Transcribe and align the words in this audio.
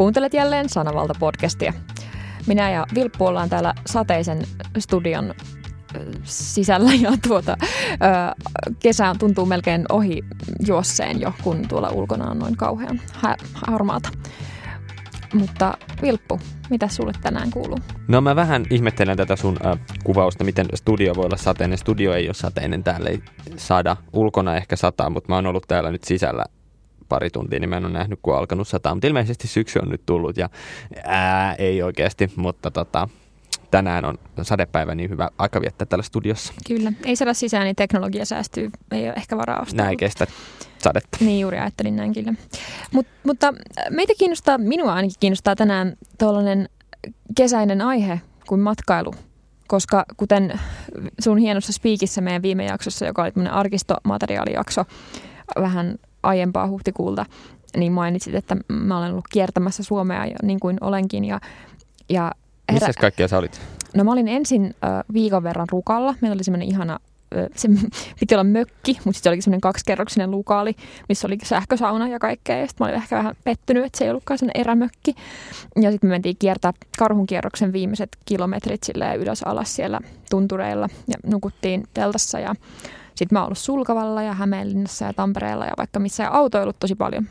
Kuuntelet 0.00 0.34
jälleen 0.34 0.66
Sanavalta-podcastia. 0.66 1.72
Minä 2.46 2.70
ja 2.70 2.86
Vilppu 2.94 3.26
ollaan 3.26 3.48
täällä 3.48 3.74
sateisen 3.86 4.42
studion 4.78 5.34
sisällä 6.24 6.90
ja 7.00 7.12
tuota, 7.28 7.56
kesä 8.78 9.14
tuntuu 9.18 9.46
melkein 9.46 9.84
ohi 9.88 10.22
juosseen 10.66 11.20
jo, 11.20 11.32
kun 11.42 11.68
tuolla 11.68 11.88
ulkona 11.90 12.30
on 12.30 12.38
noin 12.38 12.56
kauhean 12.56 13.00
harmaata. 13.54 14.08
Mutta 15.34 15.74
Vilppu, 16.02 16.40
mitä 16.70 16.88
sulle 16.88 17.12
tänään 17.22 17.50
kuuluu? 17.50 17.78
No 18.08 18.20
mä 18.20 18.36
vähän 18.36 18.64
ihmettelen 18.70 19.16
tätä 19.16 19.36
sun 19.36 19.56
äh, 19.66 19.78
kuvausta, 20.04 20.44
miten 20.44 20.66
studio 20.74 21.14
voi 21.16 21.24
olla 21.24 21.36
sateinen. 21.36 21.78
Studio 21.78 22.14
ei 22.14 22.28
ole 22.28 22.34
sateinen, 22.34 22.84
täällä 22.84 23.10
ei 23.10 23.22
saada 23.56 23.96
ulkona 24.12 24.56
ehkä 24.56 24.76
sataa, 24.76 25.10
mutta 25.10 25.28
mä 25.28 25.34
oon 25.34 25.46
ollut 25.46 25.64
täällä 25.68 25.90
nyt 25.90 26.04
sisällä 26.04 26.44
pari 27.10 27.30
tuntia, 27.30 27.60
niin 27.60 27.70
mä 27.70 27.76
en 27.76 27.84
ole 27.84 27.92
nähnyt, 27.92 28.18
kun 28.22 28.34
on 28.34 28.38
alkanut 28.38 28.68
sataa. 28.68 28.94
Mutta 28.94 29.06
ilmeisesti 29.06 29.48
syksy 29.48 29.78
on 29.78 29.88
nyt 29.88 30.02
tullut 30.06 30.36
ja 30.36 30.48
ää, 31.04 31.54
ei 31.54 31.82
oikeasti, 31.82 32.30
mutta 32.36 32.70
tota, 32.70 33.08
tänään 33.70 34.04
on 34.04 34.18
sadepäivä, 34.42 34.94
niin 34.94 35.10
hyvä 35.10 35.28
aika 35.38 35.60
viettää 35.60 35.86
täällä 35.86 36.02
studiossa. 36.02 36.52
Kyllä, 36.66 36.92
ei 37.04 37.16
saada 37.16 37.34
sisään, 37.34 37.64
niin 37.64 37.76
teknologia 37.76 38.24
säästyy, 38.24 38.70
ei 38.90 39.04
ole 39.04 39.14
ehkä 39.16 39.36
varaa 39.36 39.60
ostaa. 39.62 39.84
Näin 39.84 39.96
kestä 39.96 40.26
sadetta. 40.78 41.18
Niin 41.20 41.40
juuri 41.40 41.58
ajattelin 41.58 41.96
näin 41.96 42.14
kyllä. 42.14 42.34
Mut, 42.92 43.06
mutta 43.24 43.54
meitä 43.90 44.12
kiinnostaa, 44.18 44.58
minua 44.58 44.94
ainakin 44.94 45.16
kiinnostaa 45.20 45.56
tänään 45.56 45.92
tuollainen 46.18 46.68
kesäinen 47.36 47.80
aihe 47.80 48.20
kuin 48.48 48.60
matkailu. 48.60 49.14
Koska 49.68 50.04
kuten 50.16 50.60
sun 51.20 51.38
hienossa 51.38 51.72
spiikissä 51.72 52.20
meidän 52.20 52.42
viime 52.42 52.64
jaksossa, 52.64 53.06
joka 53.06 53.22
oli 53.22 53.32
tämmöinen 53.32 53.52
arkistomateriaalijakso 53.52 54.84
vähän 55.60 55.98
aiempaa 56.22 56.68
huhtikuulta, 56.68 57.26
niin 57.76 57.92
mainitsit, 57.92 58.34
että 58.34 58.56
mä 58.68 58.98
olen 58.98 59.10
ollut 59.10 59.28
kiertämässä 59.32 59.82
Suomea 59.82 60.26
jo 60.26 60.36
niin 60.42 60.60
kuin 60.60 60.78
olenkin. 60.80 61.24
Ja, 61.24 61.40
ja 62.08 62.32
herä... 62.72 62.86
Missä 62.86 63.00
kaikkea 63.00 63.28
sä 63.28 63.38
olit? 63.38 63.60
No 63.94 64.04
mä 64.04 64.12
olin 64.12 64.28
ensin 64.28 64.64
äh, 64.64 64.90
viikon 65.12 65.42
verran 65.42 65.68
Rukalla. 65.70 66.14
Meillä 66.20 66.34
oli 66.34 66.44
semmoinen 66.44 66.68
ihana 66.68 66.98
se 67.56 67.68
piti 68.20 68.34
olla 68.34 68.44
mökki, 68.44 68.92
mutta 68.92 69.02
sitten 69.02 69.22
se 69.22 69.28
olikin 69.28 69.42
semmoinen 69.42 69.60
kaksikerroksinen 69.60 70.30
lukaali, 70.30 70.76
missä 71.08 71.26
oli 71.26 71.38
sähkösauna 71.44 72.08
ja 72.08 72.18
kaikkea. 72.18 72.56
Ja 72.56 72.66
sitten 72.66 72.84
mä 72.84 72.88
olin 72.88 73.02
ehkä 73.02 73.16
vähän 73.16 73.36
pettynyt, 73.44 73.84
että 73.84 73.98
se 73.98 74.04
ei 74.04 74.10
ollutkaan 74.10 74.38
sen 74.38 74.50
erämökki. 74.54 75.14
Ja 75.80 75.90
sitten 75.90 76.10
me 76.10 76.14
mentiin 76.14 76.36
kiertää 76.38 76.72
karhun 76.98 77.26
kierroksen 77.26 77.72
viimeiset 77.72 78.16
kilometrit 78.24 78.82
silleen 78.82 79.20
ylös 79.20 79.42
alas 79.42 79.76
siellä 79.76 80.00
tuntureilla 80.30 80.88
ja 81.08 81.14
nukuttiin 81.26 81.84
teltassa. 81.94 82.38
Ja 82.38 82.54
sitten 83.14 83.36
mä 83.36 83.38
oon 83.38 83.46
ollut 83.46 83.58
Sulkavalla 83.58 84.22
ja 84.22 84.34
Hämeenlinnassa 84.34 85.04
ja 85.04 85.12
Tampereella 85.12 85.64
ja 85.64 85.72
vaikka 85.78 86.00
missä 86.00 86.22
ja 86.22 86.30
autoillut 86.30 86.76
tosi 86.80 86.94
paljon. 86.94 87.26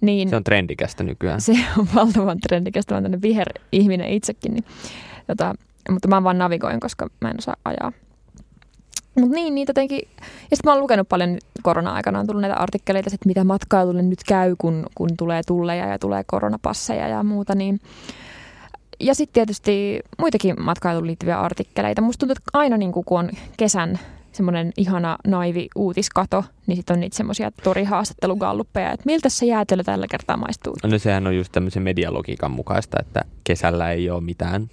Niin, 0.00 0.28
se 0.28 0.36
on 0.36 0.44
trendikästä 0.44 1.04
nykyään. 1.04 1.40
Se 1.50 1.52
on 1.78 1.88
valtavan 1.94 2.38
trendikästä. 2.40 2.94
Mä 2.94 2.96
oon 2.96 3.02
tämmöinen 3.02 3.22
viher-ihminen 3.22 4.08
itsekin. 4.08 4.54
Niin, 4.54 4.64
jota, 5.28 5.54
mutta 5.90 6.08
mä 6.08 6.24
vaan 6.24 6.38
navigoin, 6.38 6.80
koska 6.80 7.08
mä 7.20 7.30
en 7.30 7.38
osaa 7.38 7.56
ajaa. 7.64 7.92
Mutta 9.14 9.34
niin, 9.34 9.54
niitä 9.54 9.70
jotenkin... 9.70 10.08
Ja 10.50 10.56
sitten 10.56 10.60
mä 10.64 10.72
oon 10.72 10.80
lukenut 10.80 11.08
paljon 11.08 11.38
korona-aikana, 11.62 12.20
on 12.20 12.26
tullut 12.26 12.40
näitä 12.40 12.56
artikkeleita, 12.56 13.10
että 13.14 13.26
mitä 13.26 13.44
matkailulle 13.44 14.02
nyt 14.02 14.24
käy, 14.28 14.54
kun, 14.58 14.86
kun 14.94 15.10
tulee 15.16 15.42
tulleja 15.46 15.86
ja 15.86 15.98
tulee 15.98 16.22
koronapasseja 16.26 17.08
ja 17.08 17.22
muuta, 17.22 17.54
niin... 17.54 17.80
Ja 19.00 19.14
sitten 19.14 19.34
tietysti 19.34 20.00
muitakin 20.18 20.62
matkailuun 20.62 21.06
liittyviä 21.06 21.40
artikkeleita. 21.40 22.02
Musta 22.02 22.18
tuntuu, 22.18 22.32
että 22.32 22.58
aina 22.58 22.76
niin 22.76 22.92
kun 22.92 23.04
on 23.08 23.30
kesän 23.56 23.98
semmoinen 24.32 24.72
ihana 24.76 25.18
naivi 25.26 25.68
uutiskato, 25.76 26.44
niin 26.66 26.76
sitten 26.76 26.94
on 26.94 27.00
niitä 27.00 27.16
semmoisia 27.16 27.50
torihaastattelugalluppeja, 27.50 28.92
että 28.92 29.06
miltä 29.06 29.28
se 29.28 29.46
jäätelö 29.46 29.82
tällä 29.82 30.06
kertaa 30.10 30.36
maistuu. 30.36 30.76
No 30.82 30.98
sehän 30.98 31.26
on 31.26 31.36
just 31.36 31.52
tämmöisen 31.52 31.82
medialogiikan 31.82 32.50
mukaista, 32.50 32.96
että 33.00 33.20
kesällä 33.44 33.90
ei 33.90 34.10
ole 34.10 34.20
mitään 34.20 34.68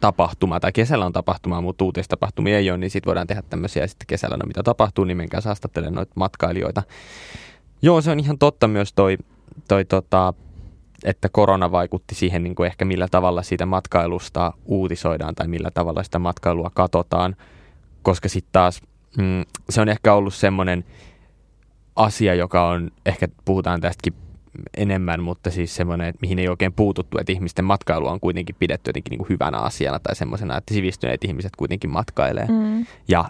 tapahtuma, 0.00 0.60
tai 0.60 0.72
kesällä 0.72 1.06
on 1.06 1.12
tapahtuma, 1.12 1.60
mutta 1.60 1.84
uutistapahtumia 1.84 2.58
ei 2.58 2.70
ole, 2.70 2.78
niin 2.78 2.90
sitten 2.90 3.08
voidaan 3.08 3.26
tehdä 3.26 3.42
tämmöisiä, 3.50 3.86
sitten 3.86 4.06
kesällä 4.06 4.36
no 4.36 4.46
mitä 4.46 4.62
tapahtuu, 4.62 5.04
niin 5.04 5.16
menkää 5.16 5.40
saastattelemaan 5.40 5.94
noita 5.94 6.12
matkailijoita. 6.14 6.82
Joo, 7.82 8.00
se 8.00 8.10
on 8.10 8.20
ihan 8.20 8.38
totta 8.38 8.68
myös 8.68 8.92
toi, 8.92 9.18
toi 9.68 9.84
tota, 9.84 10.34
että 11.04 11.28
korona 11.28 11.70
vaikutti 11.70 12.14
siihen 12.14 12.44
niin 12.44 12.54
kuin 12.54 12.66
ehkä 12.66 12.84
millä 12.84 13.08
tavalla 13.10 13.42
siitä 13.42 13.66
matkailusta 13.66 14.52
uutisoidaan 14.64 15.34
tai 15.34 15.48
millä 15.48 15.70
tavalla 15.70 16.02
sitä 16.02 16.18
matkailua 16.18 16.70
katsotaan, 16.74 17.36
koska 18.02 18.28
sitten 18.28 18.52
taas 18.52 18.80
mm, 19.18 19.44
se 19.70 19.80
on 19.80 19.88
ehkä 19.88 20.14
ollut 20.14 20.34
semmoinen 20.34 20.84
asia, 21.96 22.34
joka 22.34 22.68
on, 22.68 22.90
ehkä 23.06 23.28
puhutaan 23.44 23.80
tästäkin 23.80 24.14
enemmän, 24.76 25.22
mutta 25.22 25.50
siis 25.50 25.76
semmoinen, 25.76 26.06
että 26.06 26.18
mihin 26.22 26.38
ei 26.38 26.48
oikein 26.48 26.72
puututtu, 26.72 27.18
että 27.18 27.32
ihmisten 27.32 27.64
matkailu 27.64 28.06
on 28.06 28.20
kuitenkin 28.20 28.56
pidetty 28.58 28.88
jotenkin 28.88 29.10
niin 29.10 29.18
kuin 29.18 29.28
hyvänä 29.28 29.58
asiana 29.58 29.98
tai 29.98 30.16
semmoisena, 30.16 30.56
että 30.56 30.74
sivistyneet 30.74 31.24
ihmiset 31.24 31.56
kuitenkin 31.56 31.90
matkailee. 31.90 32.46
Mm. 32.48 32.86
Ja 33.08 33.24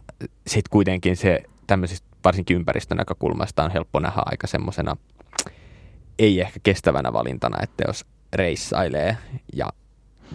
sitten 0.47 0.71
kuitenkin 0.71 1.16
se 1.16 1.43
tämmöisistä 1.66 2.06
varsinkin 2.25 2.56
ympäristön 2.56 2.99
näkökulmasta 2.99 3.65
on 3.65 3.71
helppo 3.71 4.00
nähdä 4.00 4.22
aika 4.27 4.47
semmoisena 4.47 4.97
ei 6.19 6.41
ehkä 6.41 6.61
kestävänä 6.62 7.12
valintana, 7.12 7.62
että 7.62 7.84
jos 7.87 8.06
reissailee 8.32 9.16
ja 9.53 9.69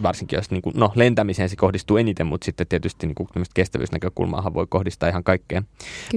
varsinkin 0.02 0.36
jos 0.36 0.50
niin 0.50 0.62
kuin, 0.62 0.72
no, 0.76 0.92
lentämiseen 0.94 1.48
se 1.48 1.56
kohdistuu 1.56 1.96
eniten, 1.96 2.26
mutta 2.26 2.44
sitten 2.44 2.66
tietysti 2.66 3.06
niin 3.06 3.14
kuin, 3.14 3.28
kestävyysnäkökulmaahan 3.54 4.54
voi 4.54 4.66
kohdistaa 4.68 5.08
ihan 5.08 5.24
kaikkeen. 5.24 5.66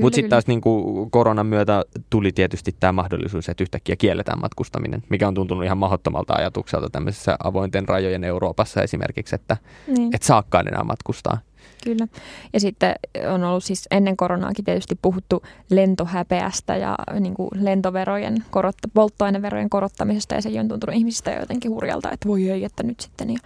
Mutta 0.02 0.16
sitten 0.16 0.30
taas 0.30 0.48
niin 0.48 0.62
kuin, 0.62 1.12
koronan 1.12 1.46
myötä 1.46 1.84
tuli 2.10 2.32
tietysti 2.32 2.76
tämä 2.80 2.92
mahdollisuus, 2.92 3.50
että 3.50 3.64
yhtäkkiä 3.64 3.96
kielletään 3.96 4.42
matkustaminen, 4.42 5.04
mikä 5.10 5.28
on 5.28 5.34
tuntunut 5.34 5.64
ihan 5.64 5.78
mahdottomalta 5.78 6.34
ajatukselta 6.34 6.90
tämmöisessä 6.90 7.38
avointen 7.44 7.88
rajojen 7.88 8.24
Euroopassa 8.24 8.82
esimerkiksi, 8.82 9.36
että 9.36 9.58
niin. 9.88 10.16
et 10.16 10.24
saakaan 10.24 10.68
enää 10.68 10.84
matkustaa. 10.84 11.38
Kyllä. 11.84 12.08
Ja 12.54 12.60
sitten 12.60 12.96
on 13.34 13.44
ollut 13.44 13.64
siis 13.64 13.88
ennen 13.92 14.18
koronaakin 14.18 14.66
tietysti 14.66 15.00
puhuttu 15.02 15.44
lentohäpeästä 15.70 16.76
ja 16.76 16.96
niin 17.20 17.34
kuin 17.34 17.50
lentoverojen, 17.54 18.44
korotta, 18.52 18.88
polttoaineverojen 18.94 19.70
korottamisesta 19.70 20.36
ja 20.36 20.42
se 20.42 20.60
on 20.60 20.68
tuntunut 20.68 20.96
ihmisistä 20.96 21.32
jotenkin 21.32 21.72
hurjalta, 21.72 22.12
että 22.12 22.28
voi 22.28 22.50
ei, 22.50 22.64
että 22.64 22.84
nyt 22.84 23.00
sitten 23.00 23.30
ja 23.30 23.40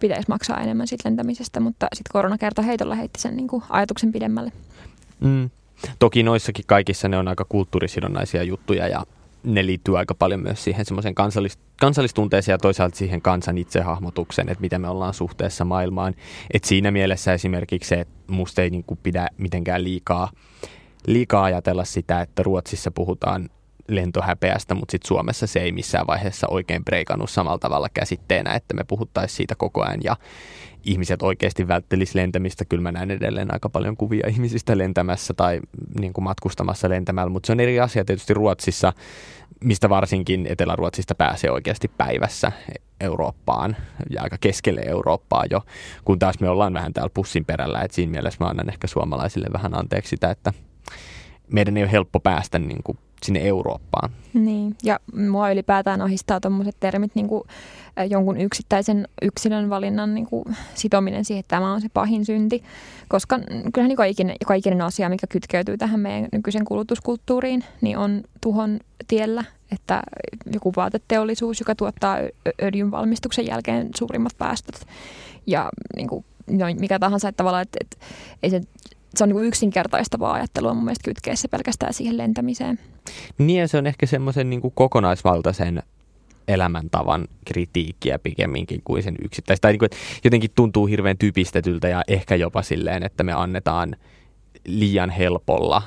pitäisi 0.00 0.28
maksaa 0.28 0.60
enemmän 0.60 0.86
siitä 0.86 1.08
lentämisestä, 1.08 1.60
mutta 1.60 1.86
sitten 1.94 2.12
koronakerta 2.12 2.62
heitolla 2.62 2.94
heitti 2.94 3.20
sen 3.20 3.36
niin 3.36 3.48
kuin 3.48 3.62
ajatuksen 3.70 4.12
pidemmälle. 4.12 4.52
Mm. 5.20 5.50
Toki 5.98 6.22
noissakin 6.22 6.64
kaikissa 6.68 7.08
ne 7.08 7.18
on 7.18 7.28
aika 7.28 7.44
kulttuurisidonnaisia 7.48 8.42
juttuja 8.42 8.88
ja 8.88 9.06
ne 9.46 9.66
liittyy 9.66 9.98
aika 9.98 10.14
paljon 10.14 10.40
myös 10.40 10.64
siihen 10.64 10.84
semmoiseen 10.84 11.14
kansallis, 11.14 11.58
kansallistunteeseen 11.80 12.54
ja 12.54 12.58
toisaalta 12.58 12.96
siihen 12.96 13.22
kansan 13.22 13.58
itsehahmotukseen, 13.58 14.48
että 14.48 14.60
miten 14.60 14.80
me 14.80 14.88
ollaan 14.88 15.14
suhteessa 15.14 15.64
maailmaan. 15.64 16.14
Et 16.52 16.64
siinä 16.64 16.90
mielessä 16.90 17.32
esimerkiksi 17.32 17.88
se, 17.88 18.00
että 18.00 18.14
musta 18.26 18.62
ei 18.62 18.70
niinku 18.70 18.98
pidä 19.02 19.28
mitenkään 19.38 19.84
liikaa, 19.84 20.30
liikaa 21.06 21.44
ajatella 21.44 21.84
sitä, 21.84 22.20
että 22.20 22.42
Ruotsissa 22.42 22.90
puhutaan 22.90 23.50
lentohäpeästä, 23.88 24.74
mutta 24.74 24.92
sitten 24.92 25.08
Suomessa 25.08 25.46
se 25.46 25.60
ei 25.60 25.72
missään 25.72 26.06
vaiheessa 26.06 26.46
oikein 26.50 26.84
breikannut 26.84 27.30
samalla 27.30 27.58
tavalla 27.58 27.88
käsitteenä, 27.94 28.54
että 28.54 28.74
me 28.74 28.84
puhuttaisiin 28.84 29.36
siitä 29.36 29.54
koko 29.54 29.82
ajan 29.82 30.00
ja 30.04 30.16
ihmiset 30.84 31.22
oikeasti 31.22 31.68
välttelisi 31.68 32.18
lentämistä. 32.18 32.64
Kyllä 32.64 32.82
mä 32.82 32.92
näen 32.92 33.10
edelleen 33.10 33.54
aika 33.54 33.68
paljon 33.68 33.96
kuvia 33.96 34.28
ihmisistä 34.28 34.78
lentämässä 34.78 35.34
tai 35.34 35.60
niin 36.00 36.12
kuin 36.12 36.24
matkustamassa 36.24 36.88
lentämällä, 36.88 37.30
mutta 37.30 37.46
se 37.46 37.52
on 37.52 37.60
eri 37.60 37.80
asia 37.80 38.04
tietysti 38.04 38.34
Ruotsissa, 38.34 38.92
mistä 39.64 39.88
varsinkin 39.88 40.46
Etelä-Ruotsista 40.46 41.14
pääsee 41.14 41.50
oikeasti 41.50 41.88
päivässä 41.88 42.52
Eurooppaan 43.00 43.76
ja 44.10 44.22
aika 44.22 44.36
keskelle 44.40 44.80
Eurooppaa 44.86 45.44
jo, 45.50 45.60
kun 46.04 46.18
taas 46.18 46.40
me 46.40 46.48
ollaan 46.48 46.74
vähän 46.74 46.92
täällä 46.92 47.10
pussin 47.14 47.44
perällä, 47.44 47.80
että 47.80 47.94
siinä 47.94 48.10
mielessä 48.10 48.44
mä 48.44 48.50
annan 48.50 48.68
ehkä 48.68 48.86
suomalaisille 48.86 49.46
vähän 49.52 49.78
anteeksi 49.78 50.10
sitä, 50.10 50.30
että 50.30 50.52
meidän 51.52 51.76
ei 51.76 51.82
ole 51.82 51.92
helppo 51.92 52.20
päästä 52.20 52.58
niin 52.58 52.82
kuin 52.84 52.98
sinne 53.22 53.48
Eurooppaan. 53.48 54.10
Niin, 54.34 54.76
ja 54.82 55.00
mua 55.28 55.50
ylipäätään 55.50 56.02
ahistaa 56.02 56.40
tuommoiset 56.40 56.76
termit 56.80 57.14
niin 57.14 57.28
kuin 57.28 57.42
jonkun 58.10 58.40
yksittäisen 58.40 59.08
yksilön 59.22 59.70
valinnan 59.70 60.14
niin 60.14 60.26
kuin 60.26 60.44
sitominen 60.74 61.24
siihen, 61.24 61.40
että 61.40 61.56
tämä 61.56 61.72
on 61.72 61.80
se 61.80 61.88
pahin 61.88 62.24
synti. 62.24 62.62
Koska 63.08 63.38
kyllähän 63.72 63.88
niin 63.88 63.96
kaikinen, 63.96 64.36
ikinen 64.56 64.82
asia, 64.82 65.08
mikä 65.08 65.26
kytkeytyy 65.26 65.78
tähän 65.78 66.00
meidän 66.00 66.28
nykyisen 66.32 66.64
kulutuskulttuuriin, 66.64 67.64
niin 67.80 67.98
on 67.98 68.22
tuhon 68.40 68.80
tiellä. 69.08 69.44
Että 69.72 70.02
joku 70.52 70.72
vaateteollisuus, 70.76 71.60
joka 71.60 71.74
tuottaa 71.74 72.18
öljyn 72.62 72.90
valmistuksen 72.90 73.46
jälkeen 73.46 73.88
suurimmat 73.96 74.32
päästöt 74.38 74.86
ja 75.46 75.68
niin 75.96 76.08
kuin, 76.08 76.24
no, 76.50 76.66
mikä 76.80 76.98
tahansa, 76.98 77.28
että 77.28 77.36
tavallaan, 77.36 77.62
että, 77.62 77.78
että 77.80 77.96
ei 78.42 78.50
se 78.50 78.60
se 79.16 79.24
on 79.24 79.30
niin 79.30 79.44
yksinkertaistavaa 79.44 80.32
ajattelua 80.32 80.74
mun 80.74 80.84
mielestä 80.84 81.04
kytkeä 81.04 81.36
se 81.36 81.48
pelkästään 81.48 81.94
siihen 81.94 82.16
lentämiseen. 82.16 82.78
Niin 83.38 83.60
ja 83.60 83.68
se 83.68 83.78
on 83.78 83.86
ehkä 83.86 84.06
semmoisen 84.06 84.50
niin 84.50 84.72
kokonaisvaltaisen 84.74 85.82
elämäntavan 86.48 87.28
kritiikkiä 87.44 88.18
pikemminkin 88.18 88.80
kuin 88.84 89.02
sen 89.02 89.16
yksittäistä. 89.24 89.62
Tai 89.62 89.72
niin 89.72 89.78
kuin, 89.78 89.90
jotenkin 90.24 90.50
tuntuu 90.54 90.86
hirveän 90.86 91.18
typistetyltä 91.18 91.88
ja 91.88 92.02
ehkä 92.08 92.34
jopa 92.34 92.62
silleen, 92.62 93.02
että 93.02 93.24
me 93.24 93.32
annetaan 93.32 93.96
liian 94.66 95.10
helpolla 95.10 95.82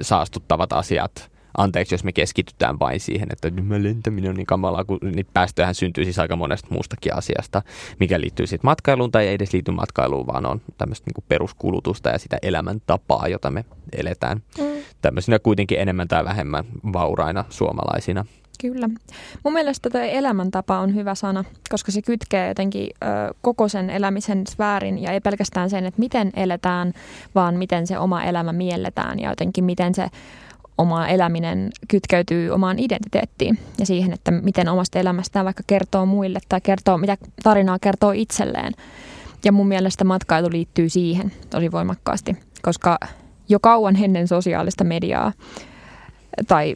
saastuttavat 0.00 0.72
asiat 0.72 1.30
anteeksi, 1.58 1.94
jos 1.94 2.04
me 2.04 2.12
keskitytään 2.12 2.78
vain 2.78 3.00
siihen, 3.00 3.28
että 3.32 3.62
mä 3.62 3.82
lentäminen 3.82 4.30
on 4.30 4.36
niin 4.36 4.46
kamalaa, 4.46 4.84
kun 4.84 4.98
niitä 5.02 5.30
päästöjähän 5.34 5.74
syntyy 5.74 6.04
siis 6.04 6.18
aika 6.18 6.36
monesta 6.36 6.68
muustakin 6.70 7.14
asiasta, 7.14 7.62
mikä 8.00 8.20
liittyy 8.20 8.46
sitten 8.46 8.68
matkailuun 8.68 9.10
tai 9.10 9.26
ei 9.26 9.34
edes 9.34 9.52
liity 9.52 9.70
matkailuun, 9.70 10.26
vaan 10.26 10.46
on 10.46 10.60
tämmöistä 10.78 11.10
niin 11.10 11.24
peruskulutusta 11.28 12.08
ja 12.08 12.18
sitä 12.18 12.38
elämäntapaa, 12.42 13.28
jota 13.28 13.50
me 13.50 13.64
eletään 13.96 14.42
mm. 14.58 14.64
tämmöisenä 15.02 15.38
kuitenkin 15.38 15.80
enemmän 15.80 16.08
tai 16.08 16.24
vähemmän 16.24 16.64
vauraina 16.92 17.44
suomalaisina. 17.50 18.24
Kyllä. 18.60 18.88
Mun 19.44 19.52
mielestä 19.52 19.90
tämä 19.90 20.04
elämäntapa 20.04 20.78
on 20.78 20.94
hyvä 20.94 21.14
sana, 21.14 21.44
koska 21.70 21.92
se 21.92 22.02
kytkee 22.02 22.48
jotenkin 22.48 22.90
ö, 23.02 23.06
koko 23.42 23.68
sen 23.68 23.90
elämisen 23.90 24.46
sfäärin 24.46 24.98
ja 24.98 25.12
ei 25.12 25.20
pelkästään 25.20 25.70
sen, 25.70 25.86
että 25.86 26.00
miten 26.00 26.30
eletään, 26.36 26.92
vaan 27.34 27.56
miten 27.56 27.86
se 27.86 27.98
oma 27.98 28.24
elämä 28.24 28.52
mielletään 28.52 29.18
ja 29.18 29.30
jotenkin 29.30 29.64
miten 29.64 29.94
se 29.94 30.08
oma 30.80 31.08
eläminen 31.08 31.70
kytkeytyy 31.88 32.50
omaan 32.50 32.78
identiteettiin 32.78 33.58
ja 33.78 33.86
siihen, 33.86 34.12
että 34.12 34.30
miten 34.30 34.68
omasta 34.68 34.98
elämästään 34.98 35.44
vaikka 35.44 35.62
kertoo 35.66 36.06
muille 36.06 36.38
tai 36.48 36.60
kertoo, 36.60 36.98
mitä 36.98 37.16
tarinaa 37.42 37.78
kertoo 37.78 38.12
itselleen. 38.12 38.72
Ja 39.44 39.52
mun 39.52 39.68
mielestä 39.68 40.04
matkailu 40.04 40.48
liittyy 40.52 40.88
siihen 40.88 41.32
tosi 41.50 41.72
voimakkaasti, 41.72 42.36
koska 42.62 42.98
jo 43.48 43.60
kauan 43.60 43.96
ennen 44.02 44.28
sosiaalista 44.28 44.84
mediaa 44.84 45.32
tai 46.48 46.74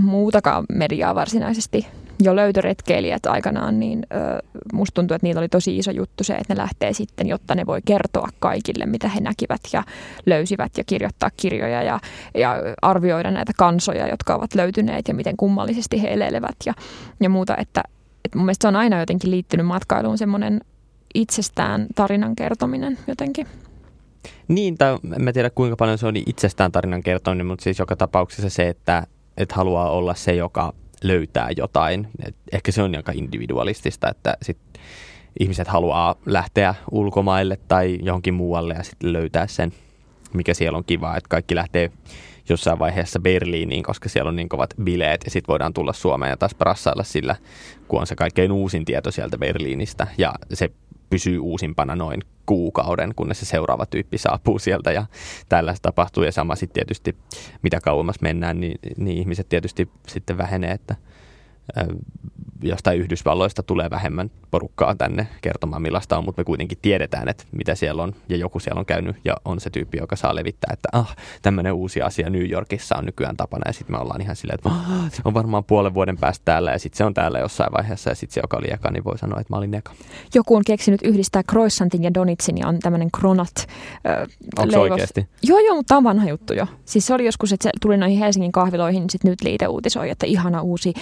muutakaan 0.00 0.64
mediaa 0.72 1.14
varsinaisesti 1.14 1.86
jo 2.20 2.36
löytöretkeilijät 2.36 3.26
aikanaan, 3.26 3.80
niin 3.80 4.06
ö, 4.12 4.38
musta 4.72 4.94
tuntuu, 4.94 5.14
että 5.14 5.26
niillä 5.26 5.38
oli 5.38 5.48
tosi 5.48 5.76
iso 5.76 5.90
juttu 5.90 6.24
se, 6.24 6.34
että 6.34 6.54
ne 6.54 6.60
lähtee 6.60 6.92
sitten, 6.92 7.26
jotta 7.26 7.54
ne 7.54 7.66
voi 7.66 7.80
kertoa 7.84 8.28
kaikille, 8.38 8.86
mitä 8.86 9.08
he 9.08 9.20
näkivät 9.20 9.60
ja 9.72 9.82
löysivät 10.26 10.78
ja 10.78 10.84
kirjoittaa 10.84 11.30
kirjoja 11.36 11.82
ja, 11.82 12.00
ja 12.34 12.56
arvioida 12.82 13.30
näitä 13.30 13.52
kansoja, 13.56 14.08
jotka 14.08 14.34
ovat 14.34 14.54
löytyneet 14.54 15.08
ja 15.08 15.14
miten 15.14 15.36
kummallisesti 15.36 16.02
he 16.02 16.12
elelevät 16.12 16.56
ja, 16.66 16.74
ja 17.20 17.28
muuta. 17.28 17.56
Että, 17.56 17.82
että 18.24 18.38
mun 18.38 18.44
mielestä 18.44 18.62
se 18.62 18.68
on 18.68 18.76
aina 18.76 19.00
jotenkin 19.00 19.30
liittynyt 19.30 19.66
matkailuun 19.66 20.18
semmoinen 20.18 20.60
itsestään 21.14 21.86
tarinan 21.94 22.36
kertominen 22.36 22.98
jotenkin. 23.06 23.46
Niin, 24.48 24.78
tai 24.78 24.98
en 25.28 25.34
tiedä 25.34 25.50
kuinka 25.50 25.76
paljon 25.76 25.98
se 25.98 26.06
oli 26.06 26.22
itsestään 26.26 26.72
tarinan 26.72 27.02
kertominen, 27.02 27.46
mutta 27.46 27.62
siis 27.62 27.78
joka 27.78 27.96
tapauksessa 27.96 28.50
se, 28.50 28.68
että, 28.68 29.06
että 29.36 29.54
haluaa 29.54 29.90
olla 29.90 30.14
se, 30.14 30.34
joka 30.34 30.72
löytää 31.04 31.48
jotain. 31.56 32.08
Et 32.26 32.36
ehkä 32.52 32.72
se 32.72 32.82
on 32.82 32.96
aika 32.96 33.12
individualistista, 33.14 34.08
että 34.08 34.36
sit 34.42 34.58
ihmiset 35.40 35.68
haluaa 35.68 36.14
lähteä 36.26 36.74
ulkomaille 36.90 37.58
tai 37.68 37.98
johonkin 38.02 38.34
muualle 38.34 38.74
ja 38.74 38.82
sitten 38.82 39.12
löytää 39.12 39.46
sen, 39.46 39.72
mikä 40.34 40.54
siellä 40.54 40.78
on 40.78 40.84
kiva. 40.84 41.16
Että 41.16 41.28
kaikki 41.28 41.54
lähtee 41.54 41.90
jossain 42.48 42.78
vaiheessa 42.78 43.20
Berliiniin, 43.20 43.82
koska 43.82 44.08
siellä 44.08 44.28
on 44.28 44.36
niin 44.36 44.48
kovat 44.48 44.74
bileet 44.82 45.20
ja 45.24 45.30
sitten 45.30 45.52
voidaan 45.52 45.74
tulla 45.74 45.92
Suomeen 45.92 46.30
ja 46.30 46.36
taas 46.36 46.54
prassailla 46.54 47.04
sillä, 47.04 47.36
kun 47.88 48.00
on 48.00 48.06
se 48.06 48.16
kaikkein 48.16 48.52
uusin 48.52 48.84
tieto 48.84 49.10
sieltä 49.10 49.38
Berliinistä 49.38 50.06
ja 50.18 50.34
se 50.52 50.70
pysyy 51.10 51.38
uusimpana 51.38 51.96
noin 51.96 52.22
kuukauden, 52.46 53.14
kunnes 53.16 53.40
se 53.40 53.46
seuraava 53.46 53.86
tyyppi 53.86 54.18
saapuu 54.18 54.58
sieltä 54.58 54.92
ja 54.92 55.06
tällaista 55.48 55.82
tapahtuu. 55.82 56.24
Ja 56.24 56.32
sama 56.32 56.56
sitten 56.56 56.74
tietysti, 56.74 57.16
mitä 57.62 57.80
kauemmas 57.80 58.20
mennään, 58.20 58.60
niin, 58.60 58.78
niin 58.96 59.18
ihmiset 59.18 59.48
tietysti 59.48 59.88
sitten 60.06 60.38
vähenee, 60.38 60.70
että 60.70 60.94
jostain 62.62 63.00
Yhdysvalloista 63.00 63.62
tulee 63.62 63.90
vähemmän 63.90 64.30
porukkaa 64.50 64.94
tänne 64.94 65.28
kertomaan 65.40 65.82
millaista 65.82 66.18
on, 66.18 66.24
mutta 66.24 66.40
me 66.40 66.44
kuitenkin 66.44 66.78
tiedetään, 66.82 67.28
että 67.28 67.44
mitä 67.52 67.74
siellä 67.74 68.02
on 68.02 68.14
ja 68.28 68.36
joku 68.36 68.60
siellä 68.60 68.78
on 68.78 68.86
käynyt 68.86 69.16
ja 69.24 69.36
on 69.44 69.60
se 69.60 69.70
tyyppi, 69.70 69.98
joka 69.98 70.16
saa 70.16 70.34
levittää, 70.34 70.70
että 70.72 70.88
ah, 70.92 71.16
tämmöinen 71.42 71.72
uusi 71.72 72.02
asia 72.02 72.30
New 72.30 72.50
Yorkissa 72.50 72.96
on 72.98 73.04
nykyään 73.04 73.36
tapana 73.36 73.62
ja 73.66 73.72
sitten 73.72 73.96
me 73.96 74.02
ollaan 74.02 74.20
ihan 74.20 74.36
silleen, 74.36 74.54
että 74.54 74.68
ah, 74.68 75.12
se 75.12 75.22
on 75.24 75.34
varmaan 75.34 75.64
puolen 75.64 75.94
vuoden 75.94 76.18
päästä 76.18 76.44
täällä 76.44 76.70
ja 76.70 76.78
sitten 76.78 76.98
se 76.98 77.04
on 77.04 77.14
täällä 77.14 77.38
jossain 77.38 77.72
vaiheessa 77.72 78.10
ja 78.10 78.14
sitten 78.14 78.34
se, 78.34 78.40
joka 78.40 78.56
oli 78.56 78.72
eka, 78.72 78.90
niin 78.90 79.04
voi 79.04 79.18
sanoa, 79.18 79.40
että 79.40 79.52
mä 79.52 79.58
olin 79.58 79.74
eka. 79.74 79.92
Joku 80.34 80.56
on 80.56 80.62
keksinyt 80.66 81.00
yhdistää 81.04 81.42
croissantin 81.42 82.04
ja 82.04 82.14
donitsin 82.14 82.58
ja 82.58 82.68
on 82.68 82.78
tämmöinen 82.78 83.10
kronat 83.10 83.66
äh, 84.06 84.28
Onko 84.58 84.72
se 84.72 84.78
oikeasti? 84.78 85.28
Joo, 85.42 85.58
joo, 85.58 85.74
mutta 85.76 85.88
tämä 85.88 85.96
on 85.96 86.04
vanha 86.04 86.28
juttu 86.28 86.54
jo. 86.54 86.66
Siis 86.84 87.06
se 87.06 87.14
oli 87.14 87.24
joskus, 87.24 87.52
että 87.52 87.64
se 87.64 87.70
tuli 87.80 87.96
noihin 87.96 88.18
Helsingin 88.18 88.52
kahviloihin, 88.52 89.00
niin 89.00 89.10
sitten 89.10 89.30
nyt 89.30 89.42
liite 89.42 89.66
uutisoi, 89.66 90.10
että 90.10 90.26
ihana 90.26 90.62
uusi 90.62 90.92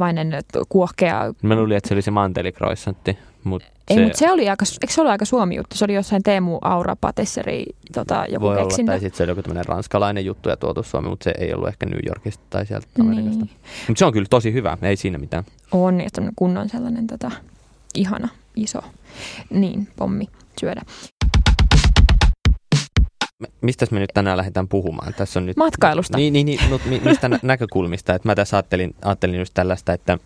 rasvainen 0.00 0.42
kuohkea. 0.68 1.34
Mä 1.42 1.56
luulin, 1.56 1.76
että 1.76 1.88
se 1.88 1.94
oli 1.94 2.02
se 2.02 2.10
mantelikroissantti. 2.10 3.18
Mut 3.44 3.62
ei, 3.88 3.96
se... 3.96 4.02
mutta 4.02 4.18
se 4.18 4.32
oli 4.32 4.48
aika, 4.48 4.64
eikö 4.82 4.92
se 4.92 5.00
ole 5.00 5.10
aika 5.10 5.24
Suomi 5.24 5.56
juttu? 5.56 5.76
Se 5.76 5.84
oli 5.84 5.94
jossain 5.94 6.22
Teemu 6.22 6.58
Aura 6.62 6.96
Patesseri 6.96 7.64
tota, 7.94 8.24
joku 8.28 8.46
Voi 8.46 8.56
keksintö. 8.56 8.92
olla, 8.92 8.98
tai 8.98 9.00
sitten 9.00 9.16
se 9.16 9.22
oli 9.22 9.30
joku 9.30 9.42
tämmöinen 9.42 9.64
ranskalainen 9.64 10.24
juttu 10.24 10.48
ja 10.48 10.56
tuotu 10.56 10.82
Suomi, 10.82 11.08
mutta 11.08 11.24
se 11.24 11.34
ei 11.38 11.54
ollut 11.54 11.68
ehkä 11.68 11.86
New 11.86 12.00
Yorkista 12.08 12.44
tai 12.50 12.66
sieltä 12.66 12.86
Amerikasta. 13.00 13.44
Niin. 13.44 13.56
Mutta 13.88 13.98
se 13.98 14.04
on 14.04 14.12
kyllä 14.12 14.26
tosi 14.30 14.52
hyvä, 14.52 14.78
ei 14.82 14.96
siinä 14.96 15.18
mitään. 15.18 15.44
On, 15.72 16.00
ja 16.00 16.08
kunnon 16.36 16.68
sellainen 16.68 17.06
tota, 17.06 17.30
ihana, 17.94 18.28
iso, 18.56 18.80
niin, 19.50 19.88
pommi 19.96 20.28
syödä. 20.60 20.82
Mistä 23.60 23.86
me 23.90 24.00
nyt 24.00 24.10
tänään 24.14 24.36
lähdetään 24.36 24.68
puhumaan? 24.68 25.14
Tässä 25.14 25.40
on 25.40 25.46
nyt, 25.46 25.56
Matkailusta. 25.56 26.18
Niin, 26.18 26.32
niin, 26.32 26.46
niin 26.46 26.60
mutta 26.68 26.88
mistä 26.88 27.30
näkökulmista? 27.42 28.14
Että 28.14 28.28
mä 28.28 28.34
tässä 28.34 28.56
ajattelin, 28.56 28.94
ajattelin 29.04 29.38
just 29.38 29.54
tällaista, 29.54 29.92
että, 29.92 30.18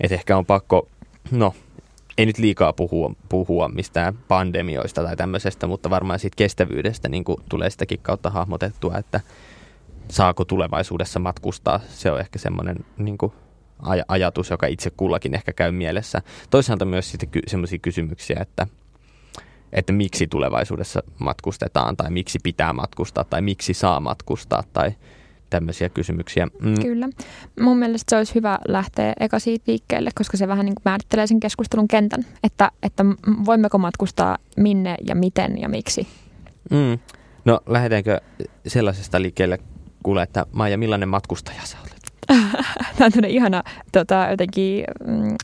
että 0.00 0.14
ehkä 0.14 0.36
on 0.36 0.46
pakko, 0.46 0.88
no 1.30 1.54
ei 2.18 2.26
nyt 2.26 2.38
liikaa 2.38 2.72
puhua, 2.72 3.12
puhua 3.28 3.68
mistään 3.68 4.18
pandemioista 4.28 5.02
tai 5.02 5.16
tämmöisestä, 5.16 5.66
mutta 5.66 5.90
varmaan 5.90 6.18
siitä 6.18 6.36
kestävyydestä 6.36 7.08
niin 7.08 7.24
tulee 7.48 7.70
sitäkin 7.70 7.98
kautta 8.02 8.30
hahmotettua, 8.30 8.98
että 8.98 9.20
saako 10.10 10.44
tulevaisuudessa 10.44 11.18
matkustaa. 11.20 11.80
Se 11.88 12.10
on 12.10 12.20
ehkä 12.20 12.38
semmoinen 12.38 12.76
niin 12.98 13.18
kuin 13.18 13.32
aj- 13.82 14.04
ajatus, 14.08 14.50
joka 14.50 14.66
itse 14.66 14.90
kullakin 14.90 15.34
ehkä 15.34 15.52
käy 15.52 15.72
mielessä. 15.72 16.22
Toisaalta 16.50 16.84
myös 16.84 17.10
sitten 17.10 17.28
ky- 17.28 17.42
semmoisia 17.46 17.78
kysymyksiä, 17.78 18.36
että, 18.40 18.66
että 19.74 19.92
miksi 19.92 20.26
tulevaisuudessa 20.26 21.02
matkustetaan 21.18 21.96
tai 21.96 22.10
miksi 22.10 22.38
pitää 22.42 22.72
matkustaa 22.72 23.24
tai 23.24 23.42
miksi 23.42 23.74
saa 23.74 24.00
matkustaa 24.00 24.64
tai 24.72 24.92
tämmöisiä 25.50 25.88
kysymyksiä. 25.88 26.48
Mm. 26.60 26.74
Kyllä. 26.82 27.08
Mun 27.60 27.78
mielestä 27.78 28.10
se 28.10 28.16
olisi 28.16 28.34
hyvä 28.34 28.58
lähteä 28.68 29.12
eka 29.20 29.38
siitä 29.38 29.64
liikkeelle, 29.66 30.10
koska 30.14 30.36
se 30.36 30.48
vähän 30.48 30.66
niin 30.66 30.74
kuin 30.74 30.82
määrittelee 30.84 31.26
sen 31.26 31.40
keskustelun 31.40 31.88
kentän, 31.88 32.24
että, 32.44 32.70
että 32.82 33.04
voimmeko 33.46 33.78
matkustaa 33.78 34.38
minne 34.56 34.96
ja 35.08 35.14
miten 35.14 35.60
ja 35.60 35.68
miksi. 35.68 36.08
Mm. 36.70 36.98
No 37.44 37.60
lähdetäänkö 37.66 38.20
sellaisesta 38.66 39.22
liikkeelle, 39.22 39.58
kuule, 40.02 40.22
että 40.22 40.46
Maija, 40.52 40.78
millainen 40.78 41.08
matkustaja 41.08 41.62
sä 41.64 41.76
olet? 41.80 41.93
Tämä 42.96 43.10
on 43.16 43.24
ihana 43.24 43.62
tota, 43.92 44.26
jotenkin 44.30 44.84
mm, 45.06 45.36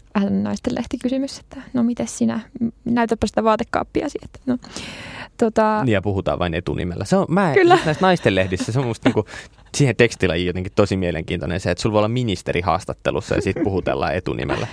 naisten 0.43 0.75
lehtikysymys, 0.75 1.39
että 1.39 1.63
no 1.73 1.83
miten 1.83 2.09
sinä, 2.09 2.41
näytäpä 2.85 3.27
sitä 3.27 3.45
vaatekaappia 3.45 4.07
Että, 4.25 4.39
no, 4.47 4.59
tota... 5.37 5.85
Niin 5.85 5.93
ja 5.93 6.03
puhutaan 6.03 6.39
vain 6.39 6.55
etunimellä. 6.55 7.05
Se 7.05 7.17
on, 7.17 7.27
mä, 7.29 7.53
Kyllä. 7.55 7.79
näissä 7.85 8.07
naisten 8.07 8.35
lehdissä, 8.35 8.73
se 8.73 8.79
on 8.79 8.87
musta 8.87 9.09
niinku, 9.09 9.25
siihen 9.75 9.97
tekstilajiin 9.97 10.47
jotenkin 10.47 10.73
tosi 10.75 10.97
mielenkiintoinen 10.97 11.61
se, 11.61 11.71
että 11.71 11.83
sulla 11.83 11.93
voi 11.93 11.99
olla 11.99 12.09
ministeri 12.09 12.61
haastattelussa 12.61 13.35
ja 13.35 13.43
sitten 13.43 13.65
puhutellaan 13.65 14.15
etunimellä. 14.15 14.67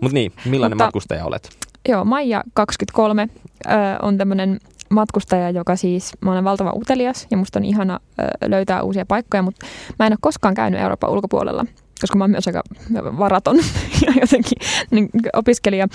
Mutta 0.00 0.14
niin, 0.14 0.32
millainen 0.44 0.76
Mutta, 0.76 0.84
matkustaja 0.84 1.24
olet? 1.24 1.50
Joo, 1.88 2.04
Maija 2.04 2.44
23 2.54 3.28
ö, 3.66 3.70
on 4.02 4.18
tämmöinen 4.18 4.60
matkustaja, 4.90 5.50
joka 5.50 5.76
siis, 5.76 6.12
mä 6.20 6.32
olen 6.32 6.44
valtava 6.44 6.72
utelias 6.76 7.26
ja 7.30 7.36
musta 7.36 7.58
on 7.58 7.64
ihana 7.64 8.00
löytää 8.46 8.82
uusia 8.82 9.06
paikkoja, 9.06 9.42
mutta 9.42 9.66
mä 9.98 10.06
en 10.06 10.12
ole 10.12 10.18
koskaan 10.20 10.54
käynyt 10.54 10.80
Euroopan 10.80 11.10
ulkopuolella 11.10 11.64
koska 12.00 12.18
mä 12.18 12.24
oon 12.24 12.30
myös 12.30 12.46
aika 12.46 12.62
varaton 12.94 13.56
ja 14.06 14.12
jotenkin 14.20 14.58
niin, 14.90 15.08
opiskelija, 15.32 15.86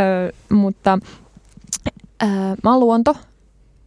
ö, 0.00 0.32
mutta 0.50 0.98
ö, 2.22 2.26
mä 2.64 2.70
oon 2.70 2.80
luonto 2.80 3.16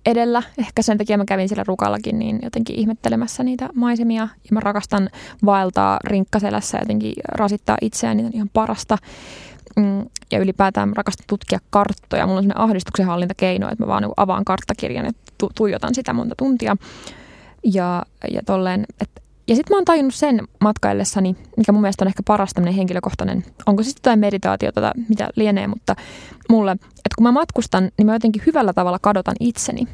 edellä. 0.06 0.44
Ehkä 0.58 0.82
sen 0.82 0.98
takia 0.98 1.18
mä 1.18 1.26
kävin 1.26 1.50
siellä 1.50 1.64
Rukallakin 1.68 2.20
niin 2.20 2.40
jotenkin 2.44 2.80
ihmettelemässä 2.80 3.44
niitä 3.44 3.70
maisemia. 3.74 4.22
Ja 4.22 4.50
mä 4.52 4.60
rakastan 4.60 5.10
vaeltaa 5.46 6.00
rinkkaselässä 6.04 6.78
jotenkin 6.78 7.14
rasittaa 7.28 7.78
itseään, 7.82 8.18
niitä 8.18 8.28
on 8.28 8.36
ihan 8.36 8.50
parasta. 8.54 8.98
Mm, 9.78 10.06
ja 10.32 10.40
ylipäätään 10.40 10.96
rakastan 10.96 11.26
tutkia 11.30 11.60
karttoja. 11.70 12.26
Mulla 12.28 12.38
on 12.38 12.44
sellainen 12.44 12.64
ahdistuksen 12.64 13.06
hallintakeino, 13.06 13.70
että 13.70 13.84
mä 13.84 13.88
vaan 13.88 14.04
niin 14.04 14.14
avaan 14.18 14.46
karttakirjan 14.46 15.06
ja 15.06 15.12
tu- 15.38 15.52
tuijotan 15.56 15.96
sitä 15.96 16.14
monta 16.14 16.36
tuntia. 16.38 16.78
Ja, 17.64 18.04
ja 18.32 18.42
ja 19.48 19.56
sitten 19.56 19.74
mä 19.76 19.78
oon 19.78 19.86
tajunnut 19.86 20.16
sen 20.16 20.48
matkaillessani, 20.62 21.36
mikä 21.58 21.72
mun 21.72 21.82
mielestä 21.82 22.04
on 22.04 22.08
ehkä 22.08 22.24
paras 22.28 22.54
tämmöinen 22.54 22.74
henkilökohtainen, 22.76 23.46
onko 23.66 23.84
sitten 23.84 24.00
jotain 24.00 24.20
meditaatiota 24.20 24.82
tai 24.82 24.92
mitä 25.10 25.30
lienee, 25.36 25.68
mutta 25.68 25.96
mulle, 26.50 26.72
että 26.72 27.16
kun 27.18 27.24
mä 27.24 27.32
matkustan, 27.32 27.92
niin 27.98 28.06
mä 28.06 28.14
jotenkin 28.14 28.44
hyvällä 28.46 28.74
tavalla 28.74 29.00
kadotan 29.02 29.36
itseni. 29.40 29.88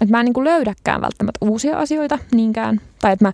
Että 0.00 0.10
mä 0.10 0.20
en 0.20 0.24
niin 0.24 0.44
löydäkään 0.44 1.00
välttämättä 1.00 1.38
uusia 1.46 1.78
asioita 1.78 2.18
niinkään. 2.34 2.80
Tai 3.00 3.12
että 3.12 3.24
mä 3.24 3.32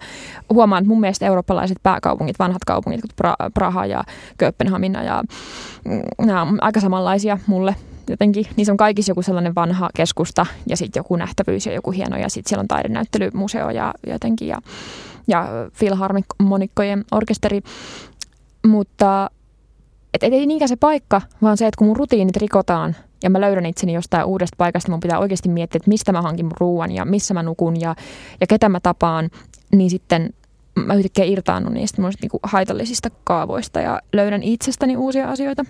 huomaan, 0.53 0.83
että 0.83 0.89
mun 0.89 1.01
mielestä 1.01 1.27
eurooppalaiset 1.27 1.79
pääkaupungit, 1.83 2.39
vanhat 2.39 2.65
kaupungit, 2.65 3.01
kuten 3.01 3.35
Praha 3.55 3.87
ja 3.87 4.05
Kööpenhamina 4.39 5.03
ja 5.03 5.23
mm, 5.85 6.27
nämä 6.27 6.43
on 6.43 6.63
aika 6.63 6.81
samanlaisia 6.81 7.39
mulle. 7.47 7.77
jotenkin, 8.09 8.47
niissä 8.57 8.73
on 8.73 8.77
kaikissa 8.77 9.11
joku 9.11 9.23
sellainen 9.23 9.55
vanha 9.55 9.91
keskusta 9.97 10.47
ja 10.69 10.77
sitten 10.77 11.01
joku 11.01 11.17
nähtävyys 11.17 11.67
ja 11.67 11.73
joku 11.73 11.91
hieno 11.91 12.17
ja 12.17 12.29
sitten 12.29 12.49
siellä 12.49 12.61
on 12.61 12.69
taidenäyttelymuseo 12.69 13.71
ja 13.71 13.95
jotenkin 14.07 14.49
ja, 14.49 14.59
ja 15.29 15.49
filharmonikkojen 15.73 17.05
orkesteri. 17.13 17.61
Mutta 18.67 19.31
et 20.15 20.23
ei 20.23 20.47
niinkään 20.47 20.69
se 20.69 20.77
paikka, 20.77 21.21
vaan 21.43 21.57
se, 21.57 21.67
että 21.67 21.79
kun 21.79 21.87
mun 21.87 21.97
rutiinit 21.97 22.37
rikotaan 22.37 22.97
ja 23.23 23.31
mä 23.31 23.41
löydän 23.41 23.67
itseni 23.67 23.93
jostain 23.93 24.25
uudesta 24.25 24.57
paikasta, 24.59 24.91
mun 24.91 25.01
pitää 25.01 25.19
oikeasti 25.19 25.49
miettiä, 25.49 25.77
että 25.77 25.89
mistä 25.89 26.13
mä 26.13 26.23
hankin 26.23 26.47
mun 26.47 26.57
ruoan 26.61 26.93
ja 26.93 27.05
missä 27.05 27.35
mä 27.35 27.43
nukun 27.43 27.81
ja, 27.81 27.95
ja 28.41 28.47
ketä 28.47 28.69
mä 28.69 28.81
tapaan, 28.81 29.31
niin 29.73 29.91
sitten 29.91 30.35
mä 30.75 30.95
yhtäkkiä 30.95 31.25
irtaannut 31.25 31.73
niistä 31.73 32.03
niinku 32.21 32.39
haitallisista 32.43 33.09
kaavoista 33.25 33.81
ja 33.81 34.01
löydän 34.13 34.43
itsestäni 34.43 34.97
uusia 34.97 35.29
asioita. 35.29 35.65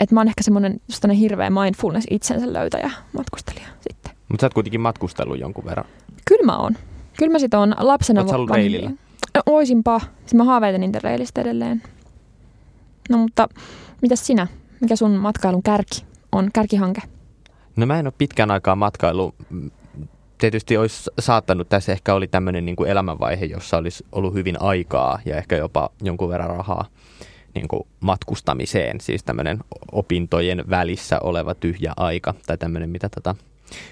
Että 0.00 0.14
mä 0.14 0.20
oon 0.20 0.28
ehkä 0.28 0.42
semmoinen 0.42 0.80
hirveä 1.18 1.50
mindfulness 1.50 2.06
itsensä 2.10 2.52
löytäjä 2.52 2.90
matkustelija 3.12 3.68
sitten. 3.80 4.12
Mutta 4.28 4.40
sä 4.40 4.46
oot 4.46 4.54
kuitenkin 4.54 4.80
matkustellut 4.80 5.38
jonkun 5.38 5.64
verran. 5.64 5.86
Kyllä 6.24 6.46
mä 6.46 6.56
oon. 6.56 6.74
Kyllä 7.18 7.32
mä 7.32 7.38
sit 7.38 7.54
oon 7.54 7.74
lapsena... 7.78 8.20
Oot 8.20 8.30
ollut 8.30 8.50
reilillä? 8.50 8.90
No, 9.34 9.42
oisinpa. 9.46 10.00
Siis 10.20 10.34
mä 10.34 10.44
haaveilin 10.44 10.80
niitä 10.80 11.00
reilistä 11.02 11.40
edelleen. 11.40 11.82
No 13.10 13.18
mutta 13.18 13.48
mitäs 14.02 14.26
sinä? 14.26 14.46
Mikä 14.80 14.96
sun 14.96 15.10
matkailun 15.10 15.62
kärki 15.62 16.04
on, 16.32 16.50
kärkihanke? 16.54 17.00
No 17.76 17.86
mä 17.86 17.98
en 17.98 18.06
ole 18.06 18.14
pitkään 18.18 18.50
aikaa 18.50 18.76
matkailu. 18.76 19.34
Tietysti 20.38 20.76
olisi 20.76 21.10
saattanut, 21.18 21.68
tässä 21.68 21.92
ehkä 21.92 22.14
oli 22.14 22.26
tämmöinen 22.28 22.64
niin 22.64 22.76
kuin 22.76 22.90
elämänvaihe, 22.90 23.44
jossa 23.44 23.76
olisi 23.76 24.06
ollut 24.12 24.34
hyvin 24.34 24.62
aikaa 24.62 25.18
ja 25.24 25.36
ehkä 25.36 25.56
jopa 25.56 25.90
jonkun 26.02 26.28
verran 26.28 26.50
rahaa 26.50 26.86
niin 27.54 27.68
kuin 27.68 27.82
matkustamiseen, 28.00 29.00
siis 29.00 29.24
tämmöinen 29.24 29.58
opintojen 29.92 30.64
välissä 30.70 31.20
oleva 31.20 31.54
tyhjä 31.54 31.92
aika 31.96 32.34
tai 32.46 32.58
tämmöinen, 32.58 32.90
mitä 32.90 33.08
tota, 33.08 33.34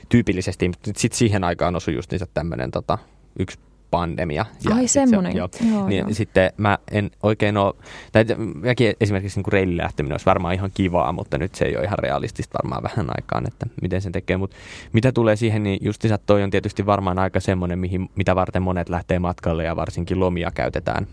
tyypillisesti, 0.09 0.71
sitten 0.97 1.19
siihen 1.19 1.45
aikaan 1.45 1.77
osui 1.77 1.95
just 1.95 2.13
tämmöinen 2.35 2.71
tota, 2.71 2.99
yksi 3.39 3.59
pandemia. 3.91 4.47
Ja 4.65 4.75
Ai 4.75 4.89
semmoinen. 4.89 5.33
Se, 5.33 5.39
joo. 5.39 5.49
Joo, 5.73 5.89
niin, 5.89 5.99
joo. 5.99 6.09
Sitten 6.13 6.53
mä 6.57 6.79
en 6.91 7.11
oikein 7.23 7.57
ole, 7.57 7.75
tai 8.13 8.25
mäkin 8.55 8.95
esimerkiksi 9.01 9.41
niin 9.41 9.53
reilille 9.53 9.83
lähteminen 9.83 10.15
olisi 10.15 10.27
varmaan 10.27 10.55
ihan 10.55 10.71
kivaa, 10.75 11.13
mutta 11.13 11.39
nyt 11.39 11.55
se 11.55 11.65
ei 11.65 11.77
ole 11.77 11.85
ihan 11.85 11.99
realistista 11.99 12.59
varmaan 12.63 12.83
vähän 12.83 13.07
aikaan, 13.17 13.49
että 13.49 13.67
miten 13.83 14.03
sen 14.03 14.13
tekee. 14.13 14.37
Mutta 14.37 14.57
mitä 14.93 15.13
tulee 15.13 15.37
siihen, 15.37 15.63
niin 15.63 15.79
justiinsa 15.83 16.19
toi 16.19 16.43
on 16.43 16.51
tietysti 16.51 16.87
varmaan 16.87 17.19
aika 17.19 17.41
semmoinen, 17.41 17.79
mihin, 17.79 18.11
mitä 18.15 18.35
varten 18.37 18.63
monet 18.63 18.89
lähtee 18.89 19.19
matkalle 19.19 19.65
ja 19.65 19.77
varsinkin 19.77 20.21
lomia 20.21 20.51
käytetään 20.51 21.07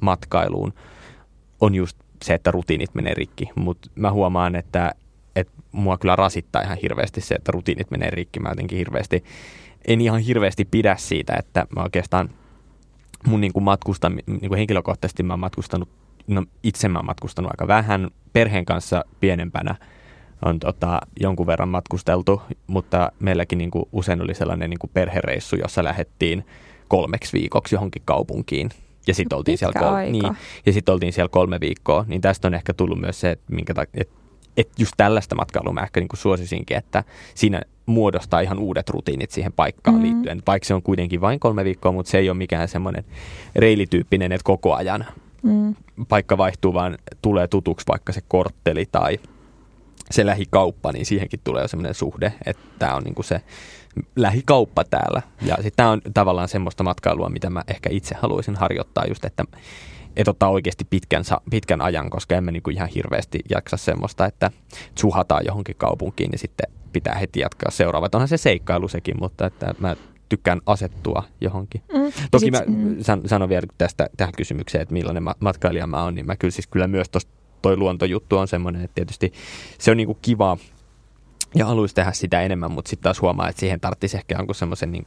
matkailuun 0.00 0.72
on 1.60 1.74
just 1.74 1.96
se, 2.22 2.34
että 2.34 2.50
rutiinit 2.50 2.94
menee 2.94 3.14
rikki. 3.14 3.50
Mutta 3.54 3.90
mä 3.94 4.12
huomaan, 4.12 4.56
että, 4.56 4.94
että 5.36 5.52
mua 5.72 5.98
kyllä 5.98 6.16
rasittaa 6.16 6.62
ihan 6.62 6.78
hirveästi 6.82 7.20
se, 7.20 7.34
että 7.34 7.52
rutiinit 7.52 7.90
menee 7.90 8.10
rikki. 8.10 8.40
Mä 8.40 8.48
jotenkin 8.48 8.78
hirveästi, 8.78 9.24
en 9.88 10.00
ihan 10.00 10.20
hirveästi 10.20 10.64
pidä 10.64 10.96
siitä, 10.96 11.36
että 11.38 11.66
mä 11.76 11.82
oikeastaan 11.82 12.30
mun 13.26 13.40
niin 13.40 13.52
kuin 13.52 13.62
matkusta, 13.62 14.08
niin 14.08 14.48
kuin 14.48 14.58
henkilökohtaisesti 14.58 15.22
mä 15.22 15.32
oon 15.32 15.40
matkustanut, 15.40 15.88
no 16.26 16.44
itse 16.62 16.88
mä 16.88 16.98
oon 16.98 17.06
matkustanut 17.06 17.50
aika 17.50 17.68
vähän, 17.68 18.10
perheen 18.32 18.64
kanssa 18.64 19.04
pienempänä 19.20 19.74
on 20.44 20.58
tota, 20.58 21.00
jonkun 21.20 21.46
verran 21.46 21.68
matkusteltu, 21.68 22.42
mutta 22.66 23.12
meilläkin 23.20 23.58
niin 23.58 23.70
kuin 23.70 23.84
usein 23.92 24.22
oli 24.22 24.34
sellainen 24.34 24.70
niin 24.70 24.78
kuin 24.78 24.90
perhereissu, 24.94 25.56
jossa 25.56 25.84
lähdettiin 25.84 26.46
kolmeksi 26.88 27.32
viikoksi 27.32 27.74
johonkin 27.74 28.02
kaupunkiin. 28.04 28.70
Ja 29.06 29.14
sitten 29.14 29.38
oltiin, 29.38 29.58
siellä 29.58 29.80
kol- 29.80 30.10
niin, 30.10 30.36
ja 30.66 30.72
sit 30.72 30.88
oltiin 30.88 31.12
siellä 31.12 31.28
kolme 31.28 31.60
viikkoa, 31.60 32.04
niin 32.08 32.20
tästä 32.20 32.48
on 32.48 32.54
ehkä 32.54 32.74
tullut 32.74 33.00
myös 33.00 33.20
se, 33.20 33.30
että 33.30 33.54
minkä 33.54 33.74
ta- 33.74 33.84
et, 33.94 34.10
et 34.56 34.68
just 34.78 34.92
tällaista 34.96 35.34
matkailua 35.34 35.72
mä 35.72 35.82
ehkä 35.82 36.00
niinku 36.00 36.16
suosisinkin, 36.16 36.76
että 36.76 37.04
siinä 37.34 37.62
muodostaa 37.86 38.40
ihan 38.40 38.58
uudet 38.58 38.90
rutiinit 38.90 39.30
siihen 39.30 39.52
paikkaan 39.52 39.96
mm. 39.96 40.02
liittyen. 40.02 40.42
Vaikka 40.46 40.66
se 40.66 40.74
on 40.74 40.82
kuitenkin 40.82 41.20
vain 41.20 41.40
kolme 41.40 41.64
viikkoa, 41.64 41.92
mutta 41.92 42.10
se 42.10 42.18
ei 42.18 42.30
ole 42.30 42.36
mikään 42.36 42.68
semmoinen 42.68 43.04
reilityyppinen, 43.56 44.32
että 44.32 44.44
koko 44.44 44.74
ajan 44.74 45.04
mm. 45.42 45.74
paikka 46.08 46.38
vaihtuu, 46.38 46.74
vaan 46.74 46.98
tulee 47.22 47.48
tutuksi 47.48 47.86
vaikka 47.88 48.12
se 48.12 48.20
kortteli 48.28 48.86
tai 48.92 49.18
se 50.10 50.26
lähikauppa, 50.26 50.92
niin 50.92 51.06
siihenkin 51.06 51.40
tulee 51.44 51.62
jo 51.62 51.68
semmoinen 51.68 51.94
suhde, 51.94 52.32
että 52.46 52.62
tämä 52.78 52.94
on 52.94 53.02
niinku 53.02 53.22
se 53.22 53.40
lähikauppa 54.16 54.84
täällä. 54.84 55.22
Ja 55.42 55.54
sitten 55.54 55.72
tämä 55.76 55.90
on 55.90 56.00
tavallaan 56.14 56.48
semmoista 56.48 56.84
matkailua, 56.84 57.28
mitä 57.28 57.50
mä 57.50 57.62
ehkä 57.68 57.90
itse 57.92 58.14
haluaisin 58.14 58.56
harjoittaa 58.56 59.04
just, 59.08 59.24
että 59.24 59.44
et 60.16 60.28
ottaa 60.28 60.48
oikeasti 60.48 60.84
pitkän, 60.90 61.24
pitkän 61.50 61.80
ajan, 61.80 62.10
koska 62.10 62.34
emme 62.34 62.52
niinku 62.52 62.70
ihan 62.70 62.88
hirveästi 62.88 63.40
jaksa 63.50 63.76
semmoista, 63.76 64.26
että 64.26 64.50
suhataan 64.98 65.42
johonkin 65.46 65.76
kaupunkiin 65.78 66.32
ja 66.32 66.38
sitten 66.38 66.66
pitää 66.94 67.14
heti 67.14 67.40
jatkaa 67.40 67.70
seuraava. 67.70 68.08
Onhan 68.14 68.28
se 68.28 68.36
seikkailu 68.36 68.88
sekin, 68.88 69.14
mutta 69.20 69.46
että 69.46 69.74
mä 69.78 69.96
tykkään 70.28 70.60
asettua 70.66 71.22
johonkin. 71.40 71.82
Mm. 71.92 72.12
Toki 72.30 72.50
mä 72.50 72.62
mm. 72.66 72.96
sanon 73.26 73.48
vielä 73.48 73.66
tästä 73.78 74.08
tähän 74.16 74.34
kysymykseen, 74.36 74.82
että 74.82 74.92
millainen 74.92 75.22
matkailija 75.40 75.86
mä 75.86 76.02
oon, 76.02 76.14
niin 76.14 76.26
mä 76.26 76.36
kyllä 76.36 76.52
siis 76.52 76.66
kyllä 76.66 76.86
myös 76.86 77.08
tosta 77.08 77.32
toi 77.62 77.76
luontojuttu 77.76 78.38
on 78.38 78.48
semmoinen, 78.48 78.84
että 78.84 78.94
tietysti 78.94 79.32
se 79.78 79.90
on 79.90 79.96
niinku 79.96 80.18
kiva 80.22 80.56
ja 81.54 81.66
haluaisi 81.66 81.94
tehdä 81.94 82.12
sitä 82.12 82.42
enemmän, 82.42 82.70
mutta 82.70 82.88
sitten 82.88 83.02
taas 83.02 83.22
huomaa, 83.22 83.48
että 83.48 83.60
siihen 83.60 83.80
tarvitsisi 83.80 84.16
ehkä 84.16 84.34
jonkun 84.38 84.54
semmoisen 84.54 84.92
niin 84.92 85.04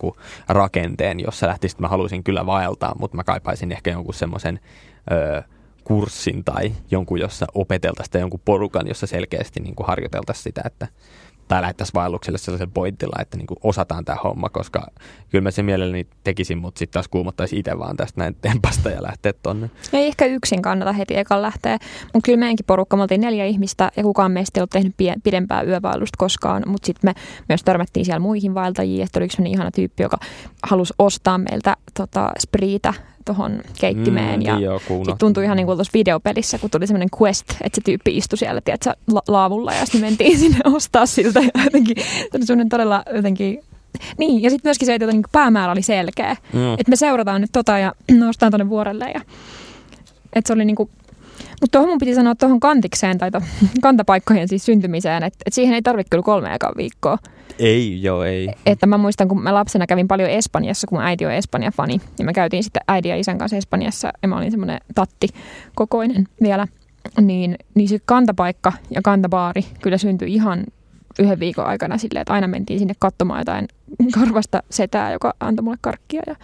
rakenteen, 0.47 1.19
jossa 1.19 1.47
lähtisi, 1.47 1.73
että 1.73 1.81
mä 1.81 1.87
haluaisin 1.87 2.23
kyllä 2.23 2.45
vaeltaa, 2.45 2.95
mutta 2.99 3.17
mä 3.17 3.23
kaipaisin 3.23 3.71
ehkä 3.71 3.91
jonkun 3.91 4.13
semmoisen 4.13 4.59
kurssin 5.83 6.43
tai 6.43 6.73
jonkun, 6.91 7.19
jossa 7.19 7.45
opeteltaisiin 7.53 8.11
tai 8.11 8.21
jonkun 8.21 8.41
porukan, 8.45 8.87
jossa 8.87 9.07
selkeästi 9.07 9.59
niin 9.59 9.75
harjoiteltaisiin 9.83 10.43
sitä, 10.43 10.61
että 10.65 10.87
tai 11.47 11.61
lähettäisiin 11.61 11.93
vaellukselle 11.93 12.37
sellaisen 12.37 12.71
pointilla, 12.71 13.21
että 13.21 13.37
niin 13.37 13.47
kuin 13.47 13.57
osataan 13.63 14.05
tämä 14.05 14.17
homma, 14.23 14.49
koska 14.49 14.87
kyllä 15.29 15.41
mä 15.41 15.51
sen 15.51 15.65
mielelläni 15.65 16.07
tekisin, 16.23 16.57
mutta 16.57 16.79
sitten 16.79 16.93
taas 16.93 17.07
kuumottaisi 17.07 17.59
itse 17.59 17.79
vaan 17.79 17.97
tästä 17.97 18.21
näin 18.21 18.35
tempasta 18.41 18.89
ja 18.89 19.03
lähteä 19.03 19.33
tonne. 19.43 19.69
Ei 19.93 20.07
ehkä 20.07 20.25
yksin 20.25 20.61
kannata 20.61 20.93
heti 20.93 21.17
ekan 21.17 21.41
lähteä, 21.41 21.77
mutta 22.13 22.25
kyllä 22.25 22.39
meidänkin 22.39 22.65
porukka, 22.65 22.97
me 22.97 23.01
oltiin 23.01 23.21
neljä 23.21 23.45
ihmistä 23.45 23.91
ja 23.97 24.03
kukaan 24.03 24.31
meistä 24.31 24.59
ei 24.59 24.61
ollut 24.61 24.69
tehnyt 24.69 24.93
pie- 24.97 25.21
pidempää 25.23 25.61
yövaellusta 25.61 26.17
koskaan, 26.17 26.63
mutta 26.65 26.85
sitten 26.85 27.09
me 27.09 27.13
myös 27.49 27.63
törmättiin 27.63 28.05
siellä 28.05 28.19
muihin 28.19 28.53
vaeltajiin, 28.53 29.03
että 29.03 29.19
oli 29.19 29.25
yksi 29.25 29.43
ihana 29.45 29.71
tyyppi, 29.71 30.03
joka 30.03 30.17
halusi 30.63 30.93
ostaa 30.99 31.37
meiltä 31.37 31.77
tota, 31.93 32.31
spriitä 32.39 32.93
tuohon 33.27 33.61
keittimeen. 33.79 34.39
Mm, 34.39 34.45
ja 34.45 34.59
niin 34.59 35.05
sit 35.05 35.17
tuntui 35.19 35.43
ihan 35.43 35.57
niin 35.57 35.65
kuin 35.65 35.77
tuossa 35.77 35.91
videopelissä, 35.93 36.57
kun 36.57 36.69
tuli 36.69 36.87
semmoinen 36.87 37.09
quest, 37.21 37.45
että 37.61 37.75
se 37.75 37.81
tyyppi 37.85 38.17
istui 38.17 38.37
siellä 38.37 38.61
tiedätkö, 38.61 38.93
la- 39.13 39.23
laavulla 39.27 39.73
ja 39.73 39.85
sitten 39.85 40.01
mentiin 40.01 40.39
sinne 40.43 40.59
ostaa 40.65 41.05
siltä. 41.05 41.39
Ja 41.39 41.63
jotenkin, 41.63 41.95
semmoinen 42.31 42.69
todella 42.69 43.03
jotenkin 43.15 43.63
niin, 44.17 44.43
ja 44.43 44.49
sitten 44.49 44.69
myöskin 44.69 44.85
se, 44.85 44.93
että 44.93 45.07
niin 45.07 45.23
päämäärä 45.31 45.71
oli 45.71 45.81
selkeä. 45.81 46.35
Mm. 46.53 46.73
Että 46.73 46.89
me 46.89 46.95
seurataan 46.95 47.41
nyt 47.41 47.51
tota 47.51 47.77
ja 47.77 47.93
nostaan 48.19 48.51
tuonne 48.51 48.69
vuorelle. 48.69 49.05
Ja, 49.05 49.21
että 50.33 50.47
se 50.47 50.53
oli 50.53 50.65
niin 50.65 50.75
kuin, 50.75 50.89
mutta 51.61 51.71
tuohon 51.71 51.89
mun 51.89 51.97
piti 51.97 52.15
sanoa 52.15 52.35
tuohon 52.35 52.59
kantikseen 52.59 53.17
tai 53.17 53.31
to, 53.31 53.41
kantapaikkojen 53.81 54.47
siis 54.47 54.65
syntymiseen, 54.65 55.23
että, 55.23 55.37
että 55.45 55.55
siihen 55.55 55.75
ei 55.75 55.81
tarvitse 55.81 56.09
kyllä 56.09 56.23
kolme 56.23 56.49
viikkoa. 56.77 57.17
Ei, 57.59 58.03
joo, 58.03 58.23
ei. 58.23 58.49
Että 58.65 58.87
mä 58.87 58.97
muistan, 58.97 59.27
kun 59.27 59.43
mä 59.43 59.53
lapsena 59.53 59.87
kävin 59.87 60.07
paljon 60.07 60.29
Espanjassa, 60.29 60.87
kun 60.87 61.01
äiti 61.01 61.25
on 61.25 61.31
Espanja-fani. 61.31 62.01
Ja 62.19 62.25
me 62.25 62.33
käytiin 62.33 62.63
sitten 62.63 62.81
äidin 62.87 63.09
ja 63.09 63.17
isän 63.17 63.37
kanssa 63.37 63.57
Espanjassa 63.57 64.11
ja 64.21 64.27
mä 64.27 64.37
olin 64.37 64.51
semmoinen 64.51 64.79
tatti 64.95 65.27
kokoinen 65.75 66.27
vielä. 66.41 66.67
Niin, 67.21 67.55
niin 67.75 67.89
se 67.89 67.99
kantapaikka 68.05 68.73
ja 68.91 69.01
kantabaari 69.01 69.65
kyllä 69.81 69.97
syntyi 69.97 70.33
ihan 70.33 70.63
yhden 71.19 71.39
viikon 71.39 71.65
aikana 71.65 71.97
silleen, 71.97 72.21
että 72.21 72.33
aina 72.33 72.47
mentiin 72.47 72.79
sinne 72.79 72.93
katsomaan 72.99 73.41
jotain 73.41 73.67
karvasta 74.13 74.63
setää, 74.69 75.11
joka 75.11 75.33
antoi 75.39 75.63
mulle 75.63 75.77
karkkia. 75.81 76.21
Ja 76.27 76.35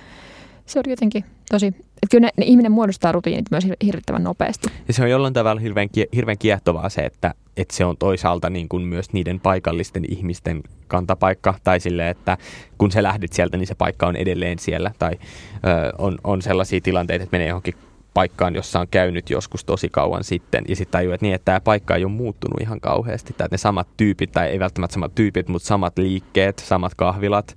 se 0.65 0.79
oli 0.79 0.89
jotenkin 0.89 1.25
tosi, 1.49 1.67
että 1.67 2.07
kyllä 2.11 2.27
ne, 2.27 2.29
ne 2.37 2.45
ihminen 2.45 2.71
muodostaa 2.71 3.11
rutiinit 3.11 3.51
myös 3.51 3.67
hirvittävän 3.85 4.23
nopeasti. 4.23 4.67
Ja 4.87 4.93
se 4.93 5.03
on 5.03 5.09
jollain 5.09 5.33
tavalla 5.33 5.61
hirveän, 5.61 5.89
hirveän 6.15 6.37
kiehtovaa 6.37 6.89
se, 6.89 7.01
että, 7.01 7.33
että 7.57 7.75
se 7.75 7.85
on 7.85 7.97
toisaalta 7.97 8.49
niin 8.49 8.69
kuin 8.69 8.83
myös 8.83 9.13
niiden 9.13 9.39
paikallisten 9.39 10.05
ihmisten 10.09 10.63
kantapaikka, 10.87 11.53
tai 11.63 11.79
sille, 11.79 12.09
että 12.09 12.37
kun 12.77 12.91
sä 12.91 13.03
lähdit 13.03 13.33
sieltä, 13.33 13.57
niin 13.57 13.67
se 13.67 13.75
paikka 13.75 14.07
on 14.07 14.15
edelleen 14.15 14.59
siellä, 14.59 14.91
tai 14.99 15.11
ö, 15.13 15.93
on, 15.97 16.17
on 16.23 16.41
sellaisia 16.41 16.81
tilanteita, 16.81 17.23
että 17.23 17.35
menee 17.35 17.47
johonkin 17.47 17.73
paikkaan, 18.13 18.55
jossa 18.55 18.79
on 18.79 18.87
käynyt 18.91 19.29
joskus 19.29 19.65
tosi 19.65 19.89
kauan 19.89 20.23
sitten, 20.23 20.63
ja 20.67 20.75
sitten 20.75 20.91
tajuu, 20.91 21.13
että, 21.13 21.25
niin, 21.25 21.35
että 21.35 21.45
tämä 21.45 21.59
paikka 21.59 21.95
ei 21.95 22.05
ole 22.05 22.11
muuttunut 22.11 22.61
ihan 22.61 22.79
kauheasti, 22.79 23.33
tai 23.37 23.47
ne 23.51 23.57
samat 23.57 23.87
tyypit, 23.97 24.31
tai 24.31 24.47
ei 24.47 24.59
välttämättä 24.59 24.93
samat 24.93 25.15
tyypit, 25.15 25.47
mutta 25.47 25.67
samat 25.67 25.97
liikkeet, 25.97 26.59
samat 26.59 26.95
kahvilat 26.95 27.55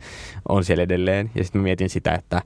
on 0.49 0.65
siellä 0.65 0.83
edelleen, 0.83 1.31
ja 1.35 1.45
sitten 1.45 1.63
mietin 1.63 1.89
sitä, 1.89 2.15
että 2.15 2.43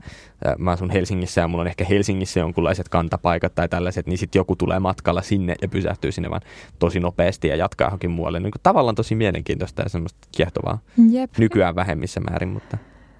mä 0.57 0.71
asun 0.71 0.89
Helsingissä, 0.89 1.41
ja 1.41 1.47
mulla 1.47 1.61
on 1.61 1.67
ehkä 1.67 1.85
Helsingissä 1.85 2.39
jonkunlaiset 2.39 2.89
kantapaikat 2.89 3.55
tai 3.55 3.69
tällaiset, 3.69 4.07
niin 4.07 4.17
sitten 4.17 4.39
joku 4.39 4.55
tulee 4.55 4.79
matkalla 4.79 5.21
sinne 5.21 5.55
ja 5.61 5.67
pysähtyy 5.67 6.11
sinne 6.11 6.29
vaan 6.29 6.41
tosi 6.79 6.99
nopeasti 6.99 7.47
ja 7.47 7.55
jatkaa 7.55 7.87
johonkin 7.87 8.11
muualle. 8.11 8.39
Niin 8.39 8.51
kuin 8.51 8.61
tavallaan 8.63 8.95
tosi 8.95 9.15
mielenkiintoista 9.15 9.81
ja 9.81 9.89
semmoista 9.89 10.27
kiehtovaa. 10.31 10.79
Jep. 11.09 11.37
Nykyään 11.37 11.75
vähemmissä 11.75 12.19
määrin, 12.19 12.49
mutta... 12.49 12.77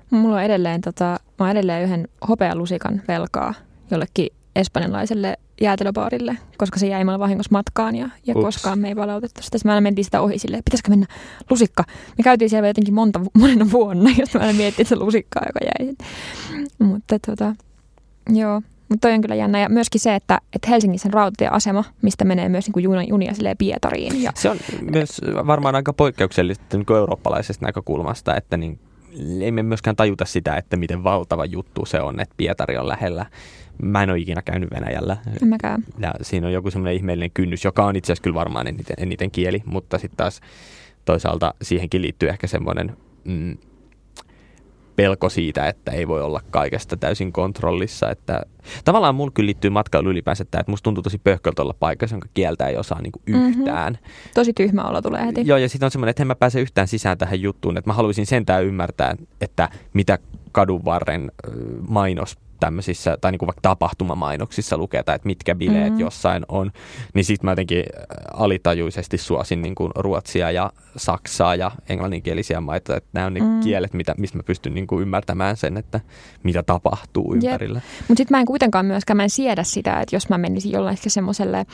Mulla 0.09 0.35
on 0.35 0.43
edelleen, 0.43 0.81
tota, 0.81 1.19
mä 1.39 1.51
edelleen 1.51 1.83
yhden 1.83 2.07
hopealusikan 2.27 3.01
velkaa 3.07 3.53
jollekin 3.91 4.27
espanjalaiselle 4.55 5.37
jäätelöbaarille, 5.61 6.37
koska 6.57 6.79
se 6.79 6.87
jäi 6.87 7.03
mulle 7.03 7.19
vahingossa 7.19 7.51
matkaan 7.51 7.95
ja, 7.95 8.09
ja 8.27 8.33
Ups. 8.35 8.45
koskaan 8.45 8.79
me 8.79 8.87
ei 8.87 8.95
palautettu 8.95 9.41
sitä. 9.41 9.57
Sitten 9.57 9.71
aina 9.71 9.81
mentiin 9.81 10.05
sitä 10.05 10.21
ohi 10.21 10.39
silleen, 10.39 10.63
pitäisikö 10.63 10.89
mennä 10.89 11.05
lusikka. 11.49 11.83
Me 12.17 12.23
käytiin 12.23 12.49
siellä 12.49 12.67
jotenkin 12.67 12.93
monta, 12.93 13.21
monena 13.39 13.71
vuonna, 13.71 14.09
jos 14.17 14.33
mä 14.33 14.39
aina 14.41 14.53
miettii 14.53 14.85
se 14.85 14.95
lusikkaa, 14.95 15.43
joka 15.45 15.59
jäi. 15.65 15.93
Mutta 16.79 17.19
tota, 17.19 17.55
joo. 18.29 18.61
Mutta 18.89 19.07
toi 19.07 19.15
on 19.15 19.21
kyllä 19.21 19.35
jännä. 19.35 19.59
Ja 19.59 19.69
myöskin 19.69 20.01
se, 20.01 20.15
että, 20.15 20.39
että 20.55 20.69
Helsingissä 20.69 21.07
on 21.07 21.13
rautatieasema, 21.13 21.83
mistä 22.01 22.25
menee 22.25 22.49
myös 22.49 22.65
niin 22.65 22.73
kuin 22.73 22.83
junia, 22.83 23.03
junia 23.03 23.33
silleen 23.33 23.57
Pietariin. 23.57 24.23
Ja, 24.23 24.31
Se 24.35 24.49
on 24.49 24.57
myös 24.81 25.21
varmaan 25.47 25.75
aika 25.75 25.93
poikkeuksellista 25.93 26.77
niin 26.77 26.85
kuin 26.85 26.97
eurooppalaisesta 26.97 27.65
näkökulmasta, 27.65 28.35
että 28.35 28.57
niin, 28.57 28.79
ei 29.41 29.51
me 29.51 29.63
myöskään 29.63 29.95
tajuta 29.95 30.25
sitä, 30.25 30.55
että 30.55 30.77
miten 30.77 31.03
valtava 31.03 31.45
juttu 31.45 31.85
se 31.85 32.01
on, 32.01 32.19
että 32.19 32.33
Pietari 32.37 32.77
on 32.77 32.87
lähellä. 32.87 33.25
Mä 33.81 34.03
en 34.03 34.09
ole 34.09 34.19
ikinä 34.19 34.41
käynyt 34.41 34.71
Venäjällä. 34.71 35.17
en 35.41 35.47
mäkään. 35.47 35.83
Ja 35.99 36.13
siinä 36.21 36.47
on 36.47 36.53
joku 36.53 36.71
semmoinen 36.71 36.95
ihmeellinen 36.95 37.31
kynnys, 37.33 37.63
joka 37.65 37.85
on 37.85 37.95
itse 37.95 38.05
asiassa 38.13 38.23
kyllä 38.23 38.35
varmaan 38.35 38.67
eniten, 38.67 38.95
eniten 38.99 39.31
kieli, 39.31 39.61
mutta 39.65 39.97
sitten 39.97 40.17
taas 40.17 40.41
toisaalta 41.05 41.53
siihenkin 41.61 42.01
liittyy 42.01 42.29
ehkä 42.29 42.47
semmoinen 42.47 42.97
mm, 43.25 43.57
pelko 44.95 45.29
siitä, 45.29 45.67
että 45.67 45.91
ei 45.91 46.07
voi 46.07 46.21
olla 46.21 46.41
kaikesta 46.51 46.97
täysin 46.97 47.31
kontrollissa. 47.31 48.09
Että, 48.11 48.41
tavallaan 48.85 49.15
mulla 49.15 49.31
kyllä 49.33 49.45
liittyy 49.45 49.69
matkailu 49.69 50.09
ylipäänsä, 50.09 50.41
että 50.41 50.63
musta 50.67 50.83
tuntuu 50.83 51.01
tosi 51.03 51.17
pöhköltä 51.17 51.61
olla 51.61 51.75
paikassa, 51.79 52.13
jonka 52.13 52.27
kieltä 52.33 52.67
ei 52.67 52.77
osaa 52.77 53.01
niinku 53.01 53.21
Mhm. 53.29 53.37
yhtään. 53.45 53.97
Tosi 54.33 54.53
tyhmä 54.53 54.83
olo 54.83 55.01
tulee 55.01 55.25
heti. 55.25 55.41
Joo, 55.47 55.57
ja 55.57 55.69
sitten 55.69 55.85
on 55.87 55.91
semmoinen, 55.91 56.09
että 56.09 56.23
en 56.23 56.27
mä 56.27 56.35
pääse 56.35 56.61
yhtään 56.61 56.87
sisään 56.87 57.17
tähän 57.17 57.41
juttuun, 57.41 57.77
että 57.77 57.89
mä 57.89 57.93
haluaisin 57.93 58.25
sentään 58.25 58.63
ymmärtää, 58.65 59.15
että 59.41 59.69
mitä 59.93 60.19
kadun 60.51 60.85
varren 60.85 61.31
mainos 61.87 62.37
tämmöisissä, 62.61 63.17
tai 63.21 63.31
niinku 63.31 63.47
vaikka 63.47 63.61
tapahtumamainoksissa 63.61 64.77
lukee, 64.77 65.03
tai 65.03 65.15
että 65.15 65.25
mitkä 65.25 65.55
bileet 65.55 65.83
Mhm. 65.85 65.93
mm. 65.93 65.99
jossain 65.99 66.45
on, 66.47 66.71
niin 67.13 67.25
sitten 67.25 67.45
mä 67.47 67.51
jotenkin 67.51 67.83
alitajuisesti 68.33 69.17
suosin 69.17 69.61
niinku 69.61 69.89
ruotsia 69.95 70.51
ja 70.51 70.71
saksaa 70.97 71.55
ja 71.55 71.71
englanninkielisiä 71.89 72.61
maita, 72.61 72.95
että 72.97 73.09
nämä 73.13 73.27
on 73.27 73.33
ne 73.33 73.39
Mm. 73.39 73.45
mm. 73.45 73.59
kielet, 73.59 73.93
mitä, 73.93 74.15
mistä 74.17 74.37
mä 74.37 74.43
pystyn 74.43 74.73
niinku 74.73 74.99
ymmärtämään 74.99 75.57
sen, 75.57 75.77
että 75.77 75.99
mitä 76.43 76.63
tapahtuu 76.63 77.33
ympärillä. 77.35 77.81
Mutta 78.07 78.19
sitten 78.19 78.37
mä 78.37 78.39
en 78.39 78.45
kuitenkaan 78.45 78.85
myöskään 78.85 79.17
mä 79.17 79.23
en 79.23 79.29
siedä 79.29 79.63
sitä, 79.63 79.99
että 80.01 80.15
jos 80.15 80.29
mä 80.29 80.37
menisin 80.37 80.71
jollain 80.71 80.93
ehkä 80.93 81.09
semmoiselle 81.09 81.65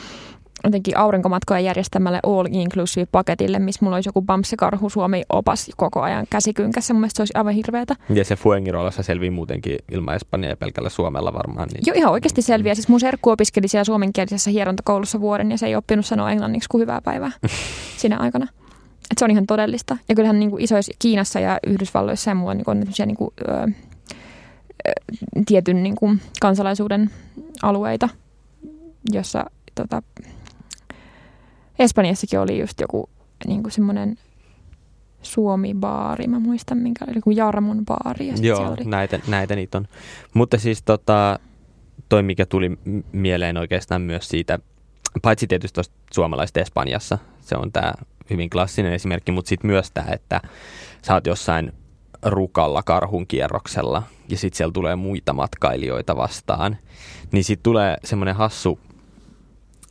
jotenkin 0.64 0.98
aurinkomatkoja 0.98 1.60
järjestämälle 1.60 2.20
all-inclusive 2.24 3.08
paketille, 3.12 3.60
missä 3.60 3.86
mulla 3.86 3.98
olisi 3.98 4.10
joku 4.10 4.22
Bamse-karhu 4.22 4.90
Suomi-opas 4.90 5.72
koko 5.78 6.02
ajan 6.02 6.26
käsikynkässä. 6.30 6.94
Mun 6.94 7.02
mielestä 7.02 7.18
se 7.18 7.22
olisi 7.22 7.34
aivan 7.36 7.54
hirveätä. 7.54 7.96
Ja 8.10 8.26
se 8.26 8.36
Fuengirolassa 8.36 9.04
selvii 9.04 9.30
muutenkin 9.30 9.78
ilman 9.92 10.16
Espanjaa 10.16 10.50
ja 10.50 10.58
pelkällä 10.58 10.90
Suomella 10.90 11.34
varmaan. 11.34 11.70
Niin 11.74 11.84
Jo 11.86 11.94
ihan 11.96 12.12
oikeasti 12.12 12.42
selviää. 12.42 12.76
Siis 12.76 12.88
mun 12.88 13.00
serkku 13.00 13.30
opiskeli 13.30 13.68
siellä 13.68 13.84
suomenkielisessä 13.84 14.50
hierontakoulussa 14.52 15.22
vuoden 15.22 15.52
ja 15.52 15.58
se 15.58 15.66
ei 15.66 15.76
oppinut 15.76 16.06
sanoa 16.06 16.32
englanniksi 16.32 16.70
kuin 16.70 16.82
hyvää 16.82 17.02
päivää 17.02 17.32
siinä 18.02 18.18
aikana. 18.18 18.48
Et 19.12 19.18
se 19.18 19.26
on 19.26 19.32
ihan 19.32 19.46
todellista. 19.48 19.98
Ja 20.10 20.16
kyllähän 20.16 20.40
niin 20.40 20.50
kuin 20.50 20.64
isoissa 20.64 20.94
Kiinassa 21.00 21.40
ja 21.40 21.60
Yhdysvalloissa 21.68 22.32
ja 22.32 22.36
muualla 22.36 22.54
niin 22.54 22.66
on 22.68 23.08
niin 23.08 23.18
kuin, 23.18 23.30
ö, 23.42 23.52
ö, 24.88 24.92
tietyn 25.46 25.84
niin 25.84 25.96
kuin 25.96 26.22
kansalaisuuden 26.42 27.10
alueita, 27.64 28.10
jossa 29.12 29.46
tota, 29.76 30.02
Espanjassakin 31.80 32.40
oli 32.40 32.60
just 32.60 32.82
joku 32.82 33.10
niin 33.48 33.64
kuin 33.64 33.72
semmoinen 33.72 34.18
Suomi-baari, 35.22 36.28
mä 36.28 36.40
muistan 36.40 36.78
minkä 36.78 37.06
oli 37.08 37.16
joku 37.18 37.32
Jarmun 37.32 37.86
baari. 37.86 38.28
Ja 38.28 38.34
Joo, 38.42 38.68
oli, 38.68 38.86
näitä, 38.86 39.20
näitä 39.28 39.56
niitä 39.56 39.78
on. 39.78 39.88
Mutta 40.34 40.58
siis 40.58 40.84
tota, 40.84 41.40
toi, 42.10 42.24
mikä 42.24 42.46
tuli 42.46 42.72
mieleen 43.12 43.58
oikeastaan 43.58 44.02
myös 44.02 44.30
siitä, 44.30 44.60
paitsi 45.22 45.48
tietysti 45.48 45.76
tuosta 45.76 45.96
suomalaisesta 46.14 46.60
Espanjassa, 46.60 47.18
se 47.42 47.56
on 47.56 47.72
tämä 47.72 47.94
hyvin 48.30 48.50
klassinen 48.50 48.94
esimerkki, 48.94 49.32
mutta 49.32 49.50
sitten 49.50 49.72
myös 49.72 49.92
tämä, 49.92 50.08
että 50.12 50.42
sä 51.02 51.14
oot 51.14 51.28
jossain 51.28 51.72
rukalla 52.26 52.84
karhun 52.84 53.28
kierroksella 53.28 54.04
ja 54.30 54.38
sitten 54.38 54.58
siellä 54.58 54.72
tulee 54.72 54.96
muita 54.96 55.34
matkailijoita 55.34 56.16
vastaan, 56.16 56.78
niin 57.32 57.44
sitten 57.44 57.64
tulee 57.64 57.98
semmoinen 58.04 58.36
hassu, 58.36 58.80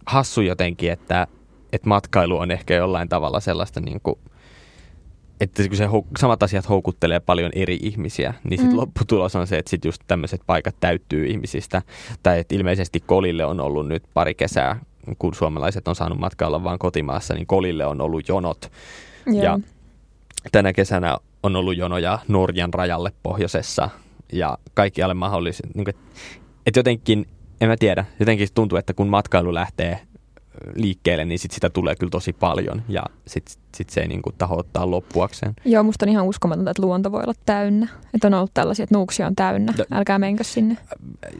hassu 0.07 0.41
jotenkin, 0.41 0.93
että, 0.93 1.27
että 1.73 1.89
matkailu 1.89 2.39
on 2.39 2.51
ehkä 2.51 2.75
jollain 2.75 3.09
tavalla 3.09 3.41
sellaista 3.41 3.81
niin 3.81 4.01
kuin, 4.03 4.19
että 5.41 5.69
kun 5.69 5.77
se 5.77 5.87
hou- 5.87 6.07
samat 6.19 6.43
asiat 6.43 6.69
houkuttelee 6.69 7.21
paljon 7.21 7.51
eri 7.55 7.79
ihmisiä, 7.83 8.35
niin 8.45 8.59
sitten 8.59 8.75
Mm. 8.75 8.81
lopputulos 8.81 9.37
on 9.37 9.47
se, 9.47 9.59
että 9.59 9.71
sitten 9.71 9.89
just 9.89 10.03
tämmöiset 10.07 10.41
paikat 10.47 10.75
täyttyy 10.81 11.27
ihmisistä. 11.27 11.83
Tai 12.23 12.39
että 12.39 12.55
ilmeisesti 12.55 13.01
Kolille 13.01 13.45
on 13.45 13.61
ollut 13.61 13.89
nyt 13.89 14.03
pari 14.15 14.35
kesää, 14.35 14.81
kun 15.19 15.35
suomalaiset 15.35 15.89
on 15.89 15.95
saanut 15.97 16.19
matkailla 16.19 16.65
vaan 16.65 16.79
kotimaassa, 16.79 17.35
niin 17.35 17.47
Kolille 17.47 17.87
on 17.87 18.01
ollut 18.01 18.29
jonot. 18.29 18.73
Joo. 19.27 19.43
Ja 19.43 19.59
tänä 20.53 20.73
kesänä 20.73 21.17
on 21.43 21.57
ollut 21.57 21.77
jonoja 21.77 22.19
Norjan 22.29 22.75
rajalle 22.75 23.13
pohjoisessa 23.23 23.91
ja 24.33 24.59
kaikkialle 24.75 25.15
mahdolliset. 25.15 25.75
Niin 25.75 25.89
että 25.89 26.03
et 26.67 26.77
jotenkin, 26.77 27.27
en 27.61 27.69
mä 27.69 27.77
tiedä, 27.77 28.05
jotenkin 28.21 28.49
tuntuu, 28.55 28.79
että 28.79 28.95
kun 28.95 29.09
matkailu 29.09 29.55
lähtee 29.55 30.01
liikkeelle, 30.75 31.25
niin 31.25 31.39
sit 31.39 31.51
sitä 31.51 31.71
tulee 31.71 31.97
kyllä 31.97 32.11
tosi 32.11 32.33
paljon 32.33 32.83
ja 32.89 33.03
sitten 33.27 33.55
sit 33.75 33.91
se 33.91 34.01
ei 34.01 34.09
niin 34.09 34.23
kuin 34.23 34.35
taho 34.39 34.59
ottaa 34.59 34.91
loppuakseen. 34.91 35.55
Joo, 35.65 35.83
musta 35.83 36.05
on 36.05 36.09
ihan 36.09 36.27
uskomatonta, 36.27 36.71
että 36.71 36.83
luonto 36.83 37.13
voi 37.13 37.23
olla 37.23 37.35
täynnä. 37.47 37.89
Että 38.15 38.27
on 38.29 38.35
ollut 38.35 38.51
tällaisia, 38.55 38.83
että 38.83 38.95
nuuksia 38.95 39.27
on 39.27 39.37
täynnä. 39.37 39.75
No. 39.79 39.85
Älkää 39.93 40.19
menkö 40.19 40.45
sinne. 40.45 40.77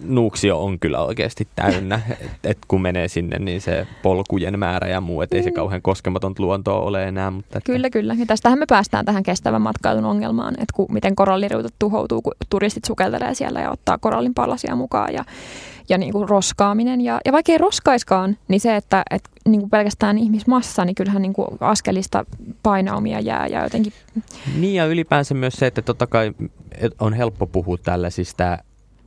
Nuuksio 0.03 0.65
on 0.65 0.79
kyllä 0.79 1.01
oikeasti 1.05 1.49
täynnä, 1.57 2.01
että 2.21 2.49
et 2.51 2.59
kun 2.69 2.83
menee 2.83 3.09
sinne, 3.09 3.39
niin 3.39 3.61
se 3.61 3.87
polkujen 4.03 4.59
määrä 4.59 4.89
ja 4.89 5.01
muu, 5.01 5.21
että 5.23 5.37
ei 5.37 5.43
se 5.43 5.51
Mm. 5.51 5.55
kauhean 5.55 5.83
koskematonta 5.83 6.43
luontoa 6.43 6.81
ole 6.81 7.05
enää. 7.09 7.31
Mutta 7.31 7.59
että, 7.59 7.73
Kyllä, 7.73 7.91
kyllä. 7.91 8.15
Ja 8.19 8.27
tästähän 8.27 8.59
me 8.59 8.67
päästään 8.69 9.05
tähän 9.05 9.23
kestävän 9.23 9.63
matkailun 9.63 10.05
ongelmaan, 10.05 10.55
että 10.55 10.73
kun, 10.75 10.87
miten 10.91 11.17
koralliriutat 11.17 11.75
tuhoutuu, 11.79 12.23
kun 12.23 12.33
turistit 12.51 12.85
sukeltelee 12.85 13.35
siellä 13.35 13.61
ja 13.61 13.71
ottaa 13.71 13.99
korallin 13.99 14.35
palasia 14.35 14.77
mukaan 14.77 15.15
ja, 15.15 15.25
ja 15.89 15.99
niin 15.99 16.13
kuin 16.13 16.29
roskaaminen. 16.29 17.01
Ja, 17.01 17.21
ja 17.25 17.33
vaikka 17.33 17.53
ei 17.53 17.59
roskaiskaan, 17.59 18.37
niin 18.49 18.61
se, 18.61 18.77
että, 18.77 19.03
että 19.11 19.31
niin 19.49 19.61
kuin 19.61 19.71
pelkästään 19.71 20.19
ihmismassa, 20.19 20.85
niin 20.85 20.95
kyllähän 20.95 21.23
niin 21.23 21.33
kuin 21.33 21.49
askelista 21.61 22.25
painaumia 22.63 23.21
jää 23.21 23.47
ja 23.47 23.63
jotenkin 23.63 23.93
Niin 24.61 24.75
ja 24.75 24.87
ylipäänsä 24.87 25.35
myös 25.35 25.55
se, 25.55 25.67
että 25.67 25.83
totta 25.83 26.07
kai 26.07 26.33
on 27.01 27.13
helppo 27.13 27.47
puhua 27.47 27.77
tällaisista 27.79 28.59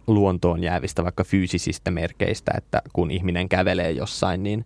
luontoon 0.08 0.64
jäävistä 0.64 1.04
vaikka 1.04 1.24
fyysisistä 1.24 1.92
merkeistä, 1.92 2.52
että 2.58 2.82
kun 2.94 3.12
ihminen 3.12 3.50
kävelee 3.50 3.92
jossain, 3.92 4.44
niin 4.44 4.66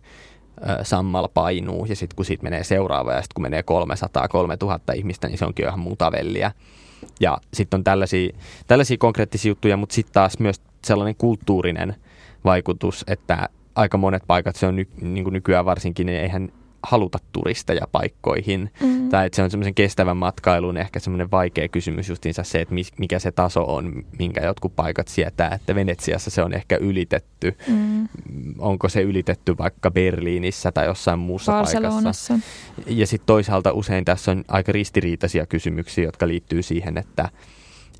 sammal 0.82 1.28
painuu 1.34 1.86
ja 1.86 1.96
sitten 1.96 2.16
kun 2.16 2.24
siitä 2.24 2.42
menee 2.42 2.64
seuraava 2.64 3.12
ja 3.12 3.22
sitten 3.22 3.34
kun 3.34 3.42
menee 3.42 3.64
300-3000 4.92 4.96
ihmistä, 4.96 5.28
niin 5.28 5.38
se 5.38 5.44
onkin 5.44 5.62
jo 5.62 5.68
ihan 5.68 5.80
muuta 5.80 6.12
velliä. 6.12 6.52
Ja 7.20 7.38
sitten 7.54 7.78
on 7.78 7.84
tällaisia, 7.84 8.36
tällaisia 8.66 8.96
konkreettisia 8.98 9.50
juttuja, 9.50 9.76
mutta 9.76 9.94
sitten 9.94 10.14
taas 10.14 10.38
myös 10.38 10.60
sellainen 10.84 11.14
kulttuurinen 11.14 11.96
vaikutus, 12.44 13.04
että 13.08 13.48
aika 13.74 13.98
monet 13.98 14.22
paikat, 14.26 14.56
se 14.56 14.66
on 14.66 14.76
ny, 14.76 14.88
niin 15.00 15.24
kuin 15.24 15.32
nykyään 15.34 15.64
varsinkin, 15.64 16.06
niin 16.06 16.20
eihän 16.20 16.52
haluta 16.82 17.18
turisteja 17.32 17.86
paikkoihin. 17.92 18.70
mm, 18.80 19.08
Tai 19.08 19.26
että 19.26 19.36
se 19.36 19.42
on 19.42 19.50
semmoisen 19.50 19.74
kestävän 19.74 20.16
matkailun 20.16 20.76
ehkä 20.76 21.00
semmoinen 21.00 21.30
vaikea 21.30 21.68
kysymys 21.68 22.08
justiinsa 22.08 22.42
se, 22.42 22.60
että 22.60 22.74
mikä 22.98 23.18
se 23.18 23.32
taso 23.32 23.74
on, 23.74 24.02
minkä 24.18 24.44
jotkut 24.44 24.76
paikat 24.76 25.08
sietää. 25.08 25.50
Että 25.54 25.74
Venetsiassa 25.74 26.30
se 26.30 26.42
on 26.42 26.52
ehkä 26.52 26.76
ylitetty. 26.80 27.56
mm, 27.68 28.08
Onko 28.58 28.88
se 28.88 29.02
ylitetty 29.02 29.58
vaikka 29.58 29.90
Berliinissä 29.90 30.72
tai 30.72 30.86
jossain 30.86 31.18
muussa 31.18 31.52
paikassa? 31.52 32.34
Ja 32.86 33.06
sitten 33.06 33.26
toisaalta 33.26 33.72
usein 33.72 34.04
tässä 34.04 34.30
on 34.30 34.44
aika 34.48 34.72
ristiriitaisia 34.72 35.46
kysymyksiä, 35.46 36.04
jotka 36.04 36.28
liittyy 36.28 36.62
siihen, 36.62 36.98
että, 36.98 37.28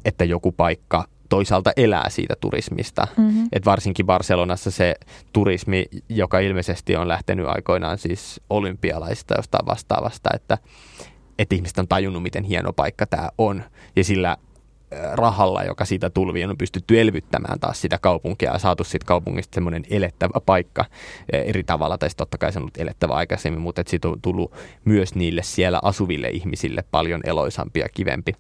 että 0.05 0.25
joku 0.25 0.53
paikka 0.53 1.05
toisaalta 1.29 1.73
elää 1.77 2.11
siitä 2.11 2.35
turismista. 2.41 3.07
Mm-hmm. 3.17 3.49
Et 3.53 3.65
varsinkin 3.65 4.07
Barcelonassa 4.07 4.71
se 4.71 4.95
turismi, 5.33 5.85
joka 6.09 6.39
ilmeisesti 6.39 6.97
on 6.97 7.09
lähtenyt 7.09 7.47
aikoinaan 7.47 7.99
siis 7.99 8.41
olympialaista 8.51 9.35
jostain 9.37 9.67
vastaavasta, 9.67 10.31
että, 10.35 10.59
että 11.39 11.55
ihmiset 11.55 11.79
on 11.79 11.89
tajunnut, 11.89 12.23
miten 12.23 12.45
hieno 12.45 12.73
paikka 12.73 13.07
tämä 13.07 13.29
on. 13.39 13.63
Ja 13.97 14.05
sillä 14.05 14.37
rahalla, 15.13 15.63
joka 15.63 15.85
siitä 15.85 16.11
tulvi, 16.11 16.45
on 16.45 16.59
pystytty 16.59 17.01
elvyttämään 17.01 17.61
taas 17.61 17.81
sitä 17.81 17.99
kaupunkia 17.99 18.53
ja 18.53 18.59
saatu 18.59 18.85
siitä 18.85 19.07
kaupungista 19.07 19.55
semmoinen 19.55 19.85
elettävä 19.91 20.41
paikka 20.47 20.81
äh, 20.81 20.89
eri 21.45 21.65
tavalla, 21.65 21.99
tai 21.99 22.09
totta 22.17 22.39
kai 22.39 22.53
se 22.53 22.59
on 22.59 22.63
ollut 22.63 22.77
elettävä 22.77 23.13
aikaisemmin, 23.13 23.61
mutta 23.61 23.83
siitä 23.87 24.09
on 24.09 24.21
tullut 24.23 24.53
myös 24.85 25.15
niille 25.15 25.43
siellä 25.43 25.81
asuville 25.83 26.29
ihmisille 26.29 26.85
paljon 26.91 27.21
eloisampi 27.25 27.81
ja 27.81 27.89
kivempi. 27.89 28.33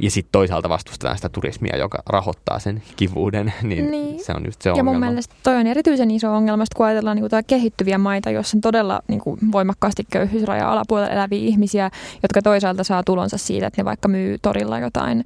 Ja 0.00 0.10
sitten 0.10 0.32
toisaalta 0.32 0.68
vastustetaan 0.68 1.16
sitä 1.16 1.28
turismia, 1.28 1.76
joka 1.76 2.02
rahoittaa 2.06 2.58
sen 2.58 2.82
kivuuden, 2.96 3.52
niin, 3.62 3.90
Niin. 3.90 4.24
se 4.24 4.32
on 4.32 4.42
just 4.44 4.62
se 4.62 4.68
Ja 4.68 4.72
ongelma. 4.72 4.92
mun 4.92 5.00
mielestä 5.00 5.34
toi 5.42 5.56
on 5.56 5.66
erityisen 5.66 6.10
iso 6.10 6.34
ongelma, 6.34 6.64
kun 6.76 6.86
ajatellaan 6.86 7.16
niin 7.16 7.28
kuin 7.30 7.44
kehittyviä 7.46 7.98
maita, 7.98 8.30
joissa 8.30 8.56
on 8.56 8.60
todella 8.60 9.00
niin 9.08 9.20
kuin 9.20 9.38
voimakkaasti 9.52 10.06
köyhyysraja 10.12 10.72
alapuolella 10.72 11.10
eläviä 11.12 11.38
ihmisiä, 11.48 11.90
jotka 12.22 12.42
toisaalta 12.42 12.84
saa 12.84 13.02
tulonsa 13.02 13.38
siitä, 13.38 13.66
että 13.66 13.80
ne 13.80 13.84
vaikka 13.84 14.08
myy 14.08 14.38
torilla 14.42 14.78
jotain 14.78 15.24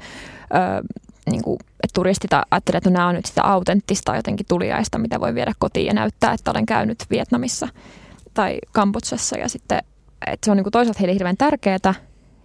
ö, 0.55 0.99
niin 1.31 1.43
kuin, 1.43 1.59
että 1.83 1.95
turistit 1.95 2.31
ajattelee, 2.33 2.79
että 2.79 2.91
no, 2.91 2.95
nämä 2.95 3.07
on 3.09 3.15
nyt 3.15 3.27
sitä 3.27 3.43
autenttista 3.43 4.17
jotenkin 4.17 4.47
tuliaista, 4.49 4.99
mitä 4.99 5.21
voi 5.21 5.35
viedä 5.35 5.53
kotiin 5.59 5.87
ja 5.87 5.95
näyttää, 5.95 6.33
että 6.33 6.51
olen 6.51 6.67
käynyt 6.67 6.99
Vietnamissa 7.11 7.69
tai 8.35 8.59
Kambodsassa 8.73 9.39
ja 9.39 9.49
sitten, 9.49 9.79
että 10.27 10.45
se 10.45 10.51
on 10.51 10.57
niin 10.57 10.65
kuin 10.65 10.73
toisaalta 10.73 10.99
heille 11.01 11.15
hirveän 11.15 11.37
tärkeää 11.37 11.79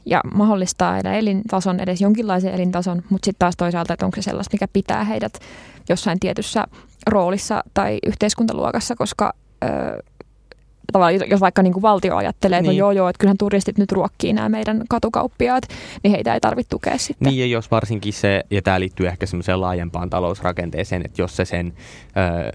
ja 0.10 0.22
mahdollistaa 0.34 0.94
heidän 0.94 1.14
elintason, 1.14 1.80
edes 1.80 2.02
jonkinlaisen 2.02 2.54
elintason, 2.54 3.04
mutta 3.10 3.26
sitten 3.26 3.40
taas 3.40 3.58
toisaalta, 3.58 3.94
että 3.94 4.06
onko 4.06 4.16
se 4.16 4.22
sellaista, 4.22 4.56
mikä 4.56 4.68
pitää 4.74 5.04
heidät 5.04 5.40
jossain 5.90 6.20
tietyssä 6.20 6.68
roolissa 7.08 7.64
tai 7.74 8.00
yhteiskuntaluokassa, 8.06 8.96
koska 8.96 9.34
ö, 9.64 10.04
tavallaan, 10.92 11.30
jos 11.30 11.42
vaikka 11.42 11.64
niin 11.64 11.74
kuin 11.74 11.82
valtio 11.82 12.16
ajattelee, 12.16 12.58
että 12.58 12.68
no 12.68 12.72
niin. 12.72 12.80
no 12.80 12.86
joo 12.86 12.92
joo, 12.92 13.10
että 13.10 13.20
kyllähän 13.20 13.38
turistit 13.38 13.78
nyt 13.78 13.92
ruokkii 13.92 14.34
nämä 14.34 14.50
meidän 14.50 14.84
katukauppiaat, 14.90 15.64
niin 16.04 16.12
heitä 16.12 16.34
ei 16.34 16.40
tarvitse 16.40 16.70
tukea 16.70 16.98
sitten. 16.98 17.28
Niin 17.28 17.40
ja 17.40 17.46
jos 17.46 17.72
varsinkin 17.72 18.14
se, 18.14 18.44
ja 18.52 18.62
tämä 18.62 18.80
liittyy 18.80 19.08
ehkä 19.08 19.26
semmoiseen 19.26 19.62
laajempaan 19.62 20.10
talousrakenteeseen, 20.10 21.02
että 21.06 21.22
jos 21.22 21.36
se 21.36 21.46
sen 21.46 21.74
ö, 22.18 22.52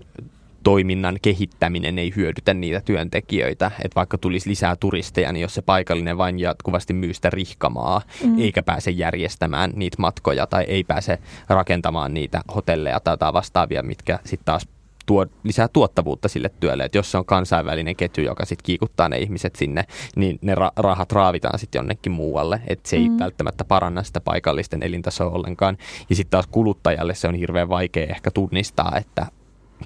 toiminnan 0.64 1.18
kehittäminen 1.22 1.98
ei 1.98 2.12
hyödytä 2.16 2.54
niitä 2.54 2.80
työntekijöitä. 2.80 3.70
Että 3.84 3.96
vaikka 3.96 4.18
tulisi 4.18 4.50
lisää 4.50 4.76
turisteja, 4.76 5.32
niin 5.32 5.42
jos 5.42 5.54
se 5.54 5.62
paikallinen 5.62 6.18
vain 6.18 6.40
jatkuvasti 6.40 6.92
myy 6.92 7.14
sitä 7.14 7.30
rihkamaa, 7.30 8.02
mm. 8.24 8.38
eikä 8.38 8.62
pääse 8.62 8.90
järjestämään 8.90 9.72
niitä 9.74 9.96
matkoja 9.98 10.46
tai 10.46 10.64
ei 10.64 10.84
pääse 10.84 11.18
rakentamaan 11.48 12.14
niitä 12.14 12.40
hotelleja 12.54 13.00
tai 13.00 13.32
vastaavia, 13.32 13.82
mitkä 13.82 14.18
sitten 14.24 14.44
taas 14.44 14.68
tuo 15.06 15.26
lisää 15.44 15.68
tuottavuutta 15.68 16.28
sille 16.28 16.50
työlle. 16.60 16.84
Että 16.84 16.98
jos 16.98 17.10
se 17.10 17.18
on 17.18 17.24
kansainvälinen 17.24 17.96
ketju, 17.96 18.24
joka 18.24 18.44
sitten 18.44 18.64
kiikuttaa 18.64 19.08
ne 19.08 19.18
ihmiset 19.18 19.56
sinne, 19.56 19.84
niin 20.16 20.38
ne 20.42 20.54
ra- 20.54 20.72
rahat 20.76 21.12
raavitaan 21.12 21.58
sitten 21.58 21.78
jonnekin 21.78 22.12
muualle. 22.12 22.60
Että 22.66 22.88
se 22.88 22.96
ei 22.96 23.08
mm. 23.08 23.18
välttämättä 23.18 23.64
paranna 23.64 24.02
sitä 24.02 24.20
paikallisten 24.20 24.82
elintasoa 24.82 25.30
ollenkaan. 25.30 25.76
Ja 26.10 26.16
sitten 26.16 26.30
taas 26.30 26.46
kuluttajalle 26.46 27.14
se 27.14 27.28
on 27.28 27.34
hirveän 27.34 27.68
vaikea 27.68 28.06
ehkä 28.06 28.30
tunnistaa, 28.30 28.92
että 28.96 29.26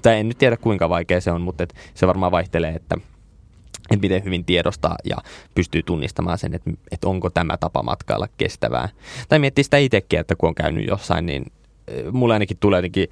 tai 0.01 0.19
en 0.19 0.27
nyt 0.27 0.37
tiedä 0.37 0.57
kuinka 0.57 0.89
vaikea 0.89 1.21
se 1.21 1.31
on, 1.31 1.41
mutta 1.41 1.63
et 1.63 1.73
se 1.93 2.07
varmaan 2.07 2.31
vaihtelee, 2.31 2.75
että 2.75 2.97
että 3.91 4.01
miten 4.01 4.23
hyvin 4.23 4.45
tiedostaa 4.45 4.95
ja 5.03 5.17
pystyy 5.55 5.83
tunnistamaan 5.83 6.37
sen, 6.37 6.53
että, 6.53 6.71
että 6.91 7.07
onko 7.07 7.29
tämä 7.29 7.57
tapa 7.57 7.83
matkailla 7.83 8.27
kestävää. 8.37 8.89
Tai 9.29 9.39
miettii 9.39 9.63
sitä 9.63 9.77
itsekin, 9.77 10.19
että 10.19 10.35
kun 10.35 10.49
on 10.49 10.55
käynyt 10.55 10.87
jossain, 10.87 11.25
niin 11.25 11.45
mulle 12.11 12.33
ainakin 12.33 12.57
tulee 12.57 12.77
jotenkin 12.77 13.07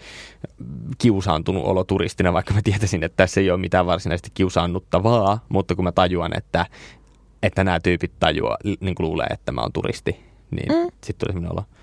kiusaantunut 0.98 1.66
olo 1.66 1.84
turistina, 1.84 2.34
vaikka 2.34 2.54
mä 2.54 2.62
tietäisin, 2.64 3.04
että 3.04 3.18
tässä 3.18 3.42
ei 3.42 3.52
ole 3.52 3.60
mitään 3.60 3.86
varsinaisesti 3.86 4.32
kiusaannuttavaa, 4.34 5.46
mutta 5.50 5.76
kun 5.76 5.84
mä 5.84 5.92
tajuan, 5.92 6.38
että, 6.38 6.66
että 7.44 7.64
nämä 7.64 7.80
tyypit 7.80 8.12
tajua, 8.20 8.58
niin 8.80 8.96
kuin 8.96 9.06
luulee, 9.08 9.28
että 9.28 9.52
mä 9.52 9.62
oon 9.62 9.74
turisti, 9.74 10.20
niin 10.52 10.72
mm. 10.72 10.92
sitten 11.04 11.28
tulee 11.28 11.34
sellainen 11.34 11.52
olo. 11.52 11.77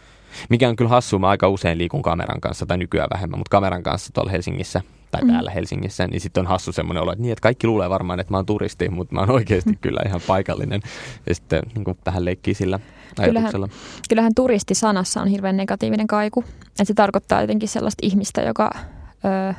Mikä 0.50 0.68
on 0.68 0.76
kyllä 0.76 0.88
hassua, 0.88 1.18
mä 1.18 1.28
aika 1.28 1.48
usein 1.48 1.78
liikun 1.78 2.02
kameran 2.02 2.40
kanssa, 2.40 2.66
tai 2.66 2.78
nykyään 2.78 3.08
vähemmän, 3.14 3.38
mutta 3.38 3.50
kameran 3.50 3.82
kanssa 3.82 4.12
tuolla 4.12 4.30
Helsingissä 4.30 4.80
tai 5.10 5.22
mm. 5.22 5.32
täällä 5.32 5.50
Helsingissä, 5.50 6.06
niin 6.06 6.20
sitten 6.20 6.40
on 6.40 6.46
hassu 6.46 6.72
semmoinen 6.72 7.02
olo, 7.02 7.12
että, 7.12 7.22
niin, 7.22 7.32
että 7.32 7.42
kaikki 7.42 7.66
luulee 7.66 7.90
varmaan, 7.90 8.20
että 8.20 8.32
mä 8.32 8.38
oon 8.38 8.46
turisti, 8.46 8.88
mutta 8.88 9.14
mä 9.14 9.20
oon 9.20 9.30
oikeasti 9.30 9.70
mm. 9.70 9.78
kyllä 9.80 10.00
ihan 10.06 10.20
paikallinen. 10.26 10.80
Ja 11.26 11.34
sitten 11.34 11.62
niin 11.74 11.84
kuin 11.84 11.98
tähän 12.04 12.24
leikkii 12.24 12.54
sillä 12.54 12.80
ajatuksella. 13.18 13.68
Kyllähän, 13.68 14.00
kyllähän 14.08 14.32
turisti-sanassa 14.36 15.22
on 15.22 15.28
hirveän 15.28 15.56
negatiivinen 15.56 16.06
kaiku. 16.06 16.44
Että 16.66 16.84
se 16.84 16.94
tarkoittaa 16.94 17.40
jotenkin 17.40 17.68
sellaista 17.68 18.06
ihmistä, 18.06 18.42
joka 18.42 18.70
ö, 19.24 19.54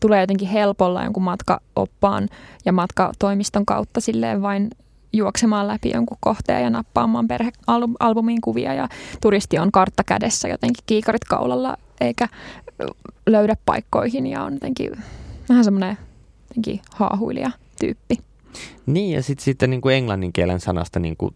tulee 0.00 0.20
jotenkin 0.20 0.48
helpolla 0.48 1.04
jonkun 1.04 1.22
matkaoppaan 1.22 2.28
ja 2.64 2.72
matkatoimiston 2.72 3.66
kautta 3.66 4.00
silleen 4.00 4.42
vain 4.42 4.70
juoksemaan 5.12 5.68
läpi 5.68 5.90
jonkun 5.94 6.16
kohteen 6.20 6.62
ja 6.62 6.70
nappaamaan 6.70 7.28
perhealbumiin 7.28 8.40
kuvia 8.40 8.74
ja 8.74 8.88
turisti 9.22 9.58
on 9.58 9.72
kartta 9.72 10.04
kädessä 10.04 10.48
jotenkin 10.48 10.84
kiikarit 10.86 11.24
kaulalla 11.24 11.76
eikä 12.00 12.28
löydä 13.26 13.56
paikkoihin 13.66 14.26
ja 14.26 14.42
on 14.42 14.52
jotenkin 14.52 14.92
vähän 15.48 15.64
semmoinen 15.64 15.98
jotenkin 16.48 16.80
haahuilija 16.94 17.50
tyyppi. 17.80 18.18
Niin 18.86 19.14
ja 19.14 19.22
sitten 19.22 19.44
sit, 19.44 19.62
niin 19.66 19.80
kuin 19.80 19.94
englannin 19.94 20.32
kielen 20.32 20.60
sanasta 20.60 21.00
niin 21.00 21.16
kuin 21.16 21.34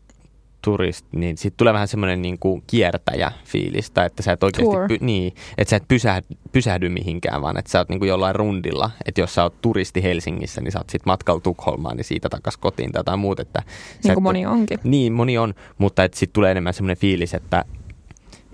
turist, 0.64 1.06
niin 1.12 1.36
sitten 1.36 1.56
tulee 1.56 1.72
vähän 1.72 1.88
semmoinen 1.88 2.22
niin 2.22 2.38
kuin 2.38 2.62
kiertäjä 2.66 3.32
fiilistä, 3.44 4.04
että 4.04 4.22
sä 4.22 4.32
et 4.32 4.42
oikeasti 4.42 4.76
py, 4.88 4.98
niin, 5.00 5.34
että 5.58 5.70
sä 5.70 5.76
et 5.76 5.88
pysähdy, 5.88 6.26
pysähdy 6.52 6.88
mihinkään, 6.88 7.42
vaan 7.42 7.56
että 7.56 7.70
sä 7.70 7.78
oot 7.78 7.88
niin 7.88 7.98
kuin 7.98 8.08
jollain 8.08 8.34
rundilla. 8.34 8.90
Että 9.06 9.20
jos 9.20 9.34
sä 9.34 9.42
oot 9.42 9.60
turisti 9.60 10.02
Helsingissä, 10.02 10.60
niin 10.60 10.72
sä 10.72 10.78
oot 10.78 10.90
sitten 10.90 11.10
matkalla 11.10 11.40
Tukholmaan, 11.40 11.96
niin 11.96 12.04
siitä 12.04 12.28
takas 12.28 12.56
kotiin 12.56 12.92
tai 12.92 13.00
jotain 13.00 13.18
muuta. 13.18 13.42
Että 13.42 13.62
niin 14.04 14.14
kuin 14.14 14.22
moni 14.22 14.46
onkin. 14.46 14.78
Niin, 14.84 15.12
moni 15.12 15.38
on, 15.38 15.54
mutta 15.78 16.02
sitten 16.02 16.32
tulee 16.32 16.50
enemmän 16.50 16.74
semmoinen 16.74 16.96
fiilis, 16.96 17.34
että, 17.34 17.64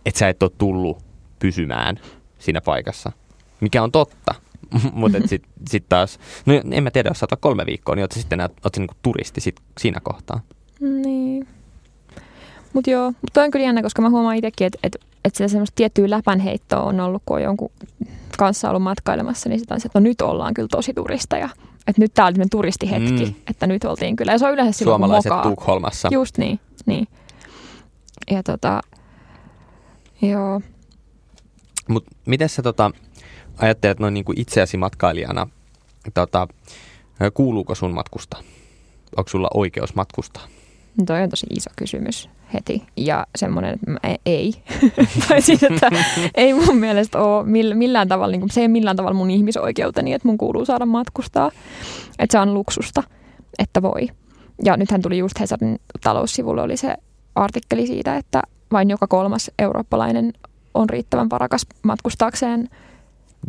että 0.07 0.19
sä 0.19 0.29
et 0.29 0.43
ole 0.43 0.51
tullut 0.59 0.99
pysymään 1.39 2.01
siinä 2.39 2.61
paikassa, 2.61 3.13
mikä 3.61 3.83
on 3.83 3.93
totta. 3.93 4.35
mutta 4.93 5.19
sitten 5.27 5.53
sit 5.71 5.85
taas, 5.89 6.19
no 6.47 6.55
en 6.71 6.83
mä 6.83 6.91
tiedä, 6.91 7.11
jos 7.11 7.19
sä 7.19 7.27
oot 7.31 7.41
kolme 7.41 7.67
viikkoa, 7.67 7.95
niin 7.95 8.05
oot 8.05 8.13
sitten 8.13 8.41
oot 8.41 8.77
niinku 8.77 8.95
turisti 9.03 9.41
sit 9.41 9.57
siinä 9.81 10.01
kohtaa. 10.03 10.41
Niin. 10.81 11.49
Mutta 12.73 12.91
joo, 12.91 13.13
mutta 13.23 13.43
on 13.43 13.51
kyllä 13.51 13.65
jännä, 13.65 13.83
koska 13.83 14.03
mä 14.03 14.11
huomaan 14.11 14.37
itsekin, 14.37 14.67
että 14.67 14.79
et, 14.83 14.97
et 15.25 15.35
sitä 15.35 15.49
semmoista 15.49 15.75
tiettyä 15.75 16.11
läpänheittoa 16.11 16.83
on 16.83 17.01
ollut, 17.01 17.23
kun 17.27 17.37
on 17.37 17.43
jonkun 17.43 17.71
kanssa 18.39 18.69
ollut 18.69 18.83
matkailemassa, 18.83 19.49
niin 19.49 19.61
sitä 19.61 19.75
on 19.75 19.81
se, 19.81 19.87
että 19.87 20.01
no 20.01 20.03
nyt 20.03 20.21
ollaan 20.21 20.55
kyllä 20.55 20.69
tosi 20.71 20.95
turisteja. 20.95 21.49
Että 21.87 22.03
nyt 22.03 22.15
tää 22.15 22.27
oli 22.27 22.35
turistihetki, 22.51 23.25
mm. 23.25 23.35
että 23.51 23.67
nyt 23.67 23.85
oltiin 23.85 24.17
kyllä. 24.17 24.33
Ja 24.33 24.39
se 24.39 24.47
on 24.47 24.53
yleensä 24.53 24.79
silloin, 24.79 25.01
Suomalaiset 25.01 25.33
Tukholmassa. 25.43 26.09
Just 26.13 26.39
niin, 26.39 26.61
niin. 26.87 27.09
Ja 28.31 28.43
tota, 28.43 28.81
joo. 30.23 30.61
Mut 31.89 32.05
miten 32.27 32.49
sä 32.49 32.63
tota, 32.63 32.91
ajattelet 33.59 33.99
noin 33.99 34.15
niin 34.15 34.25
kuin 34.25 34.41
itseäsi 34.41 34.77
matkailijana, 34.77 35.47
tota, 36.15 36.49
kuuluuko 37.35 37.75
sun 37.75 37.95
matkusta? 37.95 38.37
Onko 39.17 39.29
sulla 39.29 39.49
oikeus 39.55 39.95
matkustaa? 39.95 40.47
No 40.99 41.05
toi 41.05 41.23
on 41.23 41.31
tosi 41.31 41.47
iso 41.51 41.71
kysymys 41.77 42.29
heti. 42.55 42.83
Ja 42.97 43.27
semmoinen, 43.37 43.75
että 43.75 44.09
e- 44.09 44.17
ei. 44.27 44.55
tai 45.29 45.43
siis, 45.43 45.63
että 45.63 45.91
ei 46.35 46.55
mun 46.55 46.77
mielestä 46.77 47.19
ole 47.19 47.75
millään 47.75 48.09
tavalla, 48.09 48.33
niin 48.33 48.41
kuin, 48.41 48.51
se 48.51 48.61
ei 48.61 48.69
millään 48.69 48.97
tavalla 48.97 49.17
mun 49.17 49.31
ihmisoikeuteni, 49.31 50.13
että 50.13 50.29
mun 50.29 50.39
kuuluu 50.39 50.65
saada 50.65 50.87
matkustaa. 50.87 51.51
Että 52.19 52.33
se 52.33 52.39
on 52.39 52.55
luksusta, 52.55 53.03
että 53.59 53.83
voi. 53.83 54.09
Ja 54.65 54.77
nythän 54.77 55.03
tuli 55.03 55.19
just 55.19 55.41
Hesarin 55.41 55.79
taloussivulle 56.03 56.63
oli 56.63 56.77
se 56.77 56.97
artikkeli 57.35 57.87
siitä, 57.87 58.17
että 58.17 58.43
vain 58.73 58.91
joka 58.91 59.07
kolmas 59.07 59.51
eurooppalainen 59.59 60.33
on 60.75 60.91
riittävän 60.91 61.31
varakas 61.31 61.67
matkustaakseen 61.83 62.69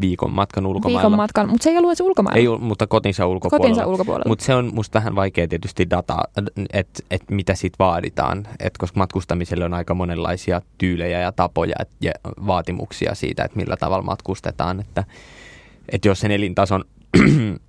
viikon 0.01 0.32
matkan 0.32 0.65
ulkomailla. 0.65 1.01
Viikon 1.01 1.17
matkan, 1.17 1.49
mutta 1.49 1.63
se 1.63 1.69
ei 1.69 1.77
ollut 1.77 1.99
ulkomailla. 1.99 2.54
Ei, 2.54 2.60
mutta 2.60 2.88
kotinsa 2.88 3.27
ulkopuolella. 3.27 3.69
Kotinsa 3.69 3.88
ulkopuolella. 3.88 4.30
Mutta 4.30 4.45
se 4.45 4.56
on 4.56 4.71
musta 4.73 4.99
vähän 4.99 5.15
vaikea 5.15 5.47
tietysti 5.47 5.89
data, 5.89 6.17
että 6.73 7.04
et 7.12 7.23
mitä 7.32 7.56
siitä 7.56 7.75
vaaditaan, 7.80 8.47
et 8.60 8.77
koska 8.77 8.99
matkustamiselle 8.99 9.65
on 9.65 9.73
aika 9.73 9.93
monenlaisia 9.93 10.62
tyylejä 10.77 11.19
ja 11.19 11.32
tapoja 11.32 11.75
ja 12.01 12.12
vaatimuksia 12.47 13.15
siitä, 13.15 13.43
että 13.43 13.58
millä 13.58 13.77
tavalla 13.77 14.04
matkustetaan. 14.04 14.80
Että 14.80 15.04
et 15.89 16.06
jos 16.06 16.19
sen 16.19 16.32
elintason 16.32 16.84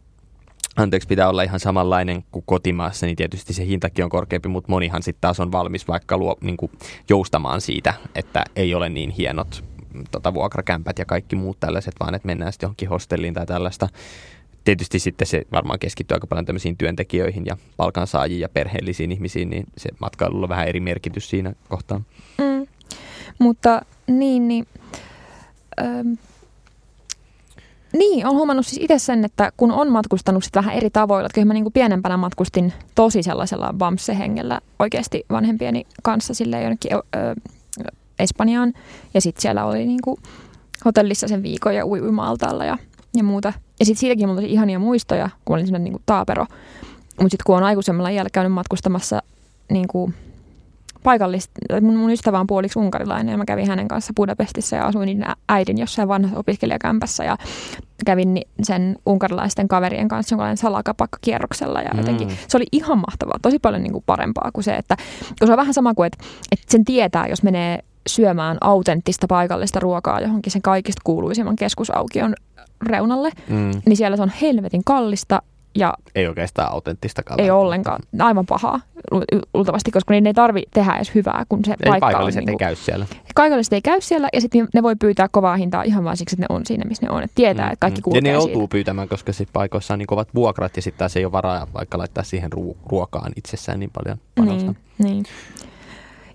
anteeksi, 0.76 1.08
pitää 1.08 1.28
olla 1.28 1.42
ihan 1.42 1.60
samanlainen 1.60 2.24
kuin 2.32 2.44
kotimaassa, 2.46 3.06
niin 3.06 3.16
tietysti 3.16 3.52
se 3.52 3.66
hintakin 3.66 4.04
on 4.04 4.10
korkeampi, 4.10 4.48
mutta 4.48 4.70
monihan 4.70 5.02
sitten 5.02 5.20
taas 5.20 5.40
on 5.40 5.52
valmis 5.52 5.88
vaikka 5.88 6.18
luo, 6.18 6.36
niin 6.40 6.56
joustamaan 7.08 7.60
siitä, 7.60 7.94
että 8.14 8.44
ei 8.56 8.74
ole 8.74 8.88
niin 8.88 9.10
hienot 9.10 9.71
tota, 10.10 10.34
vuokrakämpät 10.34 10.98
ja 10.98 11.04
kaikki 11.04 11.36
muut 11.36 11.60
tällaiset, 11.60 11.94
vaan 12.00 12.14
että 12.14 12.26
mennään 12.26 12.52
sitten 12.52 12.66
johonkin 12.66 12.88
hostelliin 12.88 13.34
tai 13.34 13.46
tällaista. 13.46 13.88
Tietysti 14.64 14.98
sitten 14.98 15.26
se 15.26 15.42
varmaan 15.52 15.78
keskittyy 15.78 16.14
aika 16.14 16.26
paljon 16.26 16.46
tämmöisiin 16.46 16.76
työntekijöihin 16.76 17.46
ja 17.46 17.56
palkansaajiin 17.76 18.40
ja 18.40 18.48
perheellisiin 18.48 19.12
ihmisiin, 19.12 19.50
niin 19.50 19.64
se 19.76 19.90
matkailulla 20.00 20.44
on 20.44 20.48
vähän 20.48 20.68
eri 20.68 20.80
merkitys 20.80 21.30
siinä 21.30 21.52
kohtaa. 21.68 22.00
Mm. 22.38 22.66
Mutta 23.38 23.82
niin, 24.06 24.48
niin, 24.48 24.66
ähm, 25.80 26.12
niin, 27.92 28.26
olen 28.26 28.36
huomannut 28.36 28.66
siis 28.66 28.82
itse 28.82 28.98
sen, 28.98 29.24
että 29.24 29.52
kun 29.56 29.72
on 29.72 29.92
matkustanut 29.92 30.44
sit 30.44 30.56
vähän 30.56 30.74
eri 30.74 30.90
tavoilla, 30.90 31.26
että 31.26 31.34
kyllä 31.34 31.46
mä 31.46 31.54
niin 31.54 31.72
pienempänä 31.72 32.16
matkustin 32.16 32.72
tosi 32.94 33.22
sellaisella 33.22 33.74
bamse-hengellä 33.78 34.60
oikeasti 34.78 35.24
vanhempieni 35.30 35.86
kanssa 36.02 36.34
sille 36.34 36.62
jonnekin 36.62 36.90
Espanjaan. 38.22 38.72
Ja 39.14 39.20
sitten 39.20 39.42
siellä 39.42 39.64
oli 39.64 39.86
niinku 39.86 40.18
hotellissa 40.84 41.28
sen 41.28 41.42
viikon 41.42 41.74
ja 41.74 41.86
ui, 41.86 42.00
uimaaltaalla 42.00 42.64
ja, 42.64 42.78
ja 43.16 43.24
muuta. 43.24 43.52
Ja 43.80 43.86
sitten 43.86 44.00
siitäkin 44.00 44.28
mulla 44.28 44.40
tosi 44.40 44.52
ihania 44.52 44.78
muistoja, 44.78 45.30
kun 45.44 45.54
olin 45.54 45.66
sellainen 45.66 45.84
niinku 45.84 46.02
taapero. 46.06 46.46
Mutta 47.20 47.30
sitten 47.30 47.44
kun 47.46 47.56
on 47.56 47.64
aikuisemmalla 47.64 48.08
iällä 48.08 48.30
käynyt 48.32 48.52
matkustamassa 48.52 49.22
niinku 49.70 50.12
paikallista, 51.02 51.52
mun, 51.80 51.96
mun 51.96 52.10
ystävä 52.10 52.40
on 52.40 52.46
puoliksi 52.46 52.78
unkarilainen 52.78 53.32
ja 53.32 53.38
mä 53.38 53.44
kävin 53.44 53.68
hänen 53.68 53.88
kanssa 53.88 54.12
Budapestissa 54.16 54.76
ja 54.76 54.86
asuin 54.86 55.06
niin 55.06 55.24
äidin 55.48 55.78
jossain 55.78 56.08
vanhassa 56.08 56.38
opiskelijakämpässä 56.38 57.24
ja 57.24 57.36
kävin 58.04 58.40
sen 58.62 58.96
unkarilaisten 59.06 59.68
kaverien 59.68 60.08
kanssa 60.08 60.32
jonkinlainen 60.32 60.56
salakapakkakierroksella 60.56 61.80
ja 61.80 61.90
jotenkin 61.96 62.28
mm. 62.28 62.34
se 62.48 62.56
oli 62.56 62.66
ihan 62.72 62.98
mahtavaa, 62.98 63.38
tosi 63.42 63.58
paljon 63.58 63.82
niin 63.82 63.92
kuin 63.92 64.04
parempaa 64.06 64.50
kuin 64.52 64.64
se, 64.64 64.76
että 64.76 64.96
kun 65.38 65.46
se 65.46 65.52
on 65.52 65.58
vähän 65.58 65.74
sama 65.74 65.94
kuin, 65.94 66.06
että, 66.06 66.24
että 66.52 66.66
sen 66.68 66.84
tietää, 66.84 67.26
jos 67.26 67.42
menee 67.42 67.84
syömään 68.06 68.58
autenttista 68.60 69.26
paikallista 69.26 69.80
ruokaa 69.80 70.20
johonkin 70.20 70.52
sen 70.52 70.62
kaikista 70.62 71.00
kuuluisimman 71.04 71.56
keskusaukion 71.56 72.34
reunalle, 72.86 73.30
Mm. 73.48 73.70
niin 73.86 73.96
siellä 73.96 74.16
se 74.16 74.22
on 74.22 74.32
helvetin 74.42 74.84
kallista 74.84 75.42
ja 75.74 75.94
Ei 76.14 76.26
oikeastaan 76.26 76.72
autenttista 76.72 77.22
ei 77.38 77.50
ollenkaan 77.50 78.00
aivan 78.18 78.46
pahaa 78.46 78.80
lu- 79.10 79.22
luultavasti, 79.54 79.90
koska 79.90 80.14
niin 80.14 80.26
ei 80.26 80.34
tarvi 80.34 80.62
tehdä 80.74 80.96
edes 80.96 81.14
hyvää, 81.14 81.44
kun 81.48 81.64
se 81.64 81.70
Ei 81.70 81.76
paikka 81.76 81.94
on. 81.94 82.00
paikalliset 82.00 82.40
Niin 82.44 82.48
ei 82.50 82.56
käy 82.56 82.74
siellä. 82.76 83.06
Paikalliset 83.34 83.72
ei 83.72 83.82
käy 83.82 84.00
siellä 84.00 84.28
ja 84.32 84.40
sitten 84.40 84.68
ne 84.74 84.82
voi 84.82 84.96
pyytää 84.96 85.28
kovaa 85.32 85.56
hintaa 85.56 85.82
ihan 85.82 86.04
vaan 86.04 86.16
siksi, 86.16 86.34
että 86.36 86.46
ne 86.50 86.56
on 86.56 86.66
siinä, 86.66 86.84
missä 86.88 87.06
ne 87.06 87.10
on. 87.12 87.22
Että 87.22 87.34
tietää, 87.34 87.66
että 87.70 87.80
kaikki 87.80 88.00
Mm, 88.00 88.02
kulkee 88.02 88.18
Ja 88.18 88.22
ne 88.22 88.30
joutuu 88.32 88.54
siitä. 88.54 88.70
pyytämään, 88.70 89.08
koska 89.08 89.32
sit 89.32 89.48
paikoissa 89.52 89.94
on 89.94 89.98
niin 89.98 90.06
kovat 90.06 90.28
vuokrat 90.34 90.76
ja 90.76 90.82
sitten 90.82 90.98
taas 90.98 91.16
ei 91.16 91.24
ole 91.24 91.32
varaa 91.32 91.66
vaikka 91.74 91.98
laittaa 91.98 92.24
siihen 92.24 92.52
ruo- 92.52 92.76
ruokaan 92.90 93.32
itsessään 93.36 93.80
niin 93.80 93.90
paljon 93.94 94.18
panosta. 94.34 94.74
Niin, 94.98 95.10
niin. 95.12 95.24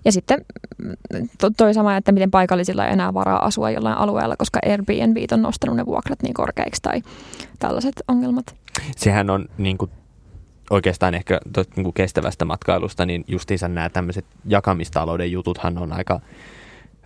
Ja 0.04 0.12
sitten 0.12 0.44
mm, 0.78 1.28
to- 1.40 1.50
toi 1.56 1.74
sama, 1.74 1.96
että 1.96 2.12
miten 2.12 2.30
paikallisilla 2.30 2.86
ei 2.86 2.92
enää 2.92 3.14
varaa 3.14 3.44
asua 3.44 3.70
jollain 3.70 3.98
alueella, 3.98 4.36
koska 4.36 4.60
Airbnb 4.66 5.16
on 5.32 5.42
nostanut 5.42 5.76
ne 5.76 5.86
vuokrat 5.86 6.22
niin 6.22 6.34
korkeiksi 6.34 6.82
tai 6.82 7.02
tällaiset 7.58 8.02
ongelmat. 8.08 8.56
Sehän 8.96 9.30
on 9.30 9.48
niin 9.58 9.78
kuin, 9.78 9.90
oikeastaan 10.70 11.14
ehkä 11.14 11.40
tuosta 11.52 11.72
niin 11.76 11.92
kestävästä 11.92 12.44
matkailusta, 12.44 13.06
niin 13.06 13.24
justiinsa 13.28 13.68
nämä 13.68 13.88
tämmöiset 13.88 14.24
jakamistalouden 14.44 15.32
jututhan 15.32 15.78
on 15.78 15.92
aika, 15.92 16.20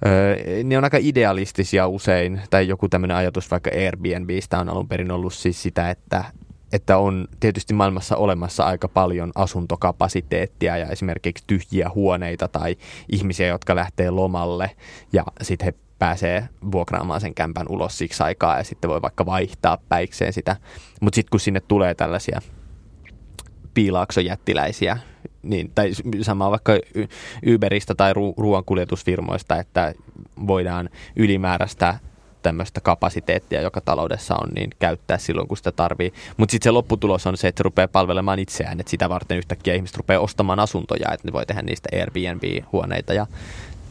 öö, 0.06 0.36
ne 0.64 0.78
on 0.78 0.84
aika 0.84 0.98
idealistisia 1.00 1.88
usein, 1.88 2.40
tai 2.50 2.68
joku 2.68 2.88
tämmöinen 2.88 3.16
ajatus 3.16 3.50
vaikka 3.50 3.70
Airbnbistä 3.74 4.58
on 4.58 4.68
alun 4.68 4.88
perin 4.88 5.10
ollut 5.10 5.34
siis 5.34 5.62
sitä, 5.62 5.90
että 5.90 6.24
että 6.72 6.98
on 6.98 7.28
tietysti 7.40 7.74
maailmassa 7.74 8.16
olemassa 8.16 8.64
aika 8.64 8.88
paljon 8.88 9.32
asuntokapasiteettia 9.34 10.76
ja 10.76 10.86
esimerkiksi 10.86 11.44
tyhjiä 11.46 11.90
huoneita 11.94 12.48
tai 12.48 12.76
ihmisiä, 13.12 13.46
jotka 13.46 13.76
lähtee 13.76 14.10
lomalle 14.10 14.70
ja 15.12 15.24
sitten 15.42 15.64
he 15.64 15.74
pääsee 15.98 16.48
vuokraamaan 16.72 17.20
sen 17.20 17.34
kämpän 17.34 17.66
ulos 17.68 17.98
siksi 17.98 18.22
aikaa 18.22 18.58
ja 18.58 18.64
sitten 18.64 18.90
voi 18.90 19.02
vaikka 19.02 19.26
vaihtaa 19.26 19.78
päikseen 19.88 20.32
sitä. 20.32 20.56
Mutta 21.00 21.14
sitten 21.14 21.30
kun 21.30 21.40
sinne 21.40 21.60
tulee 21.60 21.94
tällaisia 21.94 22.40
piilaaksojättiläisiä, 23.74 24.98
niin, 25.42 25.72
tai 25.74 25.90
sama 26.22 26.50
vaikka 26.50 26.72
Uberista 27.54 27.94
tai 27.94 28.12
ru- 28.12 28.34
ruoankuljetusfirmoista, 28.36 29.56
että 29.56 29.94
voidaan 30.46 30.90
ylimääräistä 31.16 31.98
tämmöistä 32.42 32.80
kapasiteettia, 32.80 33.60
joka 33.60 33.80
taloudessa 33.80 34.34
on, 34.34 34.48
niin 34.54 34.70
käyttää 34.78 35.18
silloin, 35.18 35.48
kun 35.48 35.56
sitä 35.56 35.72
tarvii. 35.72 36.12
Mutta 36.36 36.50
sitten 36.50 36.68
se 36.68 36.70
lopputulos 36.70 37.26
on 37.26 37.36
se, 37.36 37.48
että 37.48 37.58
se 37.58 37.62
rupeaa 37.62 37.88
palvelemaan 37.88 38.38
itseään, 38.38 38.80
että 38.80 38.90
sitä 38.90 39.08
varten 39.08 39.38
yhtäkkiä 39.38 39.74
ihmiset 39.74 39.96
rupeaa 39.96 40.20
ostamaan 40.20 40.60
asuntoja, 40.60 41.12
että 41.12 41.28
ne 41.28 41.32
voi 41.32 41.46
tehdä 41.46 41.62
niistä 41.62 41.88
Airbnb-huoneita 41.92 43.14
ja 43.14 43.26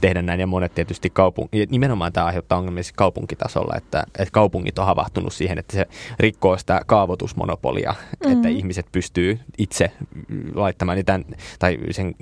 tehdä 0.01 0.21
näin, 0.21 0.39
ja 0.39 0.47
monet 0.47 0.75
tietysti 0.75 1.13
ja 1.51 1.65
nimenomaan 1.69 2.13
tämä 2.13 2.25
aiheuttaa 2.25 2.57
ongelmia 2.57 2.83
siis 2.83 2.93
kaupunkitasolla, 2.93 3.73
että, 3.77 4.03
että 4.07 4.31
kaupungit 4.31 4.79
on 4.79 4.85
havahtunut 4.85 5.33
siihen, 5.33 5.57
että 5.57 5.77
se 5.77 5.87
rikkoo 6.19 6.57
sitä 6.57 6.81
kaavoitusmonopolia, 6.85 7.91
mm-hmm. 7.91 8.31
että 8.31 8.49
ihmiset 8.49 8.85
pystyy 8.91 9.39
itse 9.57 9.91
laittamaan 10.53 10.95
niitä, 10.95 11.19
tai 11.59 11.77
sen 11.91 12.15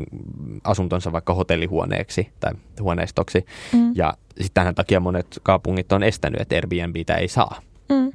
asuntonsa 0.64 1.12
vaikka 1.12 1.34
hotellihuoneeksi 1.34 2.30
tai 2.40 2.52
huoneistoksi, 2.82 3.46
mm. 3.74 3.92
ja 3.96 4.14
sitten 4.30 4.54
tämän 4.54 4.76
takia 4.76 5.00
monet 5.00 5.40
kaupungit 5.44 5.92
on 5.92 6.04
estänyt, 6.04 6.42
että 6.42 6.56
Airbnbtä 6.56 7.16
ei 7.16 7.28
saa 7.28 7.62
Mm. 7.90 8.12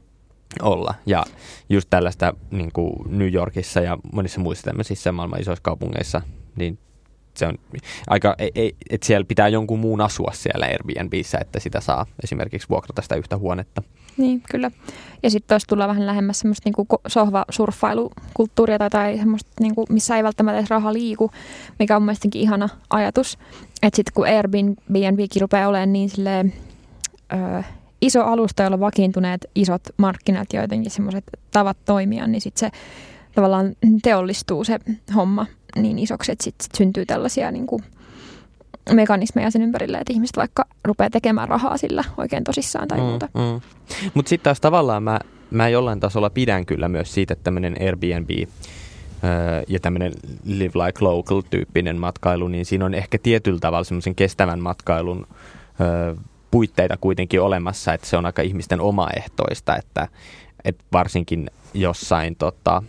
olla. 0.63 0.95
Ja 1.07 1.25
just 1.69 1.91
tällaista 1.91 2.35
niin 2.51 2.73
kuin 2.73 2.93
New 3.19 3.33
Yorkissa 3.33 3.81
ja 3.81 3.99
monissa 4.13 4.41
muissa 4.41 4.65
tämmöisissä 4.65 5.13
maailman 5.13 5.41
isoissa 5.41 5.63
kaupungeissa, 5.63 6.23
niin 6.57 6.79
se 7.39 7.47
on 7.47 7.59
aika, 8.07 8.35
ei, 8.39 8.51
ei, 8.55 8.77
että 8.91 9.07
siellä 9.07 9.25
pitää 9.25 9.49
jonkun 9.49 9.79
muun 9.79 10.01
asua 10.01 10.31
siellä 10.35 10.67
Airbnbissä, 10.67 11.39
että 11.41 11.61
sitä 11.61 11.81
saa 11.81 12.07
esimerkiksi 12.25 12.69
vuokrata 12.69 13.03
sitä 13.03 13.15
yhtä 13.15 13.39
huonetta. 13.39 13.83
Niin, 14.17 14.43
kyllä. 14.51 14.71
Ja 15.23 15.31
sitten 15.31 15.49
tuossa 15.49 15.67
tullaan 15.69 15.91
vähän 15.91 16.07
lähemmäs 16.07 16.39
semmoista 16.39 16.63
niinku 16.69 16.87
sohva-surffailukulttuuria 17.09 18.79
tai, 18.79 18.91
tai 18.91 19.19
semmoista, 19.19 19.51
niinku, 19.61 19.85
missä 19.89 20.17
ei 20.17 20.23
välttämättä 20.25 20.59
edes 20.59 20.71
raha 20.71 20.93
liiku, 20.93 21.31
mikä 21.79 21.97
on 21.97 22.03
mielestäni 22.03 22.31
ihana 22.35 22.69
ajatus. 22.91 23.39
Että 23.83 23.97
sitten 23.97 24.15
kun 24.15 24.27
Airbnbkin 24.27 25.41
rupeaa 25.41 25.69
olemaan 25.69 25.93
niin 25.93 26.11
silleen, 26.11 26.53
ö, 27.33 27.63
iso 28.01 28.25
alusta, 28.25 28.63
jolla 28.63 28.81
vakiintuneet 28.81 29.47
isot 29.55 29.83
markkinat 29.97 30.53
ja 30.53 30.61
jotenkin 30.63 30.91
semmoiset 30.91 31.25
tavat 31.51 31.77
toimia, 31.85 32.27
niin 32.27 32.41
sitten 32.41 32.71
se 32.71 32.79
tavallaan 33.35 33.75
teollistuu 34.03 34.65
se 34.65 34.79
homma 35.15 35.47
niin 35.77 35.99
isoksi, 35.99 36.33
että 36.33 36.45
sitten 36.45 36.65
sit 36.65 36.75
syntyy 36.75 37.07
tällaisia 37.07 37.51
niin 37.51 37.67
kuin 37.67 37.83
mekanismeja 38.93 39.51
sen 39.51 39.63
ympärille, 39.63 39.99
että 39.99 40.13
ihmiset 40.13 40.37
vaikka 40.37 40.65
rupeaa 40.85 41.11
tekemään 41.11 41.49
rahaa 41.49 41.77
sillä 41.77 42.05
oikein 42.17 42.45
tosissaan 42.45 42.89
tai 42.89 43.01
muuta. 43.01 43.29
Mm. 43.35 43.61
Mutta 44.15 44.29
sitten 44.29 44.45
taas 44.45 44.61
tavallaan 44.61 45.03
mä, 45.03 45.21
mä 45.51 45.69
jollain 45.69 46.01
tasolla 46.01 46.31
pidän 46.31 46.67
kyllä 46.67 46.89
myös 46.89 47.15
siitä, 47.15 47.33
että 47.33 47.45
tämmöinen 47.45 47.77
Airbnb 47.81 48.31
ja 49.69 49.81
tämmöinen 49.81 50.13
live 50.45 50.85
like 50.87 51.05
local 51.05 51.43
tyyppinen 51.51 51.97
matkailu, 51.97 52.49
niin 52.49 52.65
siinä 52.65 52.85
on 52.85 52.95
ehkä 52.95 53.19
tietyllä 53.23 53.61
tavalla 53.61 53.85
semmoisen 53.85 54.15
kestävän 54.15 54.61
matkailun 54.61 55.27
puitteita 56.51 56.97
kuitenkin 56.97 57.41
olemassa, 57.41 57.93
että 57.95 58.07
se 58.07 58.17
on 58.17 58.27
aika 58.27 58.43
ihmisten 58.43 58.81
omaehtoista, 58.81 59.77
että, 59.77 60.09
että 60.65 60.85
varsinkin 60.93 61.51
jossain 61.75 62.37
tota, 62.37 62.83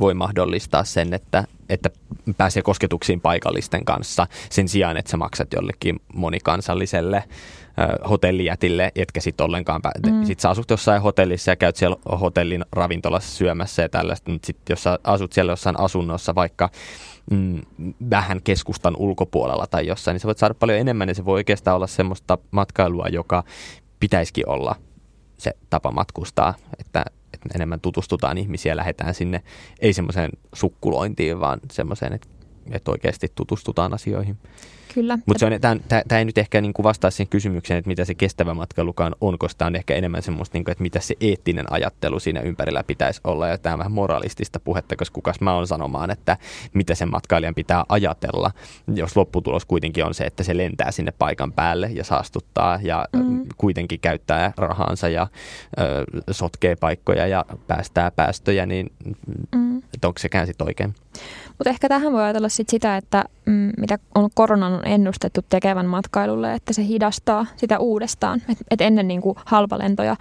voi 0.00 0.14
mahdollistaa 0.14 0.84
sen, 0.84 1.14
että, 1.14 1.44
että 1.68 1.90
pääsee 2.36 2.62
kosketuksiin 2.62 3.20
paikallisten 3.20 3.84
kanssa 3.84 4.26
sen 4.50 4.68
sijaan, 4.68 4.96
että 4.96 5.10
sä 5.10 5.16
maksat 5.16 5.52
jollekin 5.52 6.00
monikansalliselle 6.14 7.24
ö, 7.26 8.08
hotellijätille, 8.08 8.92
etkä 8.94 9.20
sitten 9.20 9.44
ollenkaan, 9.44 9.80
pä- 9.86 10.10
mm. 10.10 10.24
sit 10.24 10.40
sä 10.40 10.50
asut 10.50 10.70
jossain 10.70 11.02
hotellissa 11.02 11.50
ja 11.50 11.56
käyt 11.56 11.76
siellä 11.76 11.96
hotellin 12.20 12.64
ravintolassa 12.72 13.36
syömässä 13.36 13.82
ja 13.82 13.88
tällaista, 13.88 14.30
mutta 14.30 14.46
sitten 14.46 14.72
jos 14.74 14.82
sä 14.82 14.98
asut 15.04 15.32
siellä 15.32 15.52
jossain 15.52 15.80
asunnossa 15.80 16.34
vaikka 16.34 16.70
mm, 17.30 17.60
vähän 18.10 18.42
keskustan 18.42 18.96
ulkopuolella 18.96 19.66
tai 19.66 19.86
jossain, 19.86 20.14
niin 20.14 20.20
sä 20.20 20.26
voit 20.26 20.38
saada 20.38 20.54
paljon 20.54 20.78
enemmän 20.78 21.08
ja 21.08 21.14
se 21.14 21.24
voi 21.24 21.34
oikeastaan 21.34 21.76
olla 21.76 21.86
semmoista 21.86 22.38
matkailua, 22.50 23.06
joka 23.08 23.44
pitäisikin 24.00 24.48
olla 24.48 24.74
se 25.38 25.52
tapa 25.70 25.90
matkustaa, 25.90 26.54
että, 26.78 27.04
että 27.46 27.58
enemmän 27.58 27.80
tutustutaan 27.80 28.38
ihmisiä, 28.38 28.76
lähdetään 28.76 29.14
sinne, 29.14 29.42
ei 29.80 29.92
semmoiseen 29.92 30.30
sukkulointiin, 30.54 31.40
vaan 31.40 31.60
semmoiseen, 31.72 32.12
että, 32.12 32.28
että 32.70 32.90
oikeasti 32.90 33.32
tutustutaan 33.34 33.94
asioihin. 33.94 34.38
Kyllä. 34.94 35.18
Mutta 35.26 35.46
tämä 36.08 36.18
ei 36.18 36.24
nyt 36.24 36.38
ehkä 36.38 36.60
niinku 36.60 36.82
vastaa 36.82 37.10
siihen 37.10 37.28
kysymykseen, 37.28 37.78
että 37.78 37.88
mitä 37.88 38.04
se 38.04 38.14
kestävä 38.14 38.54
matkailukaan 38.54 39.14
on, 39.20 39.38
koska 39.38 39.58
tämä 39.58 39.66
on 39.66 39.76
ehkä 39.76 39.94
enemmän 39.94 40.22
semmoista, 40.22 40.56
niinku, 40.56 40.70
että 40.70 40.82
mitä 40.82 41.00
se 41.00 41.14
eettinen 41.20 41.72
ajattelu 41.72 42.20
siinä 42.20 42.40
ympärillä 42.40 42.82
pitäisi 42.82 43.20
olla. 43.24 43.48
Ja 43.48 43.58
tämä 43.58 43.72
on 43.72 43.78
vähän 43.78 43.92
moralistista 43.92 44.60
puhetta, 44.60 44.96
koska 44.96 45.14
kukas 45.14 45.40
mä 45.40 45.54
oon 45.54 45.66
sanomaan, 45.66 46.10
että 46.10 46.36
mitä 46.74 46.94
sen 46.94 47.10
matkailijan 47.10 47.54
pitää 47.54 47.84
ajatella, 47.88 48.50
jos 48.94 49.16
lopputulos 49.16 49.64
kuitenkin 49.64 50.04
on 50.04 50.14
se, 50.14 50.24
että 50.24 50.42
se 50.42 50.56
lentää 50.56 50.90
sinne 50.90 51.12
paikan 51.18 51.52
päälle 51.52 51.90
ja 51.94 52.04
saastuttaa 52.04 52.78
ja 52.82 53.04
mm. 53.16 53.46
kuitenkin 53.56 54.00
käyttää 54.00 54.52
rahansa 54.56 55.08
ja 55.08 55.26
ö, 55.78 56.04
sotkee 56.30 56.76
paikkoja 56.76 57.26
ja 57.26 57.44
päästää 57.66 58.10
päästöjä, 58.10 58.66
niin 58.66 58.92
mm. 59.54 59.78
että 59.78 60.08
onko 60.08 60.18
sekään 60.18 60.46
sitten 60.46 60.66
oikein? 60.66 60.94
Mutta 61.58 61.70
ehkä 61.70 61.88
tähän 61.88 62.12
voi 62.12 62.22
ajatella 62.22 62.48
sit 62.48 62.68
sitä, 62.68 62.96
että 62.96 63.24
mm, 63.46 63.70
mitä 63.78 63.98
on 64.14 64.30
koronan 64.34 64.72
on 64.72 64.86
ennustettu 64.86 65.40
tekevän 65.48 65.86
matkailulle, 65.86 66.54
että 66.54 66.72
se 66.72 66.84
hidastaa 66.84 67.46
sitä 67.56 67.78
uudestaan. 67.78 68.42
Et, 68.48 68.58
et 68.70 68.80
ennen 68.80 69.08
niin 69.08 69.20
kuin 69.20 69.36
halpalentoja, 69.44 70.16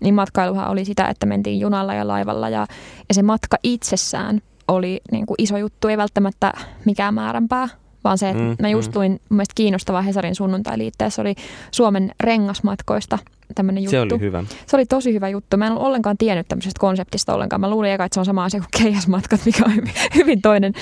niin 0.00 0.14
matkailuhan 0.14 0.70
oli 0.70 0.84
sitä, 0.84 1.08
että 1.08 1.26
mentiin 1.26 1.60
junalla 1.60 1.94
ja 1.94 2.08
laivalla 2.08 2.48
ja, 2.48 2.66
ja 3.08 3.14
se 3.14 3.22
matka 3.22 3.56
itsessään 3.62 4.40
oli 4.68 5.00
niin 5.12 5.26
kuin 5.26 5.34
iso 5.38 5.56
juttu, 5.56 5.88
ei 5.88 5.96
välttämättä 5.96 6.52
mikään 6.84 7.14
määränpää, 7.14 7.68
vaan 8.04 8.18
se, 8.18 8.30
että 8.30 8.42
mm, 8.42 8.56
mä 8.60 8.68
just 8.68 8.96
luin 8.96 9.12
mun 9.12 9.20
mielestä 9.36 9.54
kiinnostavaa 9.54 10.02
Hesarin 10.02 10.34
sunnuntai-liitteessä 10.34 11.22
oli 11.22 11.34
Suomen 11.70 12.10
rengasmatkoista 12.20 13.18
tämmöinen 13.54 13.82
juttu. 13.82 13.90
Se 13.90 14.00
oli 14.00 14.20
hyvä. 14.20 14.44
Se 14.66 14.76
oli 14.76 14.86
tosi 14.86 15.12
hyvä 15.12 15.28
juttu. 15.28 15.56
Mä 15.56 15.66
en 15.66 15.72
ollut 15.72 15.86
ollenkaan 15.86 16.18
tiennyt 16.18 16.48
tämmöisestä 16.48 16.80
konseptista 16.80 17.34
ollenkaan. 17.34 17.60
Mä 17.60 17.70
luulin 17.70 17.90
eka, 17.90 18.04
että 18.04 18.14
se 18.14 18.20
on 18.20 18.26
sama 18.26 18.44
asia 18.44 18.60
kuin 18.60 18.82
keihäsmatkat, 18.82 19.40
mikä 19.44 19.64
on 19.64 19.74
hyvin, 19.74 19.92
hyvin 20.14 20.42
toinen 20.42 20.72